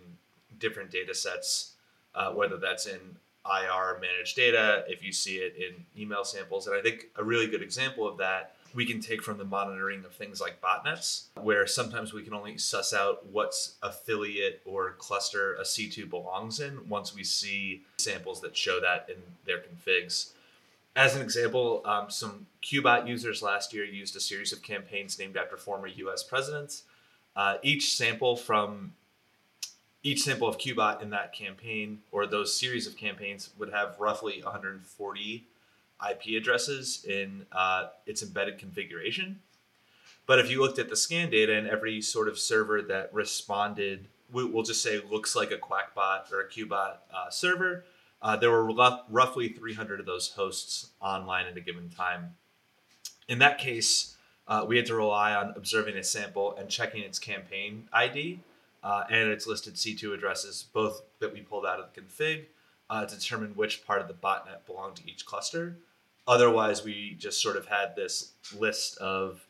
different 0.59 0.91
data 0.91 1.15
sets, 1.15 1.75
uh, 2.15 2.31
whether 2.31 2.57
that's 2.57 2.87
in 2.87 3.01
IR 3.47 3.99
managed 4.01 4.37
data, 4.37 4.85
if 4.89 5.03
you 5.03 5.13
see 5.13 5.37
it 5.37 5.55
in 5.57 5.85
email 6.01 6.25
samples. 6.25 6.67
And 6.67 6.77
I 6.77 6.81
think 6.81 7.07
a 7.17 7.25
really 7.25 7.47
good 7.47 7.63
example 7.63 8.09
of 8.09 8.19
that 8.19 8.55
we 8.75 8.85
can 8.85 9.01
take 9.01 9.23
from 9.23 9.39
the 9.39 9.45
monitoring 9.45 10.05
of 10.05 10.13
things 10.13 10.41
like 10.41 10.61
botnets, 10.61 11.27
where 11.41 11.67
sometimes 11.67 12.13
we 12.13 12.23
can 12.23 12.35
only 12.35 12.59
suss 12.59 12.93
out 12.93 13.25
what's 13.27 13.77
affiliate 13.83 14.61
or 14.65 14.93
cluster 14.99 15.55
a 15.55 15.63
C2 15.63 16.11
belongs 16.11 16.61
in 16.61 16.89
once 16.89 17.15
we 17.15 17.23
see 17.23 17.83
samples 17.99 18.41
that 18.41 18.57
show 18.57 18.81
that 18.81 19.09
in 19.09 19.17
their 19.47 19.59
configs. 19.59 20.33
As 20.97 21.17
an 21.17 21.23
example, 21.23 21.83
um, 21.85 22.09
some 22.09 22.47
Qbot 22.63 23.09
users 23.09 23.43
last 23.43 23.75
year 23.75 23.85
used 23.85 24.15
a 24.15 24.21
series 24.21 24.53
of 24.53 24.63
campaigns 24.63 25.19
named 25.19 25.37
after 25.37 25.57
former 25.57 25.89
US 25.89 26.23
presidents. 26.23 26.85
Uh, 27.35 27.57
each 27.63 27.97
sample 27.97 28.37
from 28.37 28.95
each 30.05 30.23
sample 30.23 30.47
of 30.47 30.59
Qbot 30.59 31.03
in 31.03 31.11
that 31.11 31.33
campaign 31.33 32.01
or 32.13 32.27
those 32.27 32.57
series 32.57 32.87
of 32.87 32.97
campaigns 32.97 33.51
would 33.59 33.73
have 33.73 33.99
roughly 33.99 34.41
140 34.43 35.45
IP 36.11 36.41
addresses 36.41 37.05
in 37.09 37.47
uh, 37.51 37.89
its 38.07 38.23
embedded 38.23 38.59
configuration. 38.59 39.41
But 40.27 40.39
if 40.39 40.51
you 40.51 40.61
looked 40.61 40.79
at 40.79 40.91
the 40.91 40.97
scan 40.97 41.31
data 41.31 41.55
and 41.57 41.67
every 41.67 42.01
sort 42.03 42.29
of 42.29 42.39
server 42.39 42.83
that 42.83 43.13
responded, 43.13 44.07
we'll 44.33 44.63
just 44.63 44.83
say 44.83 45.01
looks 45.11 45.35
like 45.35 45.51
a 45.51 45.57
QakBot 45.57 46.33
or 46.33 46.41
a 46.41 46.49
Qbot 46.49 46.97
uh, 47.13 47.31
server, 47.31 47.85
uh, 48.25 48.37
there 48.37 48.51
were 48.51 48.65
roughly 49.11 49.49
300 49.51 50.01
of 50.01 50.07
those 50.07 50.31
hosts 50.31 50.89
online 50.99 51.45
at 51.47 51.59
a 51.59 51.61
given 51.61 51.91
time. 51.91 52.35
In 53.29 53.39
that 53.41 53.59
case, 53.59 54.17
uh, 54.49 54.65
we 54.67 54.79
had 54.79 54.87
to 54.87 54.95
rely 54.95 55.35
on 55.35 55.53
observing 55.57 55.99
a 55.99 56.03
sample 56.03 56.57
and 56.57 56.71
checking 56.71 57.03
its 57.03 57.19
campaign 57.19 57.87
ID 57.93 58.41
uh, 58.83 59.05
and 59.11 59.29
its 59.29 59.47
listed 59.47 59.75
C2 59.75 60.15
addresses, 60.15 60.65
both 60.73 61.03
that 61.21 61.35
we 61.35 61.43
pulled 61.43 61.67
out 61.67 61.79
of 61.79 61.87
the 61.93 62.01
config, 62.01 62.47
uh, 62.89 63.05
to 63.05 63.15
determine 63.15 63.51
which 63.57 63.87
part 63.87 64.01
of 64.01 64.09
the 64.09 64.15
botnet 64.15 64.65
belonged 64.67 64.97
to 64.97 65.11
each 65.11 65.27
cluster. 65.27 65.77
Otherwise, 66.27 66.83
we 66.83 67.17
just 67.19 67.43
sort 67.43 67.57
of 67.57 67.67
had 67.67 67.95
this 67.95 68.33
list 68.57 68.97
of 68.99 69.47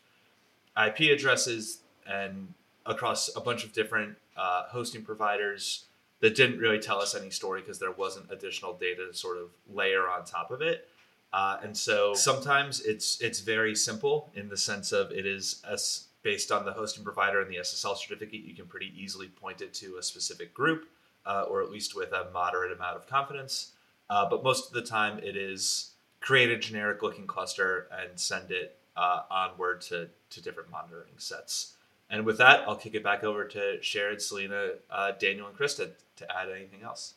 IP 0.77 1.11
addresses 1.11 1.79
and 2.05 2.53
across 2.85 3.33
a 3.37 3.39
bunch 3.39 3.63
of 3.63 3.71
different 3.71 4.17
uh, 4.35 4.63
hosting 4.63 5.01
providers 5.01 5.85
that 6.21 6.35
didn't 6.35 6.59
really 6.59 6.79
tell 6.79 6.99
us 6.99 7.15
any 7.15 7.29
story 7.29 7.61
because 7.61 7.79
there 7.79 7.91
wasn't 7.91 8.31
additional 8.31 8.73
data 8.73 9.07
to 9.07 9.13
sort 9.13 9.37
of 9.37 9.49
layer 9.69 10.09
on 10.09 10.25
top 10.25 10.51
of 10.51 10.61
it. 10.61 10.87
Uh, 11.33 11.57
and 11.63 11.75
so 11.75 12.13
sometimes 12.13 12.81
it's 12.81 13.19
it's 13.21 13.41
very 13.41 13.75
simple 13.75 14.31
in 14.35 14.47
the 14.47 14.55
sense 14.55 14.91
of 14.91 15.11
it 15.11 15.25
is 15.25 15.61
as 15.69 16.07
based 16.25 16.51
on 16.51 16.65
the 16.65 16.71
hosting 16.71 17.03
provider 17.03 17.39
and 17.39 17.51
the 17.51 17.57
SSL 17.57 17.95
certificate, 17.95 18.41
you 18.41 18.55
can 18.55 18.65
pretty 18.65 18.91
easily 18.97 19.27
point 19.27 19.61
it 19.61 19.75
to 19.75 19.97
a 19.97 20.03
specific 20.03 20.55
group, 20.55 20.87
uh, 21.23 21.43
or 21.47 21.61
at 21.61 21.69
least 21.69 21.95
with 21.95 22.11
a 22.13 22.27
moderate 22.33 22.71
amount 22.71 22.97
of 22.97 23.07
confidence. 23.07 23.73
Uh, 24.09 24.27
but 24.27 24.43
most 24.43 24.67
of 24.67 24.73
the 24.73 24.81
time, 24.81 25.19
it 25.19 25.37
is 25.37 25.91
create 26.21 26.49
a 26.49 26.57
generic 26.57 27.03
looking 27.03 27.27
cluster 27.27 27.87
and 27.91 28.19
send 28.19 28.49
it 28.49 28.75
uh, 28.97 29.21
onward 29.29 29.81
to, 29.81 30.09
to 30.31 30.41
different 30.41 30.71
monitoring 30.71 31.13
sets. 31.17 31.75
And 32.09 32.25
with 32.25 32.37
that, 32.37 32.63
I'll 32.67 32.75
kick 32.75 32.93
it 32.93 33.03
back 33.03 33.23
over 33.23 33.45
to 33.45 33.77
Sherrod, 33.81 34.21
Selena, 34.21 34.73
uh, 34.89 35.11
Daniel, 35.19 35.47
and 35.47 35.57
Crista 35.57 35.91
to 36.17 36.37
add 36.37 36.49
anything 36.49 36.83
else. 36.83 37.15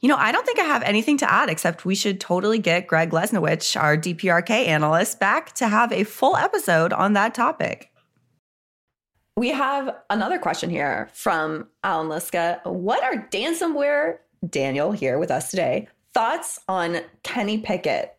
You 0.00 0.08
know, 0.08 0.16
I 0.16 0.32
don't 0.32 0.44
think 0.44 0.58
I 0.58 0.64
have 0.64 0.82
anything 0.82 1.16
to 1.18 1.32
add 1.32 1.48
except 1.48 1.84
we 1.84 1.94
should 1.94 2.20
totally 2.20 2.58
get 2.58 2.86
Greg 2.86 3.10
Lesnewich, 3.10 3.80
our 3.80 3.96
DPRK 3.96 4.50
analyst, 4.66 5.18
back 5.18 5.54
to 5.54 5.68
have 5.68 5.92
a 5.92 6.04
full 6.04 6.36
episode 6.36 6.92
on 6.92 7.14
that 7.14 7.34
topic. 7.34 7.90
We 9.36 9.48
have 9.48 9.96
another 10.10 10.38
question 10.38 10.70
here 10.70 11.08
from 11.12 11.68
Allan 11.82 12.08
Liska. 12.08 12.64
What 12.66 13.02
are 13.02 13.26
Dansomeware, 13.32 14.18
Daniel 14.48 14.92
here 14.92 15.18
with 15.18 15.30
us 15.30 15.50
today, 15.50 15.88
thoughts 16.12 16.60
on 16.68 17.00
Kenny 17.22 17.58
Pickett? 17.58 18.14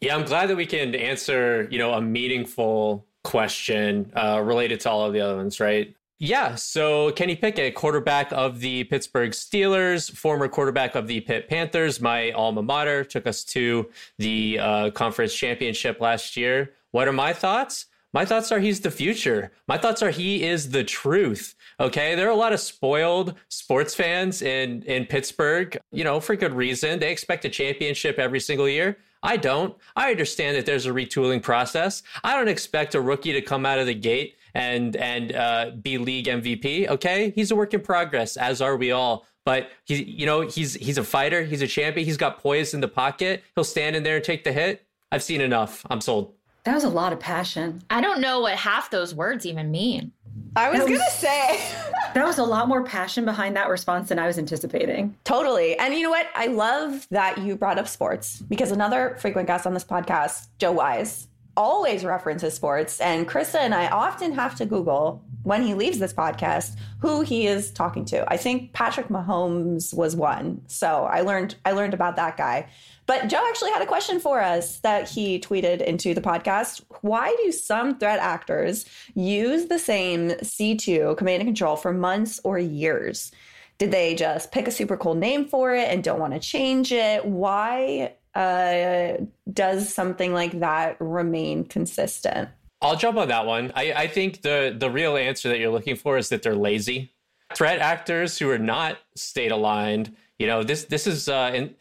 Yeah, 0.00 0.16
I'm 0.16 0.24
glad 0.24 0.48
that 0.48 0.56
we 0.56 0.66
can 0.66 0.94
answer, 0.94 1.68
you 1.70 1.78
know, 1.78 1.92
a 1.92 2.02
meaningful 2.02 3.05
question 3.26 4.10
uh, 4.14 4.40
related 4.42 4.78
to 4.80 4.88
all 4.88 5.04
of 5.04 5.12
the 5.12 5.20
other 5.20 5.36
ones, 5.36 5.58
right? 5.58 5.94
Yeah, 6.18 6.54
so 6.54 7.10
Kenny 7.10 7.34
Pickett, 7.36 7.74
quarterback 7.74 8.32
of 8.32 8.60
the 8.60 8.84
Pittsburgh 8.84 9.32
Steelers, 9.32 10.10
former 10.10 10.48
quarterback 10.48 10.94
of 10.94 11.08
the 11.08 11.20
Pitt 11.20 11.48
Panthers, 11.48 12.00
my 12.00 12.30
alma 12.30 12.62
mater, 12.62 13.04
took 13.04 13.26
us 13.26 13.44
to 13.44 13.90
the 14.16 14.58
uh, 14.58 14.90
conference 14.92 15.34
championship 15.34 16.00
last 16.00 16.36
year. 16.36 16.72
What 16.92 17.08
are 17.08 17.12
my 17.12 17.32
thoughts? 17.32 17.86
My 18.14 18.24
thoughts 18.24 18.50
are 18.52 18.60
he's 18.60 18.80
the 18.80 18.90
future. 18.90 19.50
My 19.66 19.76
thoughts 19.76 20.02
are 20.02 20.10
he 20.10 20.44
is 20.44 20.70
the 20.70 20.84
truth. 20.84 21.54
Okay. 21.80 22.14
There 22.14 22.28
are 22.28 22.30
a 22.30 22.36
lot 22.36 22.54
of 22.54 22.60
spoiled 22.60 23.34
sports 23.48 23.94
fans 23.94 24.40
in, 24.40 24.82
in 24.84 25.04
Pittsburgh, 25.04 25.76
you 25.92 26.04
know, 26.04 26.20
for 26.20 26.34
good 26.36 26.54
reason. 26.54 26.98
They 26.98 27.10
expect 27.10 27.44
a 27.44 27.50
championship 27.50 28.18
every 28.18 28.40
single 28.40 28.68
year. 28.68 28.96
I 29.26 29.36
don't. 29.36 29.76
I 29.96 30.10
understand 30.10 30.56
that 30.56 30.66
there's 30.66 30.86
a 30.86 30.90
retooling 30.90 31.42
process. 31.42 32.02
I 32.22 32.36
don't 32.36 32.48
expect 32.48 32.94
a 32.94 33.00
rookie 33.00 33.32
to 33.32 33.42
come 33.42 33.66
out 33.66 33.78
of 33.78 33.86
the 33.86 33.94
gate 33.94 34.36
and 34.54 34.96
and 34.96 35.34
uh, 35.34 35.72
be 35.82 35.98
league 35.98 36.26
MVP. 36.26 36.88
Okay, 36.88 37.32
he's 37.34 37.50
a 37.50 37.56
work 37.56 37.74
in 37.74 37.80
progress, 37.80 38.36
as 38.36 38.62
are 38.62 38.76
we 38.76 38.92
all. 38.92 39.26
But 39.44 39.70
he, 39.84 40.02
you 40.02 40.26
know, 40.26 40.42
he's 40.42 40.74
he's 40.74 40.96
a 40.96 41.04
fighter. 41.04 41.42
He's 41.42 41.60
a 41.60 41.66
champion. 41.66 42.06
He's 42.06 42.16
got 42.16 42.38
poise 42.38 42.72
in 42.72 42.80
the 42.80 42.88
pocket. 42.88 43.42
He'll 43.54 43.64
stand 43.64 43.96
in 43.96 44.04
there 44.04 44.16
and 44.16 44.24
take 44.24 44.44
the 44.44 44.52
hit. 44.52 44.86
I've 45.10 45.22
seen 45.22 45.40
enough. 45.40 45.84
I'm 45.90 46.00
sold. 46.00 46.32
That 46.64 46.74
was 46.74 46.84
a 46.84 46.88
lot 46.88 47.12
of 47.12 47.20
passion. 47.20 47.82
I 47.90 48.00
don't 48.00 48.20
know 48.20 48.40
what 48.40 48.54
half 48.54 48.90
those 48.90 49.14
words 49.14 49.46
even 49.46 49.70
mean. 49.70 50.12
I 50.56 50.70
was, 50.70 50.80
was 50.80 50.98
gonna 50.98 51.10
say 51.10 51.60
that 52.14 52.24
was 52.24 52.38
a 52.38 52.44
lot 52.44 52.66
more 52.66 52.82
passion 52.82 53.26
behind 53.26 53.54
that 53.56 53.68
response 53.68 54.08
than 54.08 54.18
I 54.18 54.26
was 54.26 54.38
anticipating. 54.38 55.14
Totally. 55.24 55.78
And 55.78 55.92
you 55.92 56.02
know 56.02 56.10
what? 56.10 56.28
I 56.34 56.46
love 56.46 57.06
that 57.10 57.38
you 57.38 57.56
brought 57.56 57.78
up 57.78 57.86
sports 57.86 58.40
because 58.40 58.70
another 58.72 59.16
frequent 59.20 59.46
guest 59.46 59.66
on 59.66 59.74
this 59.74 59.84
podcast, 59.84 60.48
Joe 60.58 60.72
Wise, 60.72 61.28
always 61.56 62.04
references 62.04 62.54
sports. 62.54 63.00
And 63.00 63.28
Crista 63.28 63.56
and 63.56 63.74
I 63.74 63.88
often 63.88 64.32
have 64.32 64.54
to 64.56 64.66
Google 64.66 65.24
when 65.42 65.62
he 65.62 65.74
leaves 65.74 65.98
this 65.98 66.12
podcast 66.12 66.76
who 67.00 67.20
he 67.20 67.46
is 67.46 67.70
talking 67.70 68.04
to. 68.06 68.30
I 68.32 68.36
think 68.36 68.72
Patrick 68.72 69.08
Mahomes 69.08 69.94
was 69.94 70.16
one. 70.16 70.60
So 70.66 71.04
I 71.04 71.20
learned 71.20 71.54
I 71.64 71.72
learned 71.72 71.94
about 71.94 72.16
that 72.16 72.36
guy. 72.36 72.68
But 73.06 73.28
Joe 73.28 73.44
actually 73.48 73.70
had 73.70 73.82
a 73.82 73.86
question 73.86 74.18
for 74.18 74.40
us 74.40 74.78
that 74.78 75.08
he 75.08 75.38
tweeted 75.38 75.80
into 75.80 76.12
the 76.12 76.20
podcast. 76.20 76.82
Why 77.02 77.36
do 77.44 77.52
some 77.52 77.98
threat 77.98 78.18
actors 78.18 78.84
use 79.14 79.66
the 79.66 79.78
same 79.78 80.30
C2 80.30 81.16
command 81.16 81.42
and 81.42 81.48
control 81.48 81.76
for 81.76 81.92
months 81.92 82.40
or 82.42 82.58
years? 82.58 83.30
Did 83.78 83.92
they 83.92 84.14
just 84.14 84.50
pick 84.50 84.66
a 84.66 84.72
super 84.72 84.96
cool 84.96 85.14
name 85.14 85.46
for 85.46 85.74
it 85.74 85.88
and 85.88 86.02
don't 86.02 86.18
want 86.18 86.32
to 86.32 86.40
change 86.40 86.90
it? 86.92 87.24
Why 87.24 88.14
uh, 88.36 89.16
does 89.50 89.92
something 89.92 90.34
like 90.34 90.60
that 90.60 90.96
remain 91.00 91.64
consistent? 91.64 92.50
I'll 92.82 92.96
jump 92.96 93.16
on 93.16 93.28
that 93.28 93.46
one. 93.46 93.72
I, 93.74 93.92
I 93.92 94.06
think 94.08 94.42
the 94.42 94.76
the 94.78 94.90
real 94.90 95.16
answer 95.16 95.48
that 95.48 95.58
you're 95.58 95.72
looking 95.72 95.96
for 95.96 96.18
is 96.18 96.28
that 96.28 96.42
they're 96.42 96.54
lazy. 96.54 97.12
Threat 97.54 97.78
actors 97.78 98.38
who 98.38 98.50
are 98.50 98.58
not 98.58 98.98
state 99.14 99.52
aligned. 99.52 100.14
You 100.38 100.46
know, 100.46 100.62
this 100.62 100.84
this 100.84 101.06
is 101.06 101.28
uh, 101.28 101.50
in 101.54 101.74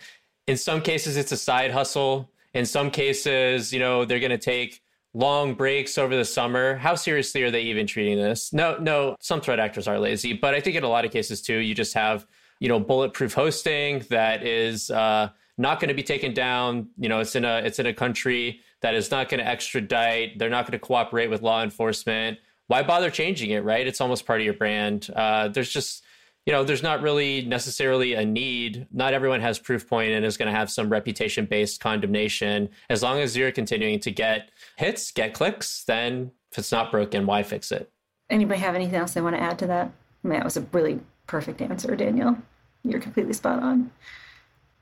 in 0.48 0.56
some 0.56 0.82
cases 0.82 1.18
it's 1.18 1.34
a 1.34 1.38
side 1.38 1.72
hustle. 1.72 2.32
In 2.54 2.66
some 2.66 2.90
cases, 2.90 3.74
you 3.74 3.80
know, 3.80 4.06
they're 4.06 4.22
going 4.22 4.32
to 4.32 4.38
take 4.38 4.82
long 5.14 5.56
breaks 5.56 5.98
over 5.98 6.16
the 6.16 6.24
summer. 6.24 6.78
How 6.78 6.96
seriously 6.96 7.44
are 7.44 7.52
they 7.52 7.64
even 7.64 7.86
treating 7.86 8.18
this? 8.18 8.54
No, 8.54 8.78
no, 8.78 9.18
some 9.20 9.42
threat 9.42 9.60
actors 9.60 9.90
are 9.90 10.00
lazy, 10.00 10.32
but 10.32 10.54
I 10.54 10.62
think 10.62 10.78
in 10.78 10.84
a 10.84 10.90
lot 10.90 11.04
of 11.04 11.12
cases 11.12 11.42
too, 11.42 11.58
you 11.58 11.76
just 11.76 11.94
have, 11.96 12.26
you 12.62 12.70
know, 12.70 12.80
bulletproof 12.80 13.34
hosting 13.34 14.06
that 14.10 14.44
is 14.44 14.90
uh, 14.90 15.30
not 15.58 15.80
going 15.80 15.90
to 15.90 15.96
be 15.96 16.04
taken 16.04 16.34
down. 16.34 16.90
You 16.98 17.10
know, 17.10 17.20
it's 17.20 17.36
in 17.36 17.46
a 17.46 17.58
it's 17.60 17.80
in 17.80 17.86
a 17.86 17.94
country 17.94 18.62
that 18.82 18.96
is 18.96 19.12
not 19.12 19.30
going 19.30 19.40
to 19.40 19.48
extradite. 19.48 20.38
They're 20.38 20.50
not 20.50 20.66
going 20.66 20.80
to 20.80 20.86
cooperate 20.86 21.30
with 21.30 21.42
law 21.42 21.64
enforcement. 21.64 22.40
Why 22.68 22.84
bother 22.84 23.10
changing 23.12 23.52
it, 23.52 23.64
right? 23.64 23.86
It's 23.86 24.02
almost 24.02 24.26
part 24.26 24.42
of 24.42 24.46
your 24.46 24.56
brand. 24.56 25.10
Uh, 25.16 25.48
there's 25.50 25.70
just 25.70 26.04
you 26.46 26.54
know, 26.54 26.64
there's 26.64 26.84
not 26.84 27.02
really 27.02 27.44
necessarily 27.44 28.14
a 28.14 28.24
need. 28.24 28.86
Not 28.92 29.14
everyone 29.14 29.42
has 29.42 29.60
Proofpoint 29.60 30.16
and 30.16 30.24
is 30.24 30.38
going 30.38 30.52
to 30.52 30.58
have 30.58 30.70
some 30.70 30.90
reputation 30.90 31.46
based 31.46 31.82
condemnation. 31.82 32.70
As 32.90 33.02
long 33.02 33.20
as 33.20 33.36
you're 33.36 33.52
continuing 33.52 34.00
to 34.02 34.12
get 34.12 34.52
hits, 34.76 35.12
get 35.12 35.34
clicks, 35.34 35.84
then 35.86 36.32
if 36.52 36.60
it's 36.60 36.72
not 36.72 36.92
broken, 36.92 37.26
why 37.26 37.42
fix 37.42 37.72
it? 37.72 37.92
Anybody 38.30 38.60
have 38.60 38.76
anything 38.76 38.96
else 38.96 39.14
they 39.14 39.22
want 39.22 39.36
to 39.36 39.42
add 39.42 39.58
to 39.60 39.68
that? 39.68 39.92
I 40.24 40.28
mean, 40.28 40.38
that 40.38 40.46
was 40.46 40.58
a 40.58 40.62
really 40.72 41.00
perfect 41.26 41.62
answer, 41.62 41.96
Daniel. 41.96 42.38
You're 42.84 43.00
completely 43.00 43.34
spot 43.34 43.64
on. 43.64 43.90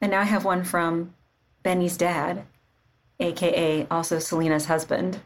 And 0.04 0.12
now 0.12 0.20
I 0.20 0.26
have 0.26 0.44
one 0.44 0.66
from 0.66 1.14
Benny's 1.64 1.96
dad, 1.96 2.44
aka 3.22 3.88
also 3.90 4.20
Selena's 4.20 4.66
husband. 4.66 5.22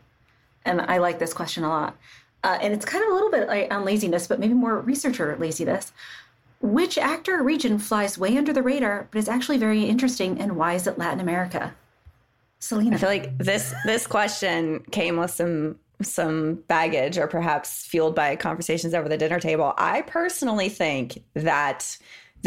And 0.66 0.82
I 0.82 1.00
like 1.00 1.18
this 1.18 1.34
question 1.34 1.64
a 1.64 1.70
lot. 1.70 1.98
Uh, 2.44 2.60
and 2.62 2.76
it's 2.76 2.86
kind 2.86 3.04
of 3.04 3.10
a 3.10 3.14
little 3.16 3.32
bit 3.32 3.48
like, 3.48 3.74
on 3.74 3.84
laziness, 3.84 4.28
but 4.28 4.40
maybe 4.40 4.54
more 4.54 4.80
researcher 4.80 5.36
laziness. 5.40 5.92
Which 6.62 7.00
actor 7.00 7.40
or 7.40 7.44
region 7.44 7.80
flies 7.80 8.20
way 8.20 8.38
under 8.38 8.54
the 8.54 8.62
radar, 8.62 9.08
but 9.10 9.18
is 9.18 9.28
actually 9.28 9.58
very 9.58 9.84
interesting, 9.84 10.40
and 10.40 10.56
why 10.56 10.76
is 10.76 10.86
it 10.86 11.00
Latin 11.00 11.22
America? 11.22 11.74
Selena. 12.60 12.98
I 12.98 13.00
feel 13.00 13.10
like 13.10 13.36
this 13.40 13.74
this 13.84 14.06
question 14.06 14.82
came 14.92 15.18
with 15.18 15.32
some 15.32 15.80
some 16.04 16.64
baggage 16.68 17.18
or 17.18 17.26
perhaps 17.26 17.88
fueled 17.88 18.14
by 18.14 18.36
conversations 18.36 18.94
over 18.94 19.10
the 19.10 19.18
dinner 19.18 19.40
table. 19.40 19.74
I 19.76 20.02
personally 20.04 20.70
think 20.70 21.24
that 21.34 21.98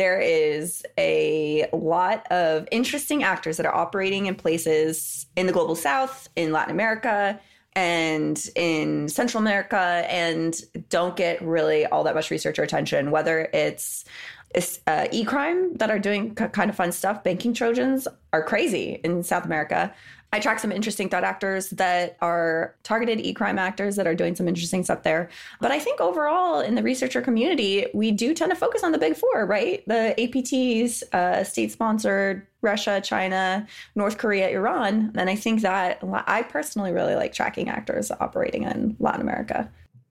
there 0.00 0.18
is 0.18 0.82
a 0.96 1.68
lot 1.74 2.26
of 2.32 2.66
interesting 2.70 3.22
actors 3.22 3.58
that 3.58 3.66
are 3.66 3.74
operating 3.74 4.24
in 4.24 4.34
places 4.34 5.26
in 5.36 5.44
the 5.46 5.52
global 5.52 5.76
south, 5.76 6.26
in 6.36 6.52
Latin 6.52 6.72
America, 6.72 7.38
and 7.74 8.48
in 8.56 9.10
Central 9.10 9.42
America 9.42 10.06
and 10.08 10.62
don't 10.88 11.16
get 11.16 11.42
really 11.42 11.84
all 11.84 12.02
that 12.04 12.14
much 12.14 12.30
research 12.30 12.58
or 12.58 12.62
attention, 12.62 13.10
whether 13.10 13.50
it's 13.52 14.06
uh, 14.86 15.06
e-crime 15.12 15.74
that 15.74 15.90
are 15.90 15.98
doing 15.98 16.34
kind 16.34 16.70
of 16.70 16.76
fun 16.76 16.92
stuff. 16.92 17.22
Banking 17.22 17.52
Trojans 17.52 18.08
are 18.32 18.42
crazy 18.42 19.02
in 19.04 19.22
South 19.22 19.44
America. 19.44 19.94
I 20.32 20.38
track 20.38 20.60
some 20.60 20.70
interesting 20.70 21.08
threat 21.08 21.24
actors 21.24 21.70
that 21.70 22.16
are 22.20 22.74
targeted 22.84 23.20
e-crime 23.20 23.58
actors 23.58 23.96
that 23.96 24.06
are 24.06 24.14
doing 24.14 24.36
some 24.36 24.46
interesting 24.46 24.84
stuff 24.84 25.02
there. 25.02 25.28
But 25.60 25.72
I 25.72 25.80
think 25.80 26.00
overall 26.00 26.60
in 26.60 26.76
the 26.76 26.82
researcher 26.82 27.20
community, 27.20 27.86
we 27.94 28.12
do 28.12 28.32
tend 28.32 28.50
to 28.50 28.56
focus 28.56 28.84
on 28.84 28.92
the 28.92 28.98
big 28.98 29.16
four, 29.16 29.44
right? 29.44 29.82
The 29.88 30.14
APTs, 30.16 31.02
uh, 31.12 31.42
state-sponsored, 31.42 32.46
Russia, 32.62 33.00
China, 33.00 33.66
North 33.96 34.18
Korea, 34.18 34.50
Iran. 34.50 35.12
And 35.16 35.28
I 35.28 35.34
think 35.34 35.62
that 35.62 35.98
I 36.26 36.42
personally 36.42 36.92
really 36.92 37.16
like 37.16 37.32
tracking 37.32 37.68
actors 37.68 38.12
operating 38.12 38.64
in 38.64 38.96
Latin 39.00 39.22
America. 39.22 39.68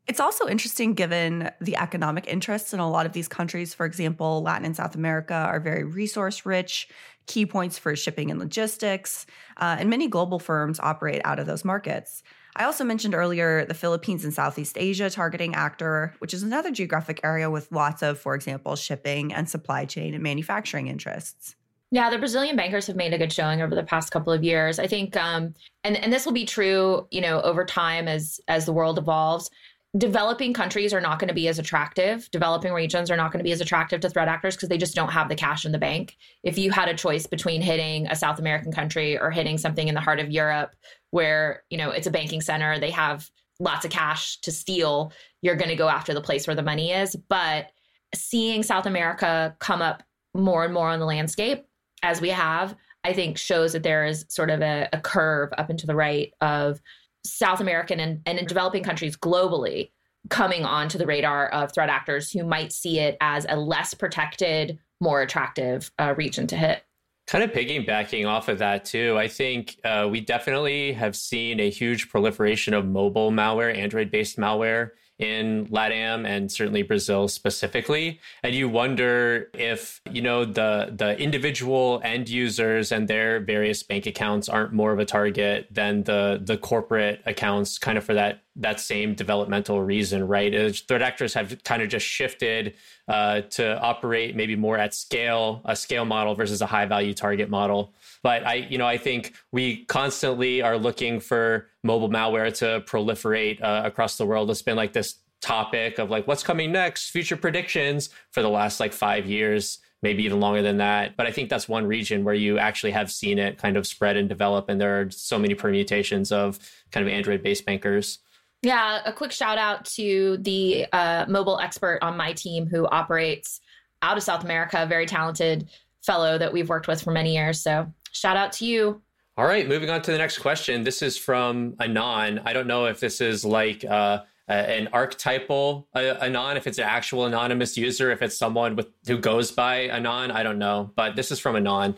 It's 0.09 0.19
also 0.19 0.47
interesting 0.47 0.95
given 0.95 1.51
the 1.61 1.77
economic 1.77 2.25
interests 2.25 2.73
in 2.73 2.79
a 2.79 2.89
lot 2.89 3.05
of 3.05 3.13
these 3.13 3.27
countries. 3.27 3.75
For 3.75 3.85
example, 3.85 4.41
Latin 4.41 4.65
and 4.65 4.75
South 4.75 4.95
America 4.95 5.35
are 5.35 5.59
very 5.59 5.83
resource 5.83 6.47
rich, 6.47 6.89
key 7.27 7.45
points 7.45 7.77
for 7.77 7.95
shipping 7.95 8.31
and 8.31 8.39
logistics, 8.39 9.27
uh, 9.57 9.75
and 9.77 9.87
many 9.87 10.07
global 10.07 10.39
firms 10.39 10.79
operate 10.79 11.21
out 11.25 11.37
of 11.37 11.45
those 11.45 11.63
markets. 11.63 12.23
I 12.55 12.63
also 12.63 12.83
mentioned 12.83 13.13
earlier 13.13 13.65
the 13.65 13.75
Philippines 13.75 14.23
and 14.23 14.33
Southeast 14.33 14.79
Asia 14.79 15.11
targeting 15.11 15.53
actor, 15.53 16.15
which 16.17 16.33
is 16.33 16.41
another 16.41 16.71
geographic 16.71 17.19
area 17.23 17.51
with 17.51 17.71
lots 17.71 18.01
of, 18.01 18.17
for 18.17 18.33
example, 18.33 18.75
shipping 18.75 19.31
and 19.31 19.47
supply 19.47 19.85
chain 19.85 20.15
and 20.15 20.23
manufacturing 20.23 20.87
interests. 20.87 21.55
Yeah, 21.91 22.09
the 22.09 22.17
Brazilian 22.19 22.55
bankers 22.55 22.85
have 22.87 22.95
made 22.95 23.13
a 23.13 23.17
good 23.17 23.33
showing 23.33 23.61
over 23.61 23.73
the 23.73 23.83
past 23.83 24.11
couple 24.11 24.31
of 24.31 24.43
years. 24.43 24.77
I 24.77 24.85
think, 24.85 25.15
um, 25.17 25.55
and 25.83 25.97
and 25.97 26.13
this 26.13 26.23
will 26.25 26.33
be 26.33 26.45
true, 26.45 27.07
you 27.09 27.21
know, 27.21 27.41
over 27.41 27.65
time 27.65 28.07
as 28.07 28.39
as 28.47 28.65
the 28.65 28.73
world 28.73 28.97
evolves 28.99 29.49
developing 29.97 30.53
countries 30.53 30.93
are 30.93 31.01
not 31.01 31.17
going 31.19 31.29
to 31.29 31.33
be 31.33 31.47
as 31.47 31.57
attractive. 31.57 32.29
Developing 32.31 32.73
regions 32.73 33.09
are 33.09 33.17
not 33.17 33.31
going 33.31 33.39
to 33.39 33.43
be 33.43 33.51
as 33.51 33.61
attractive 33.61 34.01
to 34.01 34.09
threat 34.09 34.27
actors 34.27 34.55
because 34.55 34.69
they 34.69 34.77
just 34.77 34.95
don't 34.95 35.11
have 35.11 35.29
the 35.29 35.35
cash 35.35 35.65
in 35.65 35.71
the 35.71 35.79
bank. 35.79 36.15
If 36.43 36.57
you 36.57 36.69
had 36.71 36.89
a 36.89 36.93
choice 36.93 37.25
between 37.25 37.61
hitting 37.61 38.05
a 38.07 38.15
South 38.15 38.37
American 38.37 38.71
country 38.71 39.17
or 39.17 39.31
hitting 39.31 39.57
something 39.57 39.87
in 39.87 39.95
the 39.95 40.01
heart 40.01 40.19
of 40.19 40.29
Europe 40.29 40.75
where, 41.09 41.63
you 41.71 41.77
know, 41.77 41.89
it's 41.89 42.05
a 42.05 42.11
banking 42.11 42.41
center, 42.41 42.79
they 42.79 42.91
have 42.91 43.29
lots 43.59 43.83
of 43.83 43.91
cash 43.91 44.37
to 44.41 44.51
steal, 44.51 45.11
you're 45.41 45.55
going 45.55 45.69
to 45.69 45.75
go 45.75 45.89
after 45.89 46.13
the 46.13 46.21
place 46.21 46.45
where 46.45 46.55
the 46.55 46.61
money 46.61 46.91
is. 46.91 47.15
But 47.15 47.71
seeing 48.13 48.61
South 48.61 48.85
America 48.85 49.55
come 49.59 49.81
up 49.81 50.03
more 50.35 50.63
and 50.63 50.73
more 50.73 50.89
on 50.89 50.99
the 50.99 51.05
landscape 51.05 51.65
as 52.03 52.21
we 52.21 52.29
have, 52.29 52.75
I 53.03 53.13
think 53.13 53.37
shows 53.37 53.73
that 53.73 53.83
there 53.83 54.05
is 54.05 54.25
sort 54.29 54.49
of 54.49 54.61
a, 54.61 54.87
a 54.93 54.99
curve 54.99 55.49
up 55.57 55.69
and 55.69 55.79
to 55.79 55.87
the 55.87 55.95
right 55.95 56.33
of 56.41 56.79
South 57.25 57.59
American 57.59 57.99
and, 57.99 58.21
and 58.25 58.39
in 58.39 58.45
developing 58.45 58.83
countries 58.83 59.17
globally 59.17 59.91
coming 60.29 60.65
onto 60.65 60.97
the 60.97 61.05
radar 61.05 61.47
of 61.49 61.73
threat 61.73 61.89
actors 61.89 62.31
who 62.31 62.43
might 62.43 62.71
see 62.71 62.99
it 62.99 63.17
as 63.21 63.45
a 63.49 63.55
less 63.55 63.93
protected, 63.93 64.79
more 64.99 65.21
attractive 65.21 65.91
uh, 65.99 66.13
region 66.17 66.47
to 66.47 66.57
hit. 66.57 66.83
Kind 67.27 67.43
of 67.43 67.51
piggybacking 67.51 68.27
off 68.27 68.49
of 68.49 68.57
that 68.57 68.85
too, 68.85 69.17
I 69.17 69.27
think 69.27 69.79
uh, 69.83 70.07
we 70.09 70.19
definitely 70.19 70.93
have 70.93 71.15
seen 71.15 71.59
a 71.59 71.69
huge 71.69 72.09
proliferation 72.09 72.73
of 72.73 72.87
mobile 72.87 73.31
malware, 73.31 73.75
Android-based 73.75 74.37
malware 74.37 74.91
in 75.19 75.67
LATAM 75.67 76.25
and 76.25 76.51
certainly 76.51 76.81
Brazil 76.81 77.27
specifically. 77.27 78.19
And 78.41 78.55
you 78.55 78.69
wonder 78.69 79.49
if, 79.53 80.01
you 80.09 80.21
know, 80.21 80.45
the 80.45 80.93
the 80.95 81.19
individual 81.19 82.01
end 82.03 82.29
users 82.29 82.91
and 82.91 83.07
their 83.07 83.41
various 83.41 83.83
bank 83.83 84.05
accounts 84.05 84.49
aren't 84.49 84.73
more 84.73 84.91
of 84.93 84.99
a 84.99 85.05
target 85.05 85.67
than 85.69 86.03
the 86.03 86.41
the 86.41 86.57
corporate 86.57 87.21
accounts 87.25 87.77
kind 87.77 87.97
of 87.97 88.03
for 88.03 88.13
that 88.13 88.41
that 88.59 88.79
same 88.79 89.15
developmental 89.15 89.81
reason, 89.81 90.27
right? 90.27 90.53
Is 90.53 90.81
threat 90.81 91.01
actors 91.01 91.33
have 91.33 91.63
kind 91.63 91.81
of 91.81 91.89
just 91.89 92.05
shifted 92.05 92.75
uh, 93.07 93.41
to 93.41 93.79
operate 93.79 94.35
maybe 94.35 94.55
more 94.55 94.77
at 94.77 94.93
scale, 94.93 95.61
a 95.65 95.75
scale 95.75 96.05
model 96.05 96.35
versus 96.35 96.61
a 96.61 96.65
high 96.65 96.85
value 96.85 97.13
target 97.13 97.49
model. 97.49 97.93
But 98.21 98.45
I, 98.45 98.55
you 98.55 98.77
know, 98.77 98.85
I 98.85 98.97
think 98.97 99.33
we 99.51 99.85
constantly 99.85 100.61
are 100.61 100.77
looking 100.77 101.21
for 101.21 101.67
mobile 101.83 102.09
malware 102.09 102.53
to 102.57 102.81
proliferate 102.81 103.63
uh, 103.63 103.83
across 103.85 104.17
the 104.17 104.25
world. 104.25 104.51
It's 104.51 104.61
been 104.61 104.75
like 104.75 104.93
this 104.93 105.15
topic 105.41 105.97
of 105.97 106.09
like 106.09 106.27
what's 106.27 106.43
coming 106.43 106.71
next, 106.73 107.11
future 107.11 107.37
predictions 107.37 108.09
for 108.31 108.41
the 108.41 108.49
last 108.49 108.81
like 108.81 108.91
five 108.91 109.25
years, 109.25 109.79
maybe 110.01 110.23
even 110.23 110.41
longer 110.41 110.61
than 110.61 110.77
that. 110.77 111.15
But 111.15 111.27
I 111.27 111.31
think 111.31 111.49
that's 111.49 111.69
one 111.69 111.87
region 111.87 112.25
where 112.25 112.35
you 112.35 112.59
actually 112.59 112.91
have 112.91 113.09
seen 113.09 113.39
it 113.39 113.57
kind 113.57 113.77
of 113.77 113.87
spread 113.87 114.17
and 114.17 114.27
develop, 114.27 114.67
and 114.67 114.81
there 114.81 114.99
are 114.99 115.09
so 115.11 115.39
many 115.39 115.55
permutations 115.55 116.33
of 116.33 116.59
kind 116.91 117.07
of 117.07 117.13
Android-based 117.13 117.65
bankers. 117.65 118.19
Yeah, 118.61 119.01
a 119.05 119.13
quick 119.13 119.31
shout 119.31 119.57
out 119.57 119.85
to 119.95 120.37
the 120.41 120.85
uh, 120.91 121.25
mobile 121.29 121.59
expert 121.59 121.99
on 122.01 122.17
my 122.17 122.33
team 122.33 122.67
who 122.67 122.87
operates 122.87 123.61
out 124.01 124.17
of 124.17 124.23
South 124.23 124.43
America, 124.43 124.83
a 124.83 124.85
very 124.85 125.05
talented 125.05 125.69
fellow 126.01 126.37
that 126.37 126.51
we've 126.51 126.67
worked 126.67 126.87
with 126.87 127.01
for 127.01 127.11
many 127.11 127.35
years. 127.35 127.61
So 127.61 127.91
shout 128.11 128.37
out 128.37 128.51
to 128.53 128.65
you. 128.65 129.01
All 129.37 129.45
right, 129.45 129.67
moving 129.67 129.89
on 129.89 130.01
to 130.01 130.11
the 130.11 130.17
next 130.17 130.39
question. 130.39 130.83
This 130.83 131.01
is 131.01 131.17
from 131.17 131.75
Anon. 131.79 132.41
I 132.43 132.51
don't 132.51 132.67
know 132.67 132.85
if 132.87 132.99
this 132.99 133.21
is 133.21 133.45
like 133.45 133.85
uh, 133.85 134.23
an 134.49 134.89
archetypal 134.91 135.87
uh, 135.93 136.15
Anon, 136.21 136.57
if 136.57 136.67
it's 136.67 136.79
an 136.79 136.83
actual 136.83 137.25
anonymous 137.25 137.77
user, 137.77 138.11
if 138.11 138.21
it's 138.21 138.37
someone 138.37 138.75
with 138.75 138.87
who 139.07 139.17
goes 139.17 139.51
by 139.51 139.87
Anon, 139.87 140.31
I 140.31 140.43
don't 140.43 140.59
know. 140.59 140.91
But 140.95 141.15
this 141.15 141.31
is 141.31 141.39
from 141.39 141.55
Anon 141.55 141.95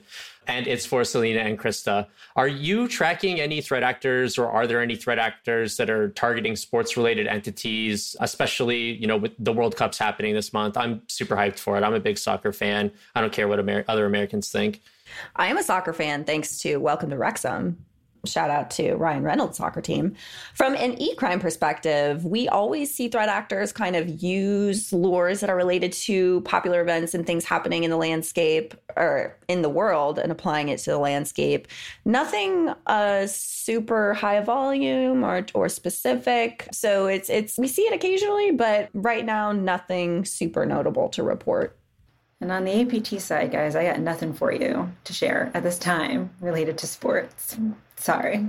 and 0.47 0.67
it's 0.67 0.85
for 0.85 1.03
Selena 1.03 1.39
and 1.39 1.59
Crista. 1.59 2.07
Are 2.35 2.47
you 2.47 2.87
tracking 2.87 3.39
any 3.39 3.61
threat 3.61 3.83
actors, 3.83 4.37
or 4.37 4.49
are 4.49 4.67
there 4.67 4.81
any 4.81 4.95
threat 4.95 5.19
actors 5.19 5.77
that 5.77 5.89
are 5.89 6.09
targeting 6.09 6.55
sports 6.55 6.97
related 6.97 7.27
entities, 7.27 8.15
especially 8.19 8.93
you 8.93 9.07
know 9.07 9.17
with 9.17 9.33
the 9.39 9.53
World 9.53 9.75
Cup's 9.75 9.97
happening 9.97 10.33
this 10.33 10.53
month? 10.53 10.77
I'm 10.77 11.01
super 11.07 11.35
hyped 11.35 11.59
for 11.59 11.77
it. 11.77 11.83
I'm 11.83 11.93
a 11.93 11.99
big 11.99 12.17
soccer 12.17 12.51
fan. 12.51 12.91
I 13.15 13.21
don't 13.21 13.33
care 13.33 13.47
what 13.47 13.59
Amer- 13.59 13.85
other 13.87 14.05
Americans 14.05 14.51
think. 14.51 14.81
I 15.35 15.47
am 15.47 15.57
a 15.57 15.63
soccer 15.63 15.93
fan, 15.93 16.23
thanks 16.23 16.59
to 16.59 16.77
Welcome 16.77 17.09
to 17.09 17.17
Wrexham 17.17 17.85
shout 18.25 18.49
out 18.49 18.69
to 18.71 18.95
Ryan 18.95 19.23
Reynolds' 19.23 19.57
soccer 19.57 19.81
team. 19.81 20.15
From 20.53 20.75
an 20.75 21.01
e 21.01 21.15
crime 21.15 21.39
perspective, 21.39 22.25
we 22.25 22.47
always 22.47 22.93
see 22.93 23.07
threat 23.07 23.29
actors 23.29 23.71
kind 23.71 23.95
of 23.95 24.21
use 24.21 24.93
lures 24.93 25.39
that 25.39 25.49
are 25.49 25.55
related 25.55 25.91
to 25.93 26.41
popular 26.41 26.81
events 26.81 27.13
and 27.13 27.25
things 27.25 27.45
happening 27.45 27.83
in 27.83 27.89
the 27.89 27.97
landscape 27.97 28.73
or 28.95 29.37
in 29.47 29.61
the 29.61 29.69
world 29.69 30.19
and 30.19 30.31
applying 30.31 30.69
it 30.69 30.79
to 30.79 30.91
the 30.91 30.97
landscape. 30.97 31.67
Nothing 32.05 32.73
uh, 32.87 33.27
super 33.27 34.13
high 34.13 34.41
volume 34.41 35.23
or, 35.23 35.45
or 35.53 35.69
specific. 35.69 36.67
So 36.71 37.07
it's 37.07 37.29
it's 37.29 37.57
we 37.57 37.67
see 37.67 37.83
it 37.83 37.93
occasionally, 37.93 38.51
but 38.51 38.89
right 38.93 39.25
now 39.25 39.51
nothing 39.51 40.25
super 40.25 40.65
notable 40.65 41.09
to 41.09 41.23
report. 41.23 41.77
And 42.41 42.51
on 42.51 42.65
the 42.65 42.81
APT 42.81 43.21
side, 43.21 43.51
guys, 43.51 43.75
I 43.75 43.85
got 43.85 43.99
nothing 43.99 44.33
for 44.33 44.51
you 44.51 44.91
to 45.03 45.13
share 45.13 45.51
at 45.53 45.61
this 45.61 45.77
time 45.77 46.31
related 46.39 46.77
to 46.79 46.87
sports. 46.87 47.55
Sorry. 48.01 48.47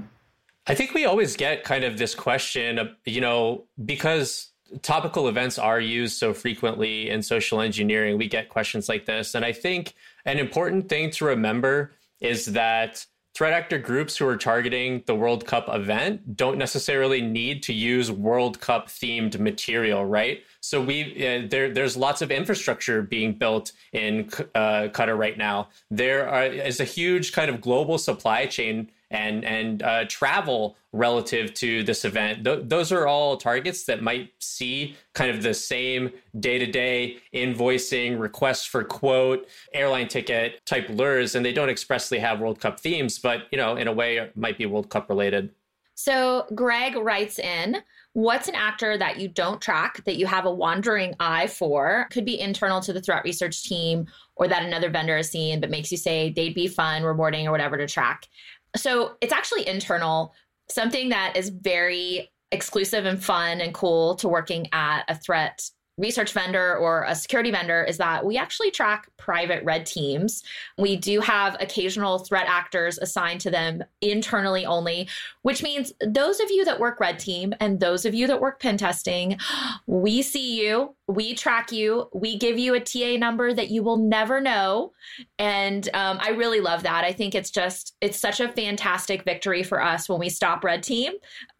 I 0.66 0.74
think 0.74 0.94
we 0.94 1.04
always 1.04 1.36
get 1.36 1.62
kind 1.62 1.84
of 1.84 1.98
this 1.98 2.14
question, 2.14 2.96
you 3.04 3.20
know, 3.20 3.64
because 3.84 4.52
topical 4.80 5.28
events 5.28 5.58
are 5.58 5.80
used 5.80 6.16
so 6.16 6.32
frequently 6.32 7.10
in 7.10 7.22
social 7.22 7.60
engineering, 7.60 8.16
we 8.16 8.28
get 8.28 8.48
questions 8.48 8.88
like 8.88 9.04
this. 9.04 9.34
And 9.34 9.44
I 9.44 9.52
think 9.52 9.94
an 10.24 10.38
important 10.38 10.88
thing 10.88 11.10
to 11.10 11.26
remember 11.26 11.92
is 12.20 12.46
that 12.46 13.04
threat 13.34 13.52
actor 13.52 13.78
groups 13.78 14.16
who 14.16 14.26
are 14.26 14.36
targeting 14.36 15.02
the 15.06 15.14
World 15.14 15.46
Cup 15.46 15.68
event 15.68 16.36
don't 16.36 16.58
necessarily 16.58 17.20
need 17.20 17.62
to 17.64 17.74
use 17.74 18.10
World 18.10 18.60
Cup 18.60 18.88
themed 18.88 19.38
material, 19.38 20.06
right? 20.06 20.42
So 20.60 20.80
we 20.80 21.12
uh, 21.26 21.48
there 21.48 21.72
there's 21.72 21.96
lots 21.96 22.22
of 22.22 22.30
infrastructure 22.30 23.02
being 23.02 23.32
built 23.34 23.72
in 23.92 24.30
uh, 24.54 24.88
Qatar 24.92 25.18
right 25.18 25.36
now. 25.36 25.68
There 25.90 26.28
are, 26.28 26.44
is 26.44 26.80
a 26.80 26.84
huge 26.84 27.32
kind 27.32 27.50
of 27.50 27.60
global 27.60 27.98
supply 27.98 28.46
chain 28.46 28.90
and 29.12 29.44
and 29.44 29.82
uh, 29.82 30.04
travel 30.06 30.76
relative 30.92 31.54
to 31.54 31.82
this 31.84 32.04
event. 32.04 32.44
Th- 32.44 32.60
those 32.64 32.90
are 32.90 33.06
all 33.06 33.36
targets 33.36 33.84
that 33.84 34.02
might 34.02 34.32
see 34.40 34.96
kind 35.14 35.30
of 35.30 35.42
the 35.42 35.54
same 35.54 36.10
day 36.40 36.58
to 36.58 36.66
day 36.66 37.18
invoicing, 37.32 38.18
requests 38.18 38.66
for 38.66 38.82
quote, 38.82 39.46
airline 39.72 40.08
ticket 40.08 40.64
type 40.66 40.88
lures, 40.88 41.34
and 41.34 41.44
they 41.44 41.52
don't 41.52 41.70
expressly 41.70 42.18
have 42.18 42.40
World 42.40 42.60
Cup 42.60 42.80
themes, 42.80 43.18
but 43.18 43.44
you 43.52 43.58
know, 43.58 43.76
in 43.76 43.86
a 43.86 43.92
way, 43.92 44.16
it 44.16 44.36
might 44.36 44.58
be 44.58 44.66
World 44.66 44.90
Cup 44.90 45.08
related. 45.08 45.50
So 45.94 46.46
Greg 46.54 46.96
writes 46.96 47.38
in. 47.38 47.82
What's 48.14 48.46
an 48.46 48.54
actor 48.54 48.98
that 48.98 49.18
you 49.18 49.28
don't 49.28 49.58
track 49.58 50.04
that 50.04 50.16
you 50.16 50.26
have 50.26 50.44
a 50.44 50.52
wandering 50.52 51.14
eye 51.18 51.46
for? 51.46 52.08
Could 52.10 52.26
be 52.26 52.38
internal 52.38 52.82
to 52.82 52.92
the 52.92 53.00
threat 53.00 53.24
research 53.24 53.62
team 53.62 54.06
or 54.36 54.48
that 54.48 54.62
another 54.62 54.90
vendor 54.90 55.16
has 55.16 55.30
seen, 55.30 55.60
but 55.60 55.70
makes 55.70 55.90
you 55.90 55.96
say 55.96 56.30
they'd 56.30 56.54
be 56.54 56.68
fun, 56.68 57.04
rewarding, 57.04 57.48
or 57.48 57.52
whatever 57.52 57.78
to 57.78 57.86
track. 57.86 58.28
So 58.76 59.16
it's 59.20 59.32
actually 59.32 59.66
internal, 59.68 60.34
something 60.70 61.10
that 61.10 61.36
is 61.36 61.50
very 61.50 62.30
exclusive 62.50 63.06
and 63.06 63.22
fun 63.22 63.60
and 63.60 63.72
cool 63.74 64.14
to 64.16 64.28
working 64.28 64.68
at 64.72 65.04
a 65.08 65.14
threat 65.14 65.62
research 65.98 66.32
vendor 66.32 66.76
or 66.76 67.04
a 67.04 67.14
security 67.14 67.50
vendor 67.50 67.84
is 67.84 67.98
that 67.98 68.24
we 68.24 68.36
actually 68.38 68.70
track 68.70 69.08
private 69.18 69.62
red 69.64 69.84
teams. 69.84 70.42
We 70.78 70.96
do 70.96 71.20
have 71.20 71.56
occasional 71.60 72.18
threat 72.18 72.46
actors 72.48 72.98
assigned 72.98 73.40
to 73.42 73.50
them 73.50 73.84
internally 74.00 74.64
only, 74.64 75.08
which 75.42 75.62
means 75.62 75.92
those 76.04 76.40
of 76.40 76.50
you 76.50 76.64
that 76.64 76.80
work 76.80 76.98
red 76.98 77.18
team 77.18 77.54
and 77.60 77.78
those 77.78 78.04
of 78.04 78.14
you 78.14 78.26
that 78.26 78.40
work 78.40 78.60
pen 78.60 78.76
testing, 78.76 79.38
we 79.86 80.22
see 80.22 80.60
you, 80.60 80.94
we 81.08 81.34
track 81.34 81.70
you, 81.70 82.08
we 82.14 82.38
give 82.38 82.58
you 82.58 82.74
a 82.74 82.80
TA 82.80 83.18
number 83.18 83.52
that 83.52 83.70
you 83.70 83.82
will 83.82 83.98
never 83.98 84.40
know. 84.40 84.92
And 85.38 85.88
um, 85.94 86.18
I 86.20 86.30
really 86.30 86.60
love 86.60 86.82
that. 86.84 87.04
I 87.04 87.12
think 87.12 87.34
it's 87.34 87.50
just, 87.50 87.94
it's 88.00 88.18
such 88.18 88.40
a 88.40 88.48
fantastic 88.48 89.24
victory 89.24 89.62
for 89.62 89.82
us 89.82 90.08
when 90.08 90.18
we 90.18 90.30
stop 90.30 90.64
red 90.64 90.82
team 90.82 91.12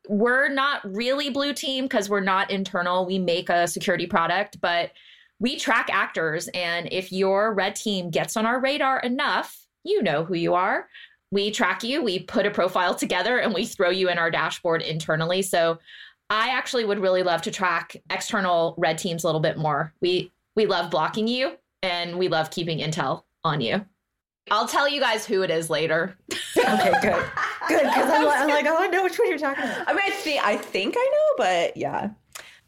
we're 0.09 0.49
not 0.49 0.81
really 0.85 1.31
blue 1.31 1.53
team 1.53 1.85
because 1.85 2.09
we're 2.09 2.21
not 2.21 2.51
internal. 2.51 3.07
We 3.07 3.19
make 3.19 3.49
a 3.49 3.69
security 3.69 4.07
product, 4.07 4.61
but 4.61 4.93
we 5.39 5.59
track 5.59 5.89
actors. 5.93 6.49
And 6.55 6.89
if 6.93 7.13
your 7.13 7.55
red 7.55 7.75
team 7.77 8.11
gets 8.11 8.37
on 8.37 8.47
our 8.47 8.61
radar 8.61 9.01
enough, 9.01 9.67
you 9.85 10.03
know 10.03 10.25
who 10.25 10.35
you 10.35 10.55
are. 10.55 10.89
We 11.31 11.51
track 11.51 11.83
you, 11.83 12.03
we 12.03 12.21
put 12.21 12.47
a 12.47 12.51
profile 12.51 12.95
together, 12.95 13.39
and 13.39 13.55
we 13.55 13.65
throw 13.65 13.91
you 13.91 14.11
in 14.11 14.19
our 14.19 14.31
dashboard 14.31 14.83
internally. 14.83 15.43
So 15.43 15.79
I 16.29 16.49
actually 16.49 16.85
would 16.85 16.99
really 16.99 17.23
love 17.23 17.43
to 17.43 17.51
track 17.51 17.97
external 18.11 18.75
red 18.79 18.99
teams 18.99 19.25
a 19.25 19.27
little 19.27 19.41
bit 19.41 19.57
more. 19.57 19.93
We 20.01 20.31
we 20.57 20.67
love 20.67 20.91
blocking 20.91 21.27
you 21.27 21.57
and 21.83 22.19
we 22.19 22.29
love 22.29 22.51
keeping 22.51 22.79
intel 22.79 23.25
on 23.45 23.61
you. 23.61 23.85
I'll 24.51 24.69
tell 24.69 24.89
you 24.89 25.01
guys 25.01 25.25
who 25.25 25.43
it 25.43 25.51
is 25.51 25.71
later. 25.71 26.17
okay, 26.57 26.93
good, 27.03 27.25
good. 27.69 27.83
Because 27.83 28.11
I'm, 28.11 28.25
like, 28.27 28.41
I'm, 28.41 28.49
like, 28.49 28.67
oh, 28.67 28.77
I 28.79 28.87
know 28.89 29.03
which 29.03 29.19
one 29.19 29.29
you're 29.29 29.39
talking 29.39 29.65
about. 29.65 29.89
I 29.89 29.93
mean, 29.93 30.03
I 30.05 30.11
think 30.11 30.45
I 30.45 30.57
think 30.57 30.95
I 30.97 31.11
know, 31.13 31.45
but 31.45 31.77
yeah. 31.77 32.11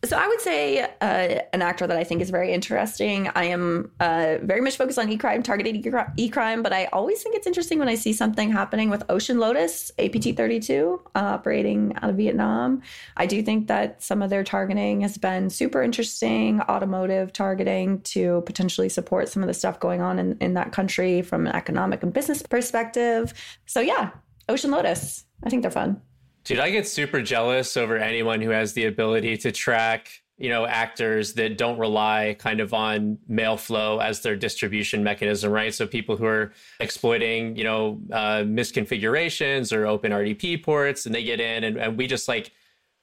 So 0.05 0.19
I 0.19 0.29
would 0.29 0.41
say 0.41 0.81
uh, 0.83 1.41
an 1.53 1.63
actor 1.63 1.87
that 1.87 1.97
I 1.97 2.05
think 2.05 2.21
is 2.21 2.29
very 2.29 2.53
interesting. 2.53 3.31
I 3.35 3.45
am 3.45 3.91
uh, 4.01 4.37
very 4.43 4.61
much 4.61 4.77
focused 4.77 4.99
on 4.99 5.11
e-crime, 5.11 5.43
targeted 5.43 5.77
e-crime, 6.17 6.63
but 6.63 6.73
I 6.73 6.87
always 6.87 7.23
think 7.23 7.35
it's 7.35 7.47
interesting 7.47 7.79
when 7.79 7.89
I 7.89 7.95
see 7.95 8.13
something 8.13 8.53
happening 8.53 8.91
with 8.91 9.03
Ocean 9.09 9.39
Lotus, 9.39 9.91
APT-32, 9.99 10.99
uh, 10.99 10.99
operating 11.15 11.97
out 12.03 12.11
of 12.11 12.17
Vietnam. 12.17 12.83
I 13.17 13.25
do 13.25 13.43
think 13.43 13.69
that 13.69 14.03
some 14.03 14.21
of 14.21 14.29
their 14.29 14.45
targeting 14.45 15.01
has 15.01 15.17
been 15.17 15.49
super 15.49 15.83
interesting, 15.83 16.61
automotive 16.63 17.33
targeting 17.33 18.03
to 18.03 18.43
potentially 18.45 18.91
support 18.91 19.31
some 19.31 19.43
of 19.43 19.47
the 19.47 19.55
stuff 19.55 19.81
going 19.81 20.03
on 20.03 20.19
in, 20.19 20.37
in 20.41 20.53
that 20.55 20.73
country 20.73 21.23
from 21.23 21.47
an 21.47 21.55
economic 21.55 22.03
and 22.03 22.13
business 22.13 22.43
perspective. 22.43 23.33
So 23.65 23.81
yeah, 23.81 24.11
Ocean 24.49 24.71
Lotus. 24.71 25.25
I 25.43 25.51
think 25.51 25.63
they're 25.63 25.71
fun. 25.71 26.01
Dude, 26.45 26.59
I 26.59 26.71
get 26.71 26.87
super 26.87 27.23
jealous 27.23 27.77
over 27.77 27.97
anyone 27.97 28.41
who 28.41 28.51
has 28.51 28.75
the 28.75 28.85
ability 28.85 29.39
to 29.39 29.53
track, 29.53 30.11
you 30.37 30.51
know, 30.51 30.67
actors 30.67 31.33
that 31.35 31.57
don't 31.57 31.79
rely 31.79 32.37
kind 32.39 32.61
of 32.61 32.75
on 32.75 33.19
mail 33.27 33.57
flow 33.57 33.99
as 33.99 34.21
their 34.21 34.37
distribution 34.37 35.03
mechanism, 35.03 35.51
right? 35.51 35.73
So 35.73 35.87
people 35.87 36.19
who 36.19 36.27
are 36.27 36.53
exploiting, 36.81 37.57
you 37.57 37.65
know, 37.65 38.01
uh, 38.13 38.43
misconfigurations 38.43 39.75
or 39.75 39.87
open 39.87 40.13
RDP 40.13 40.63
ports 40.63 41.07
and 41.07 41.15
they 41.15 41.25
get 41.25 41.41
in 41.41 41.65
and, 41.65 41.79
and 41.79 41.97
we 41.97 42.07
just 42.07 42.29
like 42.29 42.53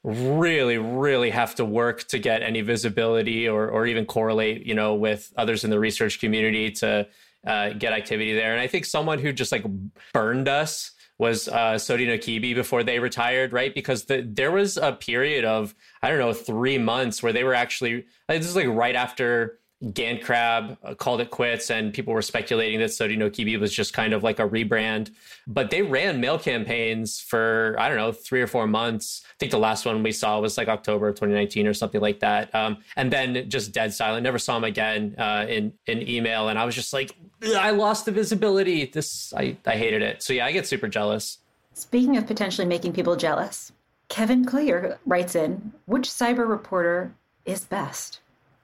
really, 0.04 0.78
really 0.78 1.30
have 1.30 1.56
to 1.56 1.64
work 1.64 2.06
to 2.08 2.18
get 2.20 2.42
any 2.42 2.60
visibility 2.60 3.48
or, 3.48 3.68
or 3.68 3.86
even 3.86 4.04
correlate, 4.06 4.64
you 4.64 4.74
know, 4.74 4.94
with 4.94 5.32
others 5.36 5.64
in 5.64 5.70
the 5.70 5.78
research 5.80 6.20
community 6.20 6.70
to 6.70 7.08
uh, 7.46 7.70
get 7.70 7.92
activity 7.92 8.34
there. 8.34 8.52
And 8.52 8.60
I 8.60 8.68
think 8.68 8.84
someone 8.84 9.18
who 9.18 9.32
just 9.32 9.50
like 9.50 9.64
burned 10.12 10.48
us 10.48 10.91
was 11.18 11.48
uh, 11.48 11.74
Sodinokibi 11.74 12.54
before 12.54 12.82
they 12.82 12.98
retired, 12.98 13.52
right? 13.52 13.74
Because 13.74 14.04
the, 14.04 14.22
there 14.22 14.50
was 14.50 14.76
a 14.76 14.92
period 14.92 15.44
of 15.44 15.74
I 16.02 16.08
don't 16.08 16.18
know 16.18 16.32
three 16.32 16.78
months 16.78 17.22
where 17.22 17.32
they 17.32 17.44
were 17.44 17.54
actually 17.54 18.06
this 18.28 18.46
is 18.46 18.56
like 18.56 18.68
right 18.68 18.96
after 18.96 19.58
GandCrab 19.82 20.76
uh, 20.84 20.94
called 20.94 21.20
it 21.20 21.30
quits, 21.30 21.70
and 21.70 21.92
people 21.92 22.14
were 22.14 22.22
speculating 22.22 22.78
that 22.78 22.90
Sodinokibi 22.90 23.58
was 23.58 23.72
just 23.72 23.92
kind 23.92 24.12
of 24.12 24.22
like 24.22 24.38
a 24.38 24.48
rebrand. 24.48 25.10
But 25.46 25.70
they 25.70 25.82
ran 25.82 26.20
mail 26.20 26.38
campaigns 26.38 27.20
for 27.20 27.74
I 27.78 27.88
don't 27.88 27.96
know 27.96 28.12
three 28.12 28.40
or 28.40 28.46
four 28.46 28.66
months. 28.66 29.22
I 29.24 29.34
think 29.38 29.50
the 29.50 29.58
last 29.58 29.84
one 29.84 30.02
we 30.02 30.12
saw 30.12 30.38
was 30.40 30.56
like 30.56 30.68
October 30.68 31.10
2019 31.10 31.66
or 31.66 31.74
something 31.74 32.00
like 32.00 32.20
that. 32.20 32.54
Um, 32.54 32.78
and 32.96 33.12
then 33.12 33.50
just 33.50 33.72
dead 33.72 33.92
silent. 33.92 34.22
Never 34.22 34.38
saw 34.38 34.56
him 34.56 34.64
again 34.64 35.16
uh, 35.18 35.46
in 35.48 35.72
in 35.86 36.08
email, 36.08 36.48
and 36.48 36.58
I 36.58 36.64
was 36.64 36.74
just 36.74 36.92
like, 36.92 37.10
I 37.56 37.70
lost 37.70 38.04
the 38.04 38.12
visibility. 38.12 38.86
This 38.86 39.34
I 39.34 39.56
I 39.66 39.76
hated 39.76 40.02
it. 40.02 40.22
So 40.22 40.32
yeah, 40.32 40.46
I 40.46 40.52
get 40.52 40.66
super 40.66 40.86
jealous. 40.86 41.38
Speaking 41.74 42.16
of 42.16 42.26
potentially 42.26 42.66
making 42.66 42.92
people 42.92 43.16
jealous, 43.16 43.72
Kevin 44.08 44.44
Collier 44.44 45.00
writes 45.06 45.34
in, 45.34 45.72
which 45.86 46.08
cyber 46.08 46.46
reporter 46.46 47.14
is 47.46 47.64
best? 47.64 48.20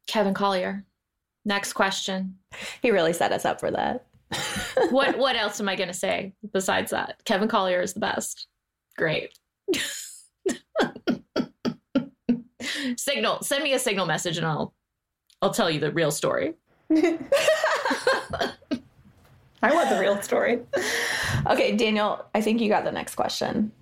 Kevin 0.07 0.35
Collier. 0.35 0.85
Next 1.49 1.73
question. 1.73 2.37
He 2.83 2.91
really 2.91 3.15
set 3.15 3.33
us 3.33 3.47
up 3.47 3.59
for 3.59 3.71
that. 3.71 4.05
what 4.91 5.17
what 5.17 5.35
else 5.35 5.61
am 5.61 5.69
I 5.69 5.77
going 5.77 5.89
to 5.89 5.95
say 5.95 6.35
besides 6.53 6.91
that? 6.91 7.23
Kevin 7.25 7.49
Collier 7.49 7.81
is 7.81 7.95
the 7.95 8.01
best. 8.01 8.47
Great. 8.99 9.33
signal. 12.99 13.43
Send 13.43 13.65
me 13.65 13.73
a 13.73 13.79
signal 13.79 14.05
message 14.05 14.37
and 14.37 14.47
I'll 14.47 14.75
I'll 15.41 15.55
tell 15.55 15.71
you 15.71 15.81
the 15.81 15.91
real 15.91 16.11
story. 16.11 16.53
I 16.91 17.25
want 19.63 19.89
the 19.89 19.99
real 19.99 20.21
story. 20.21 20.61
Okay, 21.47 21.75
Daniel, 21.75 22.27
I 22.35 22.43
think 22.43 22.61
you 22.61 22.69
got 22.69 22.85
the 22.85 22.93
next 22.93 23.15
question. 23.15 23.73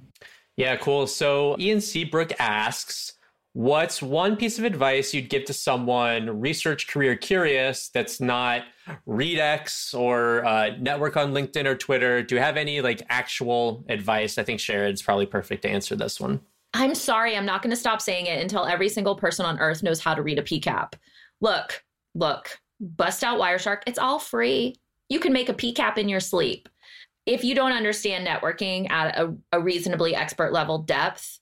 Yeah, 0.56 0.76
cool. 0.76 1.08
So 1.08 1.56
Ian 1.58 1.80
Seabrook 1.80 2.32
asks, 2.38 3.14
What's 3.56 4.02
one 4.02 4.36
piece 4.36 4.58
of 4.58 4.64
advice 4.64 5.14
you'd 5.14 5.30
give 5.30 5.46
to 5.46 5.54
someone 5.54 6.40
research 6.40 6.88
career 6.88 7.16
curious 7.16 7.88
that's 7.88 8.20
not 8.20 8.64
ReadX 9.08 9.98
or 9.98 10.44
uh, 10.44 10.76
network 10.78 11.16
on 11.16 11.32
LinkedIn 11.32 11.64
or 11.64 11.74
Twitter? 11.74 12.22
Do 12.22 12.34
you 12.34 12.40
have 12.42 12.58
any 12.58 12.82
like 12.82 13.00
actual 13.08 13.82
advice? 13.88 14.36
I 14.36 14.42
think 14.42 14.60
Sherrod's 14.60 15.00
probably 15.00 15.24
perfect 15.24 15.62
to 15.62 15.70
answer 15.70 15.96
this 15.96 16.20
one. 16.20 16.42
I'm 16.74 16.94
sorry, 16.94 17.34
I'm 17.34 17.46
not 17.46 17.62
going 17.62 17.70
to 17.70 17.76
stop 17.76 18.02
saying 18.02 18.26
it 18.26 18.42
until 18.42 18.66
every 18.66 18.90
single 18.90 19.16
person 19.16 19.46
on 19.46 19.58
earth 19.58 19.82
knows 19.82 20.00
how 20.00 20.12
to 20.12 20.20
read 20.20 20.38
a 20.38 20.42
PCAP. 20.42 20.92
Look, 21.40 21.82
look, 22.14 22.58
bust 22.78 23.24
out 23.24 23.40
Wireshark. 23.40 23.84
It's 23.86 23.98
all 23.98 24.18
free. 24.18 24.76
You 25.08 25.18
can 25.18 25.32
make 25.32 25.48
a 25.48 25.54
PCAP 25.54 25.96
in 25.96 26.10
your 26.10 26.20
sleep. 26.20 26.68
If 27.24 27.42
you 27.42 27.54
don't 27.54 27.72
understand 27.72 28.26
networking 28.26 28.90
at 28.90 29.16
a, 29.16 29.34
a 29.52 29.60
reasonably 29.60 30.14
expert 30.14 30.52
level 30.52 30.76
depth, 30.76 31.40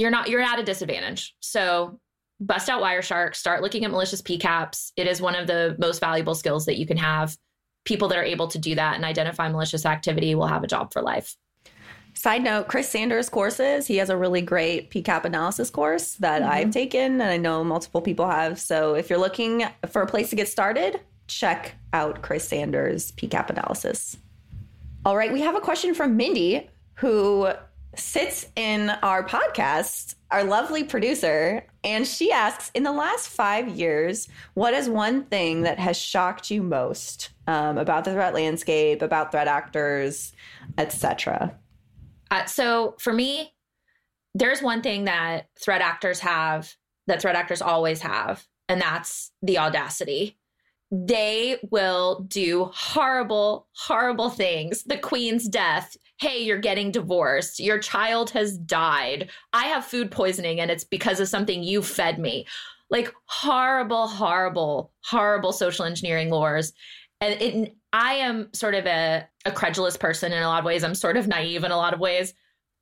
you're 0.00 0.10
not 0.10 0.28
you're 0.28 0.40
at 0.40 0.58
a 0.58 0.62
disadvantage. 0.62 1.36
So 1.40 2.00
bust 2.40 2.68
out 2.70 2.82
Wireshark, 2.82 3.34
start 3.36 3.62
looking 3.62 3.84
at 3.84 3.90
malicious 3.90 4.22
PCAPs. 4.22 4.92
It 4.96 5.06
is 5.06 5.20
one 5.20 5.34
of 5.34 5.46
the 5.46 5.76
most 5.78 6.00
valuable 6.00 6.34
skills 6.34 6.64
that 6.66 6.78
you 6.78 6.86
can 6.86 6.96
have. 6.96 7.36
People 7.84 8.08
that 8.08 8.18
are 8.18 8.24
able 8.24 8.48
to 8.48 8.58
do 8.58 8.74
that 8.74 8.96
and 8.96 9.04
identify 9.04 9.48
malicious 9.48 9.84
activity 9.84 10.34
will 10.34 10.46
have 10.46 10.64
a 10.64 10.66
job 10.66 10.92
for 10.92 11.02
life. 11.02 11.36
Side 12.14 12.42
note, 12.42 12.68
Chris 12.68 12.88
Sanders 12.88 13.28
courses, 13.28 13.86
he 13.86 13.96
has 13.98 14.10
a 14.10 14.16
really 14.16 14.40
great 14.40 14.90
PCAP 14.90 15.24
analysis 15.24 15.70
course 15.70 16.14
that 16.14 16.42
mm-hmm. 16.42 16.50
I've 16.50 16.70
taken 16.70 17.20
and 17.20 17.22
I 17.22 17.36
know 17.36 17.62
multiple 17.62 18.00
people 18.00 18.28
have. 18.28 18.58
So 18.58 18.94
if 18.94 19.08
you're 19.10 19.18
looking 19.18 19.64
for 19.90 20.02
a 20.02 20.06
place 20.06 20.30
to 20.30 20.36
get 20.36 20.48
started, 20.48 21.00
check 21.28 21.76
out 21.92 22.22
Chris 22.22 22.48
Sanders 22.48 23.12
PCAP 23.12 23.50
analysis. 23.50 24.16
All 25.04 25.16
right, 25.16 25.32
we 25.32 25.40
have 25.42 25.54
a 25.54 25.60
question 25.60 25.94
from 25.94 26.16
Mindy 26.16 26.68
who 26.94 27.50
sits 27.96 28.46
in 28.56 28.90
our 29.02 29.24
podcast, 29.24 30.14
our 30.30 30.44
lovely 30.44 30.84
producer, 30.84 31.66
and 31.82 32.06
she 32.06 32.30
asks 32.30 32.70
In 32.74 32.82
the 32.82 32.92
last 32.92 33.28
five 33.28 33.68
years, 33.68 34.28
what 34.54 34.74
is 34.74 34.88
one 34.88 35.24
thing 35.24 35.62
that 35.62 35.78
has 35.78 35.96
shocked 35.96 36.50
you 36.50 36.62
most 36.62 37.30
um, 37.46 37.78
about 37.78 38.04
the 38.04 38.12
threat 38.12 38.34
landscape, 38.34 39.02
about 39.02 39.32
threat 39.32 39.48
actors, 39.48 40.32
etc.? 40.78 41.58
Uh, 42.30 42.44
so 42.44 42.94
for 42.98 43.12
me, 43.12 43.52
there's 44.34 44.62
one 44.62 44.82
thing 44.82 45.04
that 45.04 45.48
threat 45.58 45.80
actors 45.80 46.20
have 46.20 46.72
that 47.06 47.20
threat 47.20 47.34
actors 47.34 47.60
always 47.60 48.00
have, 48.02 48.46
and 48.68 48.80
that's 48.80 49.32
the 49.42 49.58
audacity. 49.58 50.38
They 50.92 51.58
will 51.70 52.24
do 52.28 52.70
horrible, 52.72 53.68
horrible 53.72 54.30
things. 54.30 54.84
The 54.84 54.98
queen's 54.98 55.48
death. 55.48 55.96
Hey, 56.20 56.42
you're 56.42 56.58
getting 56.58 56.90
divorced. 56.90 57.60
Your 57.60 57.78
child 57.78 58.30
has 58.30 58.58
died. 58.58 59.30
I 59.52 59.66
have 59.66 59.84
food 59.84 60.10
poisoning 60.10 60.60
and 60.60 60.70
it's 60.70 60.84
because 60.84 61.20
of 61.20 61.28
something 61.28 61.62
you 61.62 61.82
fed 61.82 62.18
me. 62.18 62.46
Like 62.90 63.12
horrible, 63.26 64.06
horrible, 64.06 64.92
horrible 65.04 65.52
social 65.52 65.84
engineering 65.84 66.30
lures. 66.30 66.72
And 67.20 67.40
it, 67.40 67.76
I 67.92 68.14
am 68.14 68.52
sort 68.52 68.74
of 68.74 68.86
a, 68.86 69.26
a 69.44 69.52
credulous 69.52 69.96
person 69.96 70.32
in 70.32 70.42
a 70.42 70.48
lot 70.48 70.60
of 70.60 70.64
ways. 70.64 70.84
I'm 70.84 70.94
sort 70.94 71.16
of 71.16 71.28
naive 71.28 71.64
in 71.64 71.70
a 71.70 71.76
lot 71.76 71.94
of 71.94 72.00
ways. 72.00 72.34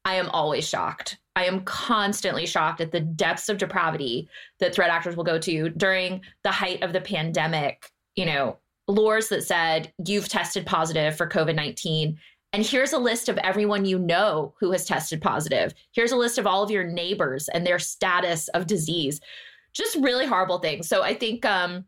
I 0.05 0.15
am 0.15 0.29
always 0.31 0.67
shocked 0.67 1.19
I 1.39 1.45
am 1.45 1.61
constantly 1.61 2.47
shocked 2.47 2.81
at 2.81 2.91
the 2.91 2.99
depths 2.99 3.49
of 3.49 3.59
depravity 3.59 4.29
that 4.59 4.75
threat 4.75 4.91
actors 4.91 5.15
will 5.15 5.23
go 5.23 5.39
to 5.39 5.69
during 5.69 6.21
the 6.43 6.51
height 6.51 6.83
of 6.83 6.93
the 6.93 7.01
pandemic. 7.01 7.93
You 8.17 8.27
know, 8.27 8.59
lures 8.89 9.29
that 9.29 9.45
said, 9.45 9.93
you've 10.05 10.29
tested 10.29 10.67
positive 10.67 11.17
for 11.17 11.29
COVID 11.29 11.55
19. 11.55 12.19
And 12.53 12.65
here's 12.65 12.93
a 12.93 12.99
list 12.99 13.29
of 13.29 13.37
everyone 13.39 13.85
you 13.85 13.99
know 13.99 14.55
who 14.59 14.73
has 14.73 14.87
tested 14.87 15.21
positive. 15.21 15.75
Here's 15.93 16.13
a 16.13 16.17
list 16.17 16.39
of 16.39 16.47
all 16.47 16.63
of 16.63 16.71
your 16.71 16.85
neighbors 16.85 17.49
and 17.49 17.67
their 17.67 17.79
status 17.79 18.49
of 18.49 18.67
disease. 18.67 19.21
Just 19.75 19.97
really 19.97 20.27
horrible 20.27 20.59
things. 20.59 20.89
So 20.89 21.03
I 21.03 21.15
think 21.15 21.45
um, 21.45 21.85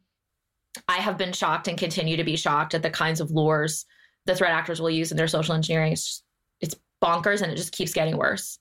I 0.86 0.96
have 0.96 1.16
been 1.16 1.32
shocked 1.32 1.66
and 1.66 1.78
continue 1.78 2.16
to 2.16 2.24
be 2.24 2.36
shocked 2.36 2.74
at 2.74 2.82
the 2.82 2.90
kinds 2.90 3.20
of 3.20 3.30
lures 3.30 3.86
the 4.26 4.34
threat 4.34 4.52
actors 4.52 4.80
will 4.80 4.90
use 4.90 5.10
in 5.10 5.16
their 5.16 5.28
social 5.28 5.54
engineering. 5.54 5.92
It's, 5.92 6.04
just, 6.04 6.24
it's 6.60 6.76
bonkers 7.02 7.42
and 7.42 7.50
it 7.50 7.56
just 7.56 7.72
keeps 7.72 7.92
getting 7.92 8.16
worse. 8.16 8.58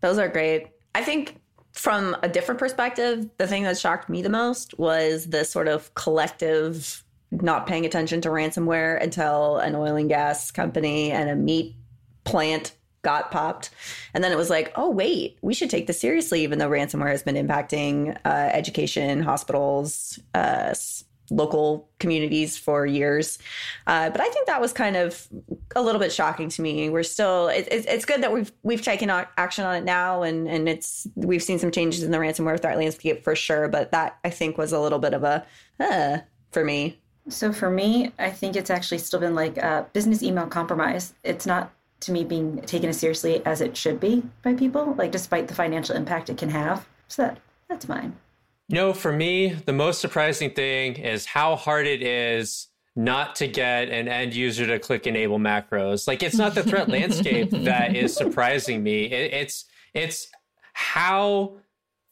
Those 0.00 0.18
are 0.18 0.28
great. 0.28 0.68
I 0.94 1.04
think 1.04 1.40
from 1.72 2.16
a 2.22 2.28
different 2.28 2.58
perspective, 2.58 3.28
the 3.38 3.46
thing 3.46 3.62
that 3.64 3.78
shocked 3.78 4.08
me 4.08 4.22
the 4.22 4.28
most 4.28 4.78
was 4.78 5.28
the 5.28 5.44
sort 5.44 5.68
of 5.68 5.94
collective 5.94 7.04
not 7.40 7.66
paying 7.66 7.86
attention 7.86 8.20
to 8.20 8.28
ransomware 8.28 9.02
until 9.02 9.58
an 9.58 9.74
oil 9.74 9.96
and 9.96 10.08
gas 10.08 10.50
company 10.50 11.10
and 11.10 11.30
a 11.30 11.34
meat 11.34 11.74
plant 12.24 12.74
got 13.02 13.30
popped. 13.30 13.70
And 14.14 14.22
then 14.22 14.30
it 14.30 14.36
was 14.36 14.50
like, 14.50 14.72
oh, 14.76 14.90
wait, 14.90 15.38
we 15.42 15.54
should 15.54 15.70
take 15.70 15.86
this 15.86 16.00
seriously, 16.00 16.42
even 16.42 16.58
though 16.58 16.68
ransomware 16.68 17.10
has 17.10 17.22
been 17.22 17.34
impacting 17.34 18.16
uh, 18.24 18.50
education, 18.52 19.22
hospitals, 19.22 20.20
uh, 20.34 20.74
local 21.30 21.88
communities 21.98 22.56
for 22.56 22.86
years. 22.86 23.38
Uh, 23.86 24.10
but 24.10 24.20
I 24.20 24.28
think 24.28 24.46
that 24.46 24.60
was 24.60 24.72
kind 24.72 24.96
of 24.96 25.26
a 25.74 25.82
little 25.82 26.00
bit 26.00 26.12
shocking 26.12 26.48
to 26.50 26.62
me. 26.62 26.90
We're 26.90 27.02
still 27.02 27.48
it, 27.48 27.66
it, 27.70 27.86
it's 27.88 28.04
good 28.04 28.22
that 28.22 28.32
we've 28.32 28.52
we've 28.62 28.82
taken 28.82 29.10
action 29.10 29.64
on 29.64 29.76
it 29.76 29.84
now, 29.84 30.22
and 30.22 30.46
and 30.46 30.68
it's 30.68 31.06
we've 31.14 31.42
seen 31.42 31.58
some 31.58 31.70
changes 31.70 32.02
in 32.02 32.10
the 32.10 32.18
ransomware 32.18 32.60
threat 32.60 32.76
landscape 32.76 33.24
for 33.24 33.34
sure. 33.34 33.68
But 33.68 33.92
that 33.92 34.18
I 34.24 34.30
think 34.30 34.58
was 34.58 34.72
a 34.72 34.80
little 34.80 34.98
bit 34.98 35.14
of 35.14 35.24
a 35.24 35.44
uh, 35.80 36.18
for 36.50 36.64
me. 36.64 36.98
So 37.28 37.52
for 37.52 37.70
me, 37.70 38.12
I 38.18 38.30
think 38.30 38.56
it's 38.56 38.70
actually 38.70 38.98
still 38.98 39.20
been 39.20 39.34
like 39.34 39.56
a 39.56 39.86
business 39.92 40.22
email 40.22 40.46
compromise. 40.46 41.14
It's 41.22 41.46
not 41.46 41.72
to 42.00 42.12
me 42.12 42.24
being 42.24 42.60
taken 42.62 42.88
as 42.88 42.98
seriously 42.98 43.44
as 43.46 43.60
it 43.60 43.76
should 43.76 44.00
be 44.00 44.22
by 44.42 44.54
people, 44.54 44.94
like 44.98 45.12
despite 45.12 45.48
the 45.48 45.54
financial 45.54 45.94
impact 45.94 46.30
it 46.30 46.36
can 46.36 46.50
have. 46.50 46.86
So 47.08 47.22
that 47.22 47.38
that's 47.68 47.88
mine. 47.88 48.16
You 48.68 48.76
know, 48.76 48.92
for 48.92 49.12
me, 49.12 49.50
the 49.50 49.72
most 49.72 50.00
surprising 50.00 50.50
thing 50.50 50.96
is 50.96 51.26
how 51.26 51.56
hard 51.56 51.86
it 51.86 52.02
is 52.02 52.68
not 52.94 53.36
to 53.36 53.48
get 53.48 53.88
an 53.88 54.08
end 54.08 54.34
user 54.34 54.66
to 54.66 54.78
click 54.78 55.06
enable 55.06 55.38
macros. 55.38 56.06
Like 56.06 56.22
it's 56.22 56.36
not 56.36 56.54
the 56.54 56.62
threat 56.62 56.88
landscape 56.88 57.50
that 57.52 57.96
is 57.96 58.14
surprising 58.14 58.82
me. 58.82 59.04
It, 59.04 59.32
it's 59.32 59.64
it's 59.94 60.28
how 60.72 61.56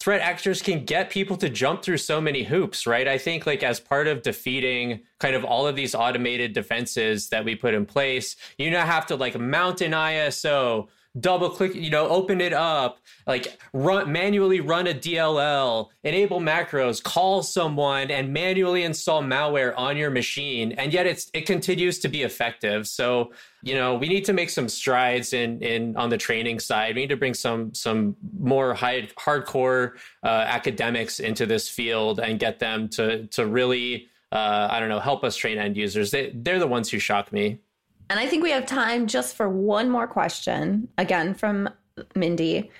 threat 0.01 0.23
actors 0.23 0.63
can 0.63 0.85
get 0.85 1.11
people 1.11 1.37
to 1.37 1.49
jump 1.51 1.83
through 1.83 1.99
so 1.99 2.21
many 2.21 2.43
hoops, 2.43 2.87
right? 2.87 3.07
I 3.07 3.19
think 3.19 3.47
like 3.47 3.63
as 3.63 3.79
part 3.79 4.09
of 4.09 4.23
defeating 4.23 5.01
kind 5.19 5.37
of 5.37 5.45
all 5.45 5.67
of 5.67 5.77
these 5.77 5.95
automated 5.95 6.55
defenses 6.55 7.29
that 7.29 7.45
we 7.45 7.55
put 7.55 7.75
in 7.75 7.85
place, 7.85 8.37
you 8.59 8.71
now 8.71 8.87
have 8.87 9.07
to 9.07 9.17
like 9.17 9.39
mount 9.39 9.83
an 9.83 9.93
ISO, 9.93 10.89
double 11.19 11.51
click, 11.51 11.75
you 11.75 11.91
know, 11.91 12.09
open 12.09 12.41
it 12.41 12.55
up, 12.55 13.01
like 13.27 13.59
run 13.75 14.11
manually 14.11 14.61
run 14.61 14.87
a 14.87 14.95
DLL, 14.95 15.89
enable 16.05 16.41
macros, 16.41 17.03
call 17.03 17.43
someone 17.43 18.11
and 18.11 18.33
manually 18.33 18.85
install 18.85 19.23
malware 19.23 19.75
on 19.77 19.99
your 19.99 20.11
machine. 20.11 20.73
And 20.73 20.95
yet 20.95 21.07
it's 21.07 21.31
it 21.35 21.47
continues 21.47 21.99
to 22.01 22.09
be 22.09 22.23
effective. 22.23 22.87
So, 22.87 23.33
you 23.63 23.75
know, 23.75 23.95
we 23.95 24.09
need 24.09 24.25
to 24.25 24.33
make 24.33 24.51
some 24.51 24.69
strides 24.69 25.33
in 25.33 25.61
in 25.63 25.97
on 25.97 26.11
the 26.11 26.19
training 26.19 26.61
side. 26.61 26.95
We 26.95 27.03
need 27.03 27.09
to 27.09 27.17
bring 27.17 27.35
some 27.35 27.75
some 27.75 28.17
more 28.39 28.75
high 28.75 29.03
hardcore 29.19 29.93
uh, 30.23 30.29
academics 30.29 31.21
into 31.21 31.47
this 31.47 31.69
field 31.69 32.21
and 32.21 32.39
get 32.39 32.59
them 32.59 32.89
to 32.91 33.27
to 33.29 33.47
really 33.47 34.09
uh, 34.33 34.69
I 34.71 34.79
don't 34.79 34.89
know, 34.89 35.01
help 35.01 35.25
us 35.25 35.37
train 35.37 35.59
end 35.59 35.77
users. 35.77 36.11
They 36.11 36.33
they're 36.35 36.59
the 36.59 36.67
ones 36.67 36.91
who 36.91 36.99
shock 36.99 37.33
me. 37.33 37.61
And 38.09 38.19
I 38.19 38.27
think 38.27 38.43
we 38.43 38.51
have 38.51 38.67
time 38.67 39.07
just 39.07 39.37
for 39.37 39.49
one 39.49 39.89
more 39.89 40.07
question, 40.07 40.89
again 40.99 41.35
from 41.35 41.69
Mindy. 42.15 42.71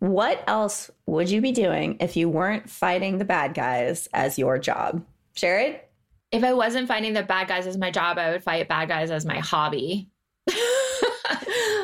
What 0.00 0.42
else 0.46 0.90
would 1.06 1.30
you 1.30 1.40
be 1.40 1.52
doing 1.52 1.98
if 2.00 2.16
you 2.16 2.28
weren't 2.28 2.70
fighting 2.70 3.18
the 3.18 3.24
bad 3.24 3.54
guys 3.54 4.08
as 4.14 4.38
your 4.38 4.58
job? 4.58 5.04
Sherry? 5.34 5.80
If 6.32 6.44
I 6.44 6.52
wasn't 6.54 6.88
fighting 6.88 7.12
the 7.12 7.22
bad 7.22 7.48
guys 7.48 7.66
as 7.66 7.76
my 7.76 7.90
job, 7.90 8.16
I 8.16 8.30
would 8.30 8.42
fight 8.42 8.68
bad 8.68 8.88
guys 8.88 9.10
as 9.10 9.26
my 9.26 9.38
hobby. 9.38 10.08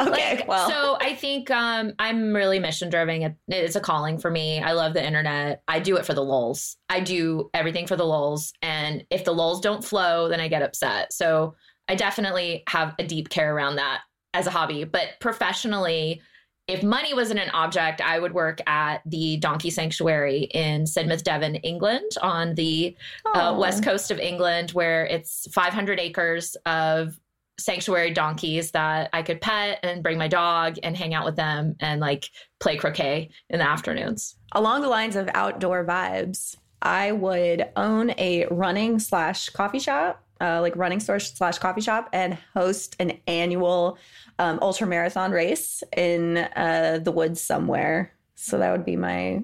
okay, 0.00 0.36
like, 0.36 0.48
well. 0.48 0.68
So 0.68 0.98
I 1.00 1.14
think 1.14 1.50
um, 1.50 1.92
I'm 1.98 2.34
really 2.34 2.58
mission 2.58 2.90
driven. 2.90 3.36
It's 3.48 3.76
a 3.76 3.80
calling 3.80 4.18
for 4.18 4.30
me. 4.30 4.60
I 4.60 4.72
love 4.72 4.94
the 4.94 5.04
internet. 5.04 5.62
I 5.68 5.80
do 5.80 5.96
it 5.96 6.06
for 6.06 6.14
the 6.14 6.24
lulls. 6.24 6.76
I 6.88 7.00
do 7.00 7.50
everything 7.54 7.86
for 7.86 7.96
the 7.96 8.04
lulls. 8.04 8.52
And 8.62 9.04
if 9.10 9.24
the 9.24 9.32
lulls 9.32 9.60
don't 9.60 9.84
flow, 9.84 10.28
then 10.28 10.40
I 10.40 10.48
get 10.48 10.62
upset. 10.62 11.12
So 11.12 11.54
I 11.88 11.94
definitely 11.94 12.64
have 12.68 12.94
a 12.98 13.06
deep 13.06 13.28
care 13.28 13.54
around 13.54 13.76
that 13.76 14.00
as 14.34 14.46
a 14.46 14.50
hobby. 14.50 14.84
But 14.84 15.10
professionally, 15.20 16.20
if 16.68 16.82
money 16.82 17.14
wasn't 17.14 17.38
an 17.38 17.50
object, 17.50 18.00
I 18.00 18.18
would 18.18 18.32
work 18.34 18.60
at 18.68 19.00
the 19.06 19.36
Donkey 19.36 19.70
Sanctuary 19.70 20.48
in 20.52 20.82
Sidmouth, 20.82 21.22
Devon, 21.22 21.54
England, 21.56 22.10
on 22.22 22.56
the 22.56 22.96
uh, 23.34 23.54
west 23.56 23.84
coast 23.84 24.10
of 24.10 24.18
England, 24.18 24.72
where 24.72 25.06
it's 25.06 25.46
500 25.52 26.00
acres 26.00 26.56
of 26.66 27.20
sanctuary 27.58 28.10
donkeys 28.10 28.70
that 28.72 29.10
I 29.12 29.22
could 29.22 29.40
pet 29.40 29.80
and 29.82 30.02
bring 30.02 30.18
my 30.18 30.28
dog 30.28 30.76
and 30.82 30.96
hang 30.96 31.14
out 31.14 31.24
with 31.24 31.36
them 31.36 31.76
and 31.80 32.00
like 32.00 32.30
play 32.60 32.76
croquet 32.76 33.30
in 33.50 33.58
the 33.58 33.68
afternoons. 33.68 34.36
Along 34.52 34.82
the 34.82 34.88
lines 34.88 35.16
of 35.16 35.28
outdoor 35.34 35.84
vibes, 35.84 36.56
I 36.82 37.12
would 37.12 37.68
own 37.76 38.10
a 38.18 38.46
running 38.50 38.98
slash 38.98 39.48
coffee 39.50 39.78
shop 39.78 40.22
uh, 40.40 40.60
like 40.60 40.76
running 40.76 41.00
store 41.00 41.18
slash 41.20 41.58
coffee 41.58 41.80
shop 41.80 42.08
and 42.12 42.36
host 42.54 42.96
an 42.98 43.18
annual 43.26 43.98
um, 44.38 44.58
ultra 44.60 44.86
marathon 44.86 45.32
race 45.32 45.82
in 45.96 46.38
uh, 46.38 47.00
the 47.02 47.12
woods 47.12 47.40
somewhere. 47.40 48.12
So 48.34 48.58
that 48.58 48.72
would 48.72 48.84
be 48.84 48.96
my. 48.96 49.42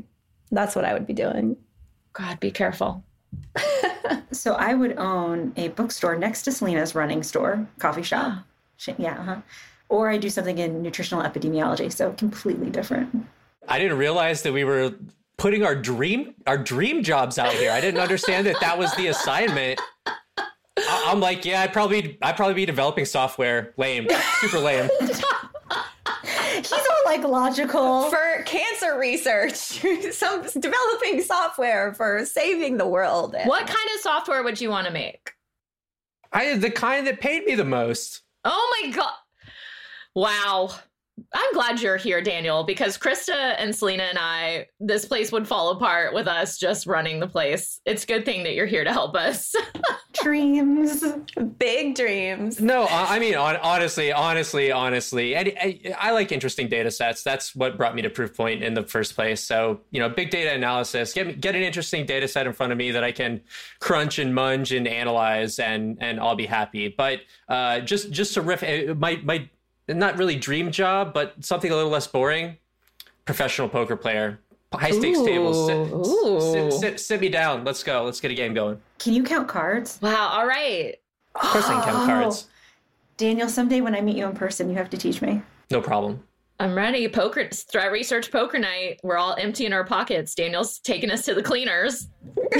That's 0.50 0.76
what 0.76 0.84
I 0.84 0.92
would 0.92 1.06
be 1.06 1.14
doing. 1.14 1.56
God, 2.12 2.38
be 2.40 2.50
careful. 2.50 3.04
so 4.32 4.54
I 4.54 4.74
would 4.74 4.98
own 4.98 5.52
a 5.56 5.68
bookstore 5.68 6.16
next 6.16 6.42
to 6.42 6.52
Selena's 6.52 6.94
running 6.94 7.22
store, 7.22 7.66
coffee 7.78 8.02
shop. 8.02 8.44
yeah, 8.98 9.18
uh-huh. 9.20 9.40
Or 9.88 10.10
I 10.10 10.18
do 10.18 10.30
something 10.30 10.58
in 10.58 10.82
nutritional 10.82 11.22
epidemiology. 11.22 11.92
So 11.92 12.12
completely 12.12 12.70
different. 12.70 13.26
I 13.68 13.78
didn't 13.78 13.98
realize 13.98 14.42
that 14.42 14.52
we 14.52 14.64
were 14.64 14.94
putting 15.36 15.64
our 15.64 15.74
dream 15.74 16.34
our 16.46 16.58
dream 16.58 17.02
jobs 17.02 17.38
out 17.38 17.52
here. 17.52 17.70
I 17.70 17.80
didn't 17.80 18.00
understand 18.00 18.46
that 18.46 18.60
that 18.60 18.78
was 18.78 18.94
the 18.94 19.08
assignment. 19.08 19.80
I'm 20.76 21.20
like, 21.20 21.44
yeah, 21.44 21.62
I'd 21.62 21.72
probably, 21.72 22.18
I'd 22.22 22.36
probably 22.36 22.54
be 22.54 22.64
developing 22.64 23.04
software. 23.04 23.74
Lame, 23.76 24.06
super 24.40 24.58
lame. 24.58 24.88
He's 27.12 27.24
all 27.24 27.30
like 27.30 27.42
logical 27.42 28.10
for 28.10 28.42
cancer 28.44 28.98
research. 28.98 29.54
Some 30.12 30.42
developing 30.42 31.22
software 31.22 31.94
for 31.94 32.24
saving 32.24 32.76
the 32.76 32.86
world. 32.86 33.34
What 33.44 33.66
kind 33.66 33.88
of 33.94 34.00
software 34.00 34.42
would 34.42 34.60
you 34.60 34.70
want 34.70 34.86
to 34.86 34.92
make? 34.92 35.32
I 36.32 36.56
the 36.56 36.70
kind 36.70 37.06
that 37.06 37.20
paid 37.20 37.44
me 37.44 37.54
the 37.54 37.64
most. 37.64 38.22
Oh 38.44 38.80
my 38.82 38.90
god! 38.90 39.12
Wow. 40.14 40.70
I'm 41.34 41.52
glad 41.52 41.80
you're 41.80 41.96
here, 41.96 42.20
Daniel, 42.20 42.64
because 42.64 42.98
Crista 42.98 43.54
and 43.58 43.74
Selena 43.74 44.04
and 44.04 44.18
I, 44.18 44.66
this 44.80 45.04
place 45.04 45.30
would 45.32 45.46
fall 45.46 45.70
apart 45.70 46.14
with 46.14 46.26
us 46.26 46.58
just 46.58 46.86
running 46.86 47.20
the 47.20 47.26
place. 47.26 47.80
It's 47.84 48.04
a 48.04 48.06
good 48.06 48.24
thing 48.24 48.42
that 48.44 48.54
you're 48.54 48.66
here 48.66 48.84
to 48.84 48.92
help 48.92 49.14
us. 49.14 49.54
dreams, 50.22 51.04
big 51.58 51.94
dreams. 51.94 52.60
No, 52.60 52.86
I 52.88 53.18
mean, 53.18 53.34
honestly, 53.34 54.12
honestly, 54.12 54.72
honestly, 54.72 55.36
I, 55.36 55.40
I, 55.40 55.94
I, 55.98 56.10
like 56.12 56.32
interesting 56.32 56.68
data 56.68 56.90
sets. 56.90 57.22
That's 57.22 57.54
what 57.54 57.76
brought 57.76 57.94
me 57.94 58.02
to 58.02 58.10
Proofpoint 58.10 58.62
in 58.62 58.74
the 58.74 58.82
first 58.82 59.14
place. 59.14 59.42
So, 59.42 59.80
you 59.90 60.00
know, 60.00 60.08
big 60.08 60.30
data 60.30 60.52
analysis, 60.52 61.12
get, 61.12 61.40
get 61.40 61.54
an 61.54 61.62
interesting 61.62 62.04
data 62.06 62.28
set 62.28 62.46
in 62.46 62.52
front 62.52 62.72
of 62.72 62.78
me 62.78 62.90
that 62.90 63.04
I 63.04 63.12
can 63.12 63.40
crunch 63.80 64.18
and 64.18 64.34
munge 64.34 64.76
and 64.76 64.86
analyze 64.86 65.58
and, 65.58 65.98
and 66.00 66.20
I'll 66.20 66.36
be 66.36 66.46
happy. 66.46 66.88
But 66.88 67.20
uh, 67.48 67.80
just, 67.80 68.10
just 68.10 68.34
to 68.34 68.42
riff, 68.42 68.62
my, 68.96 69.20
my, 69.24 69.48
not 69.88 70.18
really 70.18 70.36
dream 70.36 70.70
job, 70.70 71.12
but 71.12 71.44
something 71.44 71.70
a 71.70 71.76
little 71.76 71.90
less 71.90 72.06
boring. 72.06 72.56
Professional 73.24 73.68
poker 73.68 73.96
player, 73.96 74.40
high 74.72 74.90
stakes 74.90 75.18
Ooh. 75.18 75.26
tables. 75.26 75.66
Sit, 75.66 76.72
sit, 76.72 76.80
sit, 76.80 77.00
sit, 77.00 77.20
me 77.20 77.28
down. 77.28 77.64
Let's 77.64 77.82
go. 77.82 78.04
Let's 78.04 78.20
get 78.20 78.30
a 78.30 78.34
game 78.34 78.54
going. 78.54 78.80
Can 78.98 79.12
you 79.12 79.22
count 79.22 79.48
cards? 79.48 79.98
Wow. 80.02 80.28
All 80.32 80.46
right. 80.46 80.96
Of 81.34 81.40
course, 81.40 81.66
I 81.66 81.74
can 81.74 81.84
count 81.84 82.02
oh. 82.02 82.06
cards. 82.06 82.48
Daniel, 83.16 83.48
someday 83.48 83.80
when 83.80 83.94
I 83.94 84.00
meet 84.00 84.16
you 84.16 84.26
in 84.26 84.34
person, 84.34 84.68
you 84.68 84.76
have 84.76 84.90
to 84.90 84.96
teach 84.96 85.22
me. 85.22 85.42
No 85.70 85.80
problem. 85.80 86.22
I'm 86.58 86.74
ready. 86.74 87.08
Poker 87.08 87.48
threat 87.48 87.90
research 87.92 88.30
poker 88.30 88.58
night. 88.58 89.00
We're 89.02 89.16
all 89.16 89.34
empty 89.38 89.66
in 89.66 89.72
our 89.72 89.84
pockets. 89.84 90.34
Daniel's 90.34 90.78
taking 90.78 91.10
us 91.10 91.24
to 91.24 91.34
the 91.34 91.42
cleaners. 91.42 92.08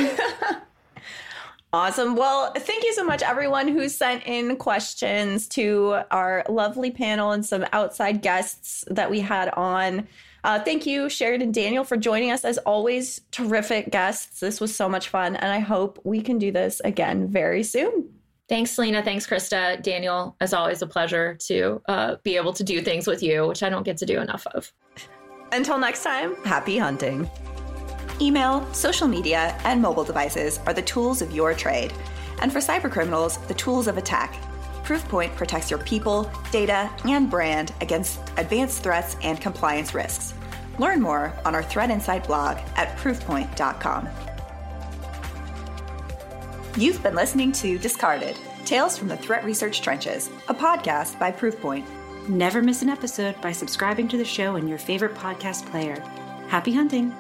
Awesome. 1.75 2.17
Well, 2.17 2.53
thank 2.53 2.85
you 2.85 2.93
so 2.93 3.03
much, 3.03 3.23
everyone 3.23 3.67
who 3.67 3.89
sent 3.89 4.27
in 4.27 4.57
questions 4.57 5.49
to 5.49 6.01
our 6.11 6.45
lovely 6.49 6.91
panel 6.91 7.31
and 7.33 7.45
some 7.45 7.65
outside 7.73 8.21
guests 8.21 8.85
that 8.91 9.11
we 9.11 9.21
had 9.21 9.49
on. 9.51 10.07
Uh, 10.45 10.59
thank 10.59 10.85
you, 10.85 11.09
Sheridan 11.09 11.47
and 11.47 11.55
Daniel, 11.55 11.83
for 11.83 11.97
joining 11.97 12.31
us. 12.31 12.45
As 12.45 12.59
always, 12.59 13.23
terrific 13.31 13.91
guests. 13.91 14.41
This 14.41 14.61
was 14.61 14.75
so 14.75 14.87
much 14.87 15.09
fun, 15.09 15.35
and 15.37 15.51
I 15.51 15.61
hope 15.61 15.99
we 16.05 16.21
can 16.21 16.39
do 16.39 16.53
this 16.53 16.83
again 16.85 17.29
very 17.29 17.63
soon. 17.63 18.11
Thanks, 18.51 18.73
Selena. 18.73 19.03
Thanks, 19.03 19.27
Crista. 19.27 19.83
Daniel, 19.83 20.37
as 20.41 20.53
always, 20.53 20.83
a 20.83 20.87
pleasure 20.87 21.37
to 21.47 21.81
uh, 21.89 22.17
be 22.23 22.37
able 22.37 22.53
to 22.53 22.65
do 22.65 22.83
things 22.83 23.07
with 23.07 23.23
you, 23.23 23.47
which 23.47 23.63
I 23.63 23.71
don't 23.71 23.85
get 23.85 23.97
to 23.99 24.07
do 24.07 24.21
enough 24.21 24.47
of. 24.49 24.71
Until 25.53 25.79
next 25.79 26.03
time, 26.03 26.35
happy 26.45 26.77
hunting. 26.77 27.31
Email, 28.23 28.65
social 28.73 29.09
media, 29.09 29.59
and 29.65 29.83
mobile 29.83 30.05
devices 30.05 30.61
are 30.65 30.73
the 30.73 30.81
tools 30.83 31.23
of 31.23 31.33
your 31.33 31.55
trade. 31.55 31.93
And 32.41 32.53
for 32.53 32.61
cybercriminals, 32.61 33.45
the 33.49 33.55
tools 33.55 33.89
of 33.89 33.99
attack. 33.99 34.37
Proofpoint 34.85 35.35
protects 35.35 35.71
your 35.71 35.81
people, 35.81 36.31
data, 36.53 36.89
and 37.05 37.29
brand 37.29 37.73
against 37.81 38.21
advanced 38.37 38.85
threats 38.85 39.17
and 39.23 39.41
compliance 39.41 39.93
risks. 39.93 40.35
Learn 40.79 41.01
more 41.01 41.37
on 41.45 41.57
our 41.57 41.65
Threat 41.65 41.91
Insight 41.91 42.25
blog 42.27 42.59
at 42.77 42.97
proofpoint.com. 42.97 44.09
You've 46.77 47.03
been 47.03 47.17
listening 47.17 47.51
to 47.53 47.77
Discarded 47.77 48.37
Tales 48.65 48.97
from 48.97 49.09
the 49.09 49.17
Threat 49.17 49.45
Research 49.45 49.83
Trenches, 49.83 50.31
a 50.49 50.55
podcast 50.55 51.19
by 51.19 51.33
Proofpoint. 51.33 51.85
Never 52.29 52.63
miss 52.63 52.83
an 52.83 52.89
episode 52.89 53.41
by 53.41 53.51
subscribing 53.51 54.07
to 54.09 54.17
the 54.17 54.25
show 54.25 54.55
in 54.55 54.69
your 54.69 54.79
favorite 54.79 55.15
podcast 55.15 55.67
player. 55.67 56.01
Happy 56.47 56.73
hunting! 56.73 57.13